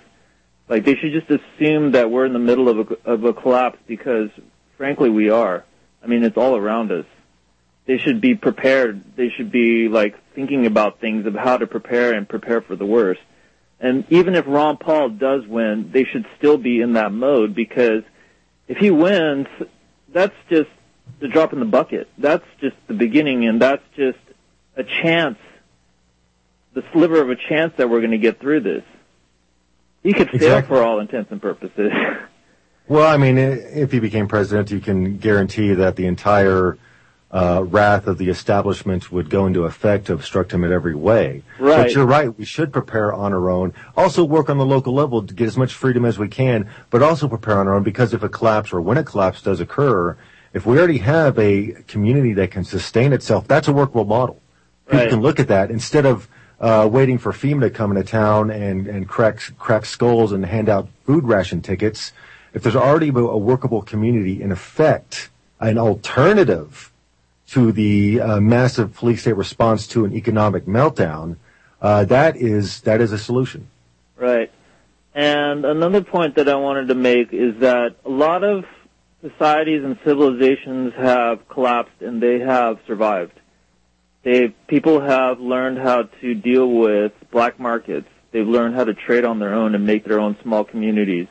Like 0.67 0.85
they 0.85 0.95
should 0.95 1.11
just 1.11 1.29
assume 1.29 1.91
that 1.91 2.11
we're 2.11 2.25
in 2.25 2.33
the 2.33 2.39
middle 2.39 2.69
of 2.69 2.91
a, 2.91 3.09
of 3.09 3.23
a 3.23 3.33
collapse 3.33 3.79
because, 3.87 4.29
frankly, 4.77 5.09
we 5.09 5.29
are. 5.29 5.63
I 6.03 6.07
mean, 6.07 6.23
it's 6.23 6.37
all 6.37 6.57
around 6.57 6.91
us 6.91 7.05
they 7.85 7.97
should 7.97 8.21
be 8.21 8.35
prepared. 8.35 9.15
They 9.15 9.29
should 9.29 9.51
be 9.51 9.89
like 9.89 10.15
thinking 10.33 10.65
about 10.65 10.99
things 10.99 11.25
of 11.25 11.33
how 11.35 11.57
to 11.57 11.67
prepare 11.67 12.13
and 12.13 12.27
prepare 12.27 12.61
for 12.61 12.75
the 12.75 12.85
worst. 12.85 13.21
And 13.79 14.05
even 14.09 14.35
if 14.35 14.45
Ron 14.47 14.77
Paul 14.77 15.09
does 15.09 15.45
win, 15.45 15.91
they 15.91 16.05
should 16.05 16.25
still 16.37 16.57
be 16.57 16.81
in 16.81 16.93
that 16.93 17.11
mode 17.11 17.53
because 17.53 18.03
if 18.67 18.77
he 18.77 18.91
wins, 18.91 19.47
that's 20.09 20.35
just 20.49 20.69
the 21.19 21.27
drop 21.27 21.51
in 21.51 21.59
the 21.59 21.65
bucket. 21.65 22.07
That's 22.17 22.45
just 22.61 22.75
the 22.87 22.93
beginning 22.93 23.45
and 23.45 23.61
that's 23.61 23.83
just 23.97 24.19
a 24.77 24.83
chance, 24.83 25.37
the 26.73 26.83
sliver 26.93 27.21
of 27.21 27.29
a 27.29 27.35
chance 27.35 27.73
that 27.77 27.89
we're 27.89 27.99
going 27.99 28.11
to 28.11 28.17
get 28.17 28.39
through 28.39 28.61
this. 28.61 28.83
He 30.01 30.13
could 30.13 30.29
fail 30.29 30.57
Exactly. 30.57 30.75
for 30.75 30.83
all 30.83 30.99
intents 30.99 31.31
and 31.31 31.41
purposes. 31.41 31.91
Well, 32.85 33.07
I 33.07 33.15
mean, 33.15 33.37
if 33.37 33.93
he 33.93 34.01
became 34.01 34.27
president, 34.27 34.69
you 34.69 34.81
can 34.81 35.17
guarantee 35.17 35.73
that 35.73 35.95
the 35.95 36.05
entire 36.05 36.77
uh, 37.33 37.63
wrath 37.67 38.05
of 38.05 38.19
the 38.19 38.29
establishment 38.29 39.11
would 39.11 39.27
go 39.29 39.47
into 39.47 39.65
effect 39.65 40.05
to 40.05 40.13
obstruct 40.13 40.51
him 40.53 40.63
in 40.63 40.71
every 40.71 40.93
way. 40.93 41.41
Right. 41.59 41.77
But 41.83 41.93
you're 41.93 42.05
right. 42.05 42.37
We 42.37 42.45
should 42.45 42.71
prepare 42.71 43.11
on 43.11 43.33
our 43.33 43.49
own. 43.49 43.73
Also 43.97 44.23
work 44.23 44.49
on 44.51 44.59
the 44.59 44.65
local 44.65 44.93
level 44.93 45.25
to 45.25 45.33
get 45.33 45.47
as 45.47 45.57
much 45.57 45.73
freedom 45.73 46.05
as 46.05 46.19
we 46.19 46.27
can, 46.27 46.69
but 46.91 47.01
also 47.01 47.27
prepare 47.27 47.57
on 47.59 47.67
our 47.67 47.73
own 47.73 47.81
because 47.83 48.13
if 48.13 48.21
a 48.21 48.29
collapse 48.29 48.71
or 48.71 48.79
when 48.81 48.97
a 48.99 49.03
collapse 49.03 49.41
does 49.41 49.59
occur, 49.59 50.15
if 50.53 50.67
we 50.67 50.77
already 50.77 50.99
have 50.99 51.39
a 51.39 51.71
community 51.87 52.33
that 52.33 52.51
can 52.51 52.63
sustain 52.63 53.11
itself, 53.13 53.47
that's 53.47 53.67
a 53.67 53.73
workable 53.73 54.05
model. 54.05 54.39
People 54.85 54.99
Right. 54.99 55.09
can 55.09 55.21
look 55.21 55.39
at 55.39 55.47
that 55.47 55.71
instead 55.71 56.05
of 56.05 56.27
uh, 56.61 56.87
waiting 56.89 57.17
for 57.17 57.31
FEMA 57.31 57.61
to 57.61 57.69
come 57.71 57.89
into 57.97 58.03
town 58.09 58.51
and, 58.51 58.85
and 58.87 59.09
crack, 59.09 59.39
crack 59.57 59.85
skulls 59.85 60.31
and 60.31 60.45
hand 60.45 60.69
out 60.69 60.87
food 61.07 61.23
ration 61.23 61.61
tickets. 61.63 62.13
If 62.53 62.61
there's 62.61 62.75
already 62.75 63.09
a 63.09 63.13
a 63.15 63.37
workable 63.37 63.81
community, 63.81 64.39
in 64.39 64.51
effect, 64.51 65.29
an 65.59 65.79
alternative 65.79 66.91
to 67.53 67.71
the 67.71 68.19
uh, 68.19 68.39
massive 68.39 68.95
police 68.95 69.21
state 69.21 69.35
response 69.35 69.87
to 69.87 70.05
an 70.05 70.13
economic 70.13 70.65
meltdown, 70.65 71.37
uh, 71.81 72.03
that 72.05 72.35
is 72.35 72.81
that 72.81 72.99
is 72.99 73.11
a 73.11 73.17
solution. 73.17 73.67
Right. 74.17 74.51
And 75.13 75.63
another 75.63 76.01
point 76.01 76.35
that 76.35 76.49
I 76.49 76.55
wanted 76.55 76.87
to 76.87 76.95
make 76.95 77.31
is 77.31 77.59
that 77.59 77.95
a 78.03 78.09
lot 78.09 78.43
of 78.43 78.65
societies 79.21 79.83
and 79.83 79.99
civilizations 80.03 80.93
have 80.95 81.47
collapsed 81.47 82.01
and 82.01 82.21
they 82.21 82.39
have 82.39 82.79
survived. 82.87 83.39
They 84.23 84.49
people 84.67 85.01
have 85.01 85.39
learned 85.39 85.77
how 85.77 86.03
to 86.21 86.33
deal 86.33 86.67
with 86.67 87.11
black 87.31 87.59
markets. 87.59 88.07
They've 88.31 88.47
learned 88.47 88.75
how 88.75 88.85
to 88.85 88.95
trade 88.95 89.25
on 89.25 89.37
their 89.37 89.53
own 89.53 89.75
and 89.75 89.85
make 89.85 90.05
their 90.05 90.19
own 90.19 90.37
small 90.41 90.63
communities. 90.63 91.27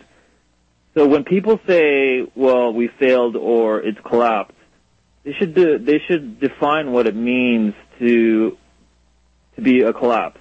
So 0.95 1.07
when 1.07 1.25
people 1.25 1.59
say, 1.67 2.31
"Well, 2.37 2.73
we 2.73 2.87
failed" 2.87 3.35
or 3.35 3.81
"It's 3.81 3.99
collapsed," 4.05 4.62
they 5.25 5.33
should 5.33 5.55
do, 5.55 5.79
they 5.79 5.99
should 5.99 6.41
define 6.41 6.93
what 6.93 7.07
it 7.07 7.15
means 7.17 7.75
to 7.99 8.57
to 9.57 9.61
be 9.61 9.83
a 9.83 9.93
collapse. 9.93 10.41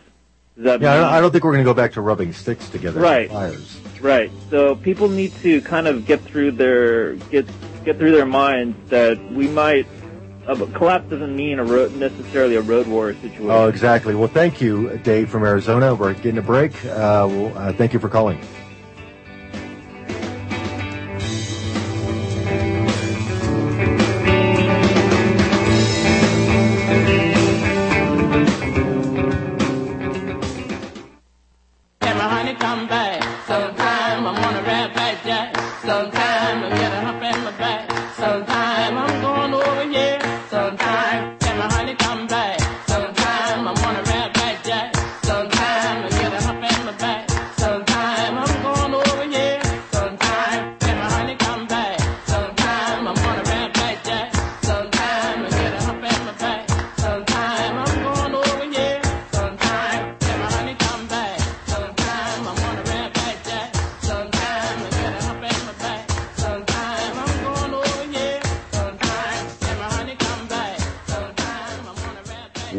Yeah, 0.57 0.71
I 0.73 0.77
mean- 0.77 0.82
don't, 0.82 1.03
I 1.03 1.21
don't 1.21 1.32
think 1.32 1.43
we're 1.43 1.53
going 1.53 1.63
to 1.63 1.69
go 1.69 1.73
back 1.73 1.93
to 1.93 2.01
rubbing 2.01 2.34
sticks 2.34 2.69
together. 2.69 2.99
Right. 2.99 3.29
Fires. 3.29 3.79
Right. 3.99 4.32
So 4.49 4.75
people 4.75 5.09
need 5.09 5.34
to 5.41 5.61
kind 5.61 5.88
of 5.88 6.05
get 6.05 6.21
through 6.21 6.51
their 6.51 7.15
get 7.15 7.47
get 7.84 7.97
through 7.97 8.11
their 8.11 8.25
minds 8.25 8.89
that 8.89 9.19
we 9.32 9.47
might 9.47 9.88
a 10.47 10.55
collapse 10.55 11.09
doesn't 11.09 11.36
mean 11.36 11.59
a 11.59 11.63
road, 11.63 11.95
necessarily 11.95 12.55
a 12.55 12.61
road 12.61 12.88
war 12.88 13.13
situation. 13.13 13.49
Oh, 13.49 13.67
exactly. 13.67 14.15
Well, 14.15 14.27
thank 14.27 14.59
you, 14.59 14.97
Dave 14.97 15.29
from 15.29 15.43
Arizona. 15.43 15.93
We're 15.93 16.13
getting 16.15 16.39
a 16.39 16.41
break. 16.41 16.73
Uh, 16.84 17.27
well, 17.29 17.57
uh, 17.57 17.73
thank 17.73 17.93
you 17.93 17.99
for 17.99 18.09
calling. 18.09 18.41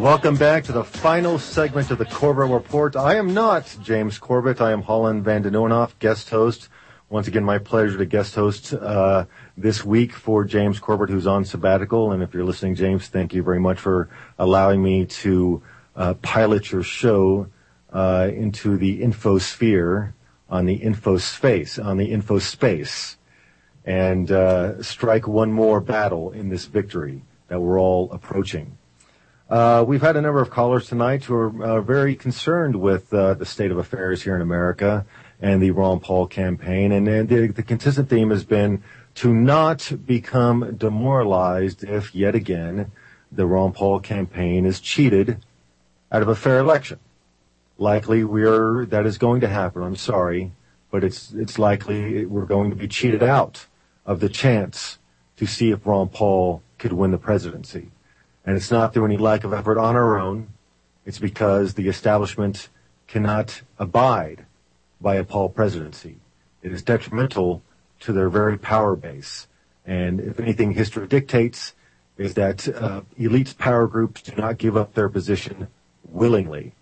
Welcome 0.02 0.34
back 0.34 0.64
to 0.64 0.72
the 0.72 0.82
final 0.82 1.38
segment 1.38 1.92
of 1.92 1.98
the 1.98 2.04
Corbett 2.04 2.50
Report. 2.50 2.96
I 2.96 3.14
am 3.14 3.32
not 3.32 3.76
James 3.84 4.18
Corbett. 4.18 4.60
I 4.60 4.72
am 4.72 4.82
Holland 4.82 5.22
Van 5.22 5.42
Den 5.42 5.52
Nieuwenhof, 5.52 5.96
guest 6.00 6.28
host. 6.28 6.68
Once 7.08 7.28
again, 7.28 7.44
my 7.44 7.58
pleasure 7.58 7.98
to 7.98 8.04
guest 8.04 8.34
host 8.34 8.74
uh, 8.74 9.26
this 9.56 9.84
week 9.84 10.12
for 10.12 10.44
James 10.44 10.80
Corbett, 10.80 11.08
who's 11.08 11.28
on 11.28 11.44
sabbatical. 11.44 12.10
And 12.10 12.20
if 12.20 12.34
you're 12.34 12.44
listening, 12.44 12.74
James, 12.74 13.06
thank 13.06 13.32
you 13.32 13.44
very 13.44 13.60
much 13.60 13.78
for 13.78 14.08
allowing 14.40 14.82
me 14.82 15.06
to 15.06 15.62
uh, 15.94 16.14
pilot 16.14 16.72
your 16.72 16.82
show 16.82 17.46
uh, 17.92 18.28
into 18.34 18.76
the 18.76 19.02
infosphere 19.02 20.14
on 20.50 20.66
the 20.66 20.80
infospace, 20.80 21.82
on 21.82 21.96
the 21.96 22.10
infospace, 22.10 23.14
and 23.84 24.32
uh, 24.32 24.82
strike 24.82 25.28
one 25.28 25.52
more 25.52 25.80
battle 25.80 26.32
in 26.32 26.48
this 26.48 26.64
victory 26.64 27.22
that 27.46 27.60
we're 27.60 27.78
all 27.80 28.10
approaching. 28.10 28.76
Uh, 29.52 29.84
we've 29.86 30.00
had 30.00 30.16
a 30.16 30.20
number 30.22 30.40
of 30.40 30.48
callers 30.48 30.88
tonight 30.88 31.24
who 31.24 31.34
are 31.34 31.62
uh, 31.62 31.80
very 31.82 32.16
concerned 32.16 32.74
with 32.74 33.12
uh, 33.12 33.34
the 33.34 33.44
state 33.44 33.70
of 33.70 33.76
affairs 33.76 34.22
here 34.22 34.34
in 34.34 34.40
America 34.40 35.04
and 35.42 35.60
the 35.60 35.70
Ron 35.70 36.00
Paul 36.00 36.26
campaign. 36.26 36.90
And, 36.90 37.06
uh, 37.06 37.24
the, 37.24 37.48
the 37.48 37.62
consistent 37.62 38.08
theme 38.08 38.30
has 38.30 38.44
been 38.44 38.82
to 39.16 39.34
not 39.34 39.92
become 40.06 40.76
demoralized 40.78 41.84
if 41.84 42.14
yet 42.14 42.34
again 42.34 42.92
the 43.30 43.44
Ron 43.44 43.74
Paul 43.74 44.00
campaign 44.00 44.64
is 44.64 44.80
cheated 44.80 45.44
out 46.10 46.22
of 46.22 46.28
a 46.28 46.34
fair 46.34 46.58
election. 46.58 46.98
Likely 47.76 48.24
we're, 48.24 48.86
that 48.86 49.04
is 49.04 49.18
going 49.18 49.42
to 49.42 49.48
happen. 49.48 49.82
I'm 49.82 49.96
sorry, 49.96 50.52
but 50.90 51.04
it's, 51.04 51.30
it's 51.34 51.58
likely 51.58 52.24
we're 52.24 52.46
going 52.46 52.70
to 52.70 52.76
be 52.76 52.88
cheated 52.88 53.22
out 53.22 53.66
of 54.06 54.20
the 54.20 54.30
chance 54.30 54.96
to 55.36 55.46
see 55.46 55.72
if 55.72 55.84
Ron 55.84 56.08
Paul 56.08 56.62
could 56.78 56.94
win 56.94 57.10
the 57.10 57.18
presidency. 57.18 57.90
And 58.44 58.56
it's 58.56 58.70
not 58.70 58.92
through 58.92 59.06
any 59.06 59.16
lack 59.16 59.44
of 59.44 59.52
effort 59.52 59.78
on 59.78 59.94
our 59.96 60.18
own. 60.18 60.48
It's 61.04 61.18
because 61.18 61.74
the 61.74 61.88
establishment 61.88 62.68
cannot 63.06 63.62
abide 63.78 64.46
by 65.00 65.16
a 65.16 65.24
Paul 65.24 65.48
presidency. 65.48 66.16
It 66.62 66.72
is 66.72 66.82
detrimental 66.82 67.62
to 68.00 68.12
their 68.12 68.28
very 68.28 68.58
power 68.58 68.96
base. 68.96 69.46
And 69.84 70.20
if 70.20 70.38
anything 70.38 70.72
history 70.72 71.06
dictates 71.06 71.74
is 72.16 72.34
that 72.34 72.68
uh, 72.68 73.02
elite 73.16 73.54
power 73.58 73.86
groups 73.86 74.22
do 74.22 74.34
not 74.36 74.58
give 74.58 74.76
up 74.76 74.94
their 74.94 75.08
position 75.08 75.68
willingly. 76.08 76.72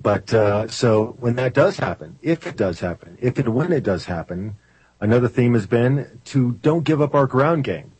But 0.00 0.34
uh, 0.34 0.68
so 0.68 1.16
when 1.20 1.36
that 1.36 1.54
does 1.54 1.76
happen, 1.76 2.18
if 2.22 2.46
it 2.46 2.56
does 2.56 2.80
happen, 2.80 3.16
if 3.20 3.38
and 3.38 3.54
when 3.54 3.72
it 3.72 3.84
does 3.84 4.06
happen, 4.06 4.56
another 5.00 5.28
theme 5.28 5.54
has 5.54 5.66
been 5.66 6.20
to 6.26 6.52
don't 6.62 6.84
give 6.84 7.00
up 7.00 7.14
our 7.14 7.26
ground 7.26 7.64
game. 7.64 7.91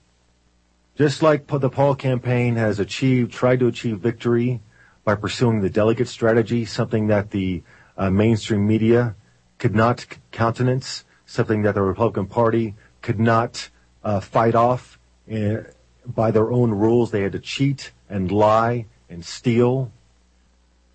Just 0.97 1.23
like 1.23 1.47
the 1.47 1.71
Paul 1.71 1.95
campaign 1.95 2.57
has 2.57 2.79
achieved, 2.79 3.33
tried 3.33 3.61
to 3.61 3.67
achieve 3.67 3.99
victory 3.99 4.61
by 5.05 5.15
pursuing 5.15 5.61
the 5.61 5.71
delegate 5.71 6.09
strategy, 6.09 6.67
something 6.67 7.07
that 7.07 7.31
the 7.31 7.63
uh, 7.97 8.11
mainstream 8.11 8.67
media 8.67 9.15
could 9.59 9.75
not 9.75 10.07
countenance, 10.33 11.05
something 11.25 11.63
that 11.63 11.75
the 11.75 11.83
Republican 11.83 12.27
Party 12.27 12.75
could 13.01 13.19
not 13.19 13.71
uh, 14.05 14.21
fight 14.21 14.55
off 14.55 14.99
uh, 15.33 15.59
by 16.05 16.31
their 16.31 16.53
own 16.53 16.73
rules. 16.73 17.11
They 17.11 17.23
had 17.23 17.33
to 17.33 17.39
cheat 17.39 17.93
and 18.11 18.31
lie 18.31 18.87
and 19.09 19.25
steal. 19.25 19.91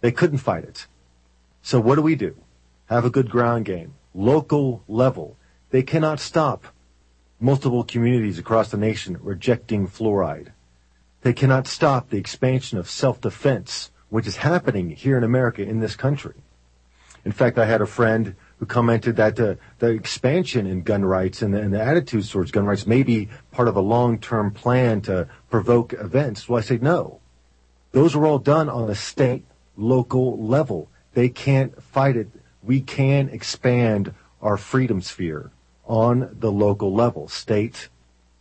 They 0.01 0.11
couldn't 0.11 0.39
fight 0.39 0.63
it. 0.63 0.85
So 1.63 1.79
what 1.79 1.95
do 1.95 2.01
we 2.01 2.15
do? 2.15 2.35
Have 2.85 3.03
a 3.03 3.09
good 3.09 3.31
ground 3.31 3.65
game. 3.65 3.95
Local 4.13 4.83
level. 4.87 5.37
They 5.71 5.81
cannot 5.81 6.19
stop 6.19 6.67
multiple 7.39 7.83
communities 7.83 8.39
across 8.39 8.69
the 8.69 8.77
nation 8.77 9.17
rejecting 9.21 9.87
fluoride. 9.87 10.51
They 11.21 11.33
cannot 11.33 11.67
stop 11.67 12.09
the 12.09 12.17
expansion 12.17 12.77
of 12.77 12.89
self-defense, 12.89 13.91
which 14.09 14.27
is 14.27 14.37
happening 14.37 14.91
here 14.91 15.17
in 15.17 15.23
America 15.23 15.61
in 15.61 15.79
this 15.79 15.95
country. 15.95 16.35
In 17.25 17.31
fact, 17.31 17.57
I 17.57 17.65
had 17.65 17.81
a 17.81 17.85
friend 17.85 18.35
who 18.59 18.65
commented 18.65 19.17
that 19.17 19.39
uh, 19.39 19.55
the 19.79 19.89
expansion 19.89 20.65
in 20.65 20.81
gun 20.81 21.03
rights 21.03 21.41
and 21.41 21.53
the, 21.53 21.59
and 21.59 21.73
the 21.73 21.81
attitudes 21.81 22.29
towards 22.29 22.51
gun 22.51 22.65
rights 22.65 22.87
may 22.87 23.03
be 23.03 23.29
part 23.51 23.67
of 23.67 23.75
a 23.75 23.81
long-term 23.81 24.51
plan 24.51 25.01
to 25.01 25.27
provoke 25.49 25.93
events. 25.93 26.47
Well, 26.47 26.59
I 26.59 26.61
say 26.61 26.77
no. 26.81 27.19
Those 27.91 28.15
are 28.15 28.25
all 28.25 28.39
done 28.39 28.69
on 28.69 28.89
a 28.89 28.95
state, 28.95 29.45
local 29.75 30.43
level. 30.43 30.89
They 31.13 31.29
can't 31.29 31.81
fight 31.83 32.15
it. 32.15 32.29
We 32.63 32.81
can 32.81 33.29
expand 33.29 34.13
our 34.41 34.57
freedom 34.57 35.01
sphere 35.01 35.51
on 35.87 36.35
the 36.39 36.51
local 36.51 36.93
level, 36.93 37.27
state, 37.27 37.89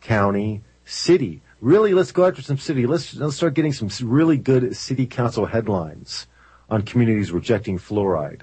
county, 0.01 0.61
city. 0.85 1.41
Really, 1.59 1.93
let's 1.93 2.11
go 2.11 2.27
after 2.27 2.41
some 2.41 2.57
city. 2.57 2.85
Let's, 2.85 3.15
let's 3.15 3.37
start 3.37 3.55
getting 3.55 3.73
some 3.73 3.89
really 4.07 4.37
good 4.37 4.75
city 4.75 5.07
council 5.07 5.47
headlines 5.47 6.27
on 6.69 6.83
communities 6.83 7.31
rejecting 7.31 7.79
fluoride, 7.79 8.41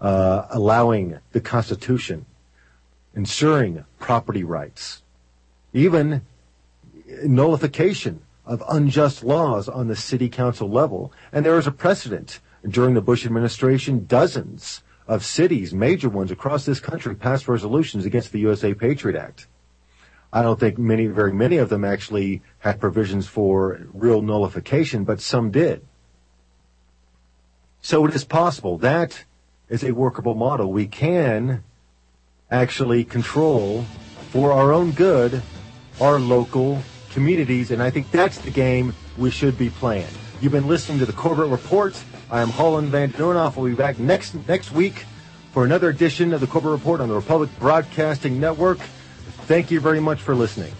uh, 0.00 0.46
allowing 0.50 1.18
the 1.32 1.40
Constitution 1.40 2.26
ensuring 3.14 3.84
property 3.98 4.44
rights, 4.44 5.02
even 5.72 6.22
nullification 7.24 8.22
of 8.46 8.62
unjust 8.68 9.24
laws 9.24 9.68
on 9.68 9.88
the 9.88 9.96
city 9.96 10.28
council 10.28 10.68
level. 10.68 11.12
And 11.32 11.44
there 11.44 11.58
is 11.58 11.66
a 11.66 11.72
precedent 11.72 12.40
during 12.68 12.94
the 12.94 13.00
Bush 13.00 13.26
administration, 13.26 14.06
dozens 14.06 14.82
of 15.10 15.24
cities, 15.24 15.74
major 15.74 16.08
ones 16.08 16.30
across 16.30 16.64
this 16.64 16.78
country, 16.78 17.16
passed 17.16 17.48
resolutions 17.48 18.06
against 18.06 18.30
the 18.30 18.38
USA 18.38 18.74
Patriot 18.74 19.18
Act. 19.18 19.48
I 20.32 20.40
don't 20.40 20.60
think 20.60 20.78
many, 20.78 21.08
very 21.08 21.32
many 21.32 21.56
of 21.56 21.68
them 21.68 21.84
actually 21.84 22.42
had 22.60 22.78
provisions 22.78 23.26
for 23.26 23.88
real 23.92 24.22
nullification, 24.22 25.02
but 25.02 25.20
some 25.20 25.50
did. 25.50 25.84
So 27.82 28.06
it 28.06 28.14
is 28.14 28.24
possible. 28.24 28.78
That 28.78 29.24
is 29.68 29.82
a 29.82 29.90
workable 29.90 30.36
model. 30.36 30.70
We 30.70 30.86
can 30.86 31.64
actually 32.48 33.02
control 33.02 33.82
for 34.30 34.52
our 34.52 34.72
own 34.72 34.92
good 34.92 35.42
our 36.00 36.20
local 36.20 36.80
communities, 37.10 37.72
and 37.72 37.82
I 37.82 37.90
think 37.90 38.12
that's 38.12 38.38
the 38.38 38.52
game 38.52 38.94
we 39.18 39.30
should 39.30 39.58
be 39.58 39.70
playing. 39.70 40.06
You've 40.40 40.52
been 40.52 40.68
listening 40.68 41.00
to 41.00 41.06
the 41.06 41.12
Corbett 41.12 41.48
Report. 41.48 42.00
I 42.30 42.42
am 42.42 42.50
Holland 42.50 42.88
Van 42.88 43.10
Nieuwenhof. 43.10 43.56
We'll 43.56 43.70
be 43.70 43.74
back 43.74 43.98
next 43.98 44.34
next 44.46 44.70
week 44.70 45.04
for 45.52 45.64
another 45.64 45.88
edition 45.88 46.32
of 46.32 46.40
the 46.40 46.46
Corbett 46.46 46.70
Report 46.70 47.00
on 47.00 47.08
the 47.08 47.14
Republic 47.14 47.50
Broadcasting 47.58 48.38
Network. 48.38 48.78
Thank 49.48 49.72
you 49.72 49.80
very 49.80 49.98
much 49.98 50.20
for 50.20 50.36
listening. 50.36 50.72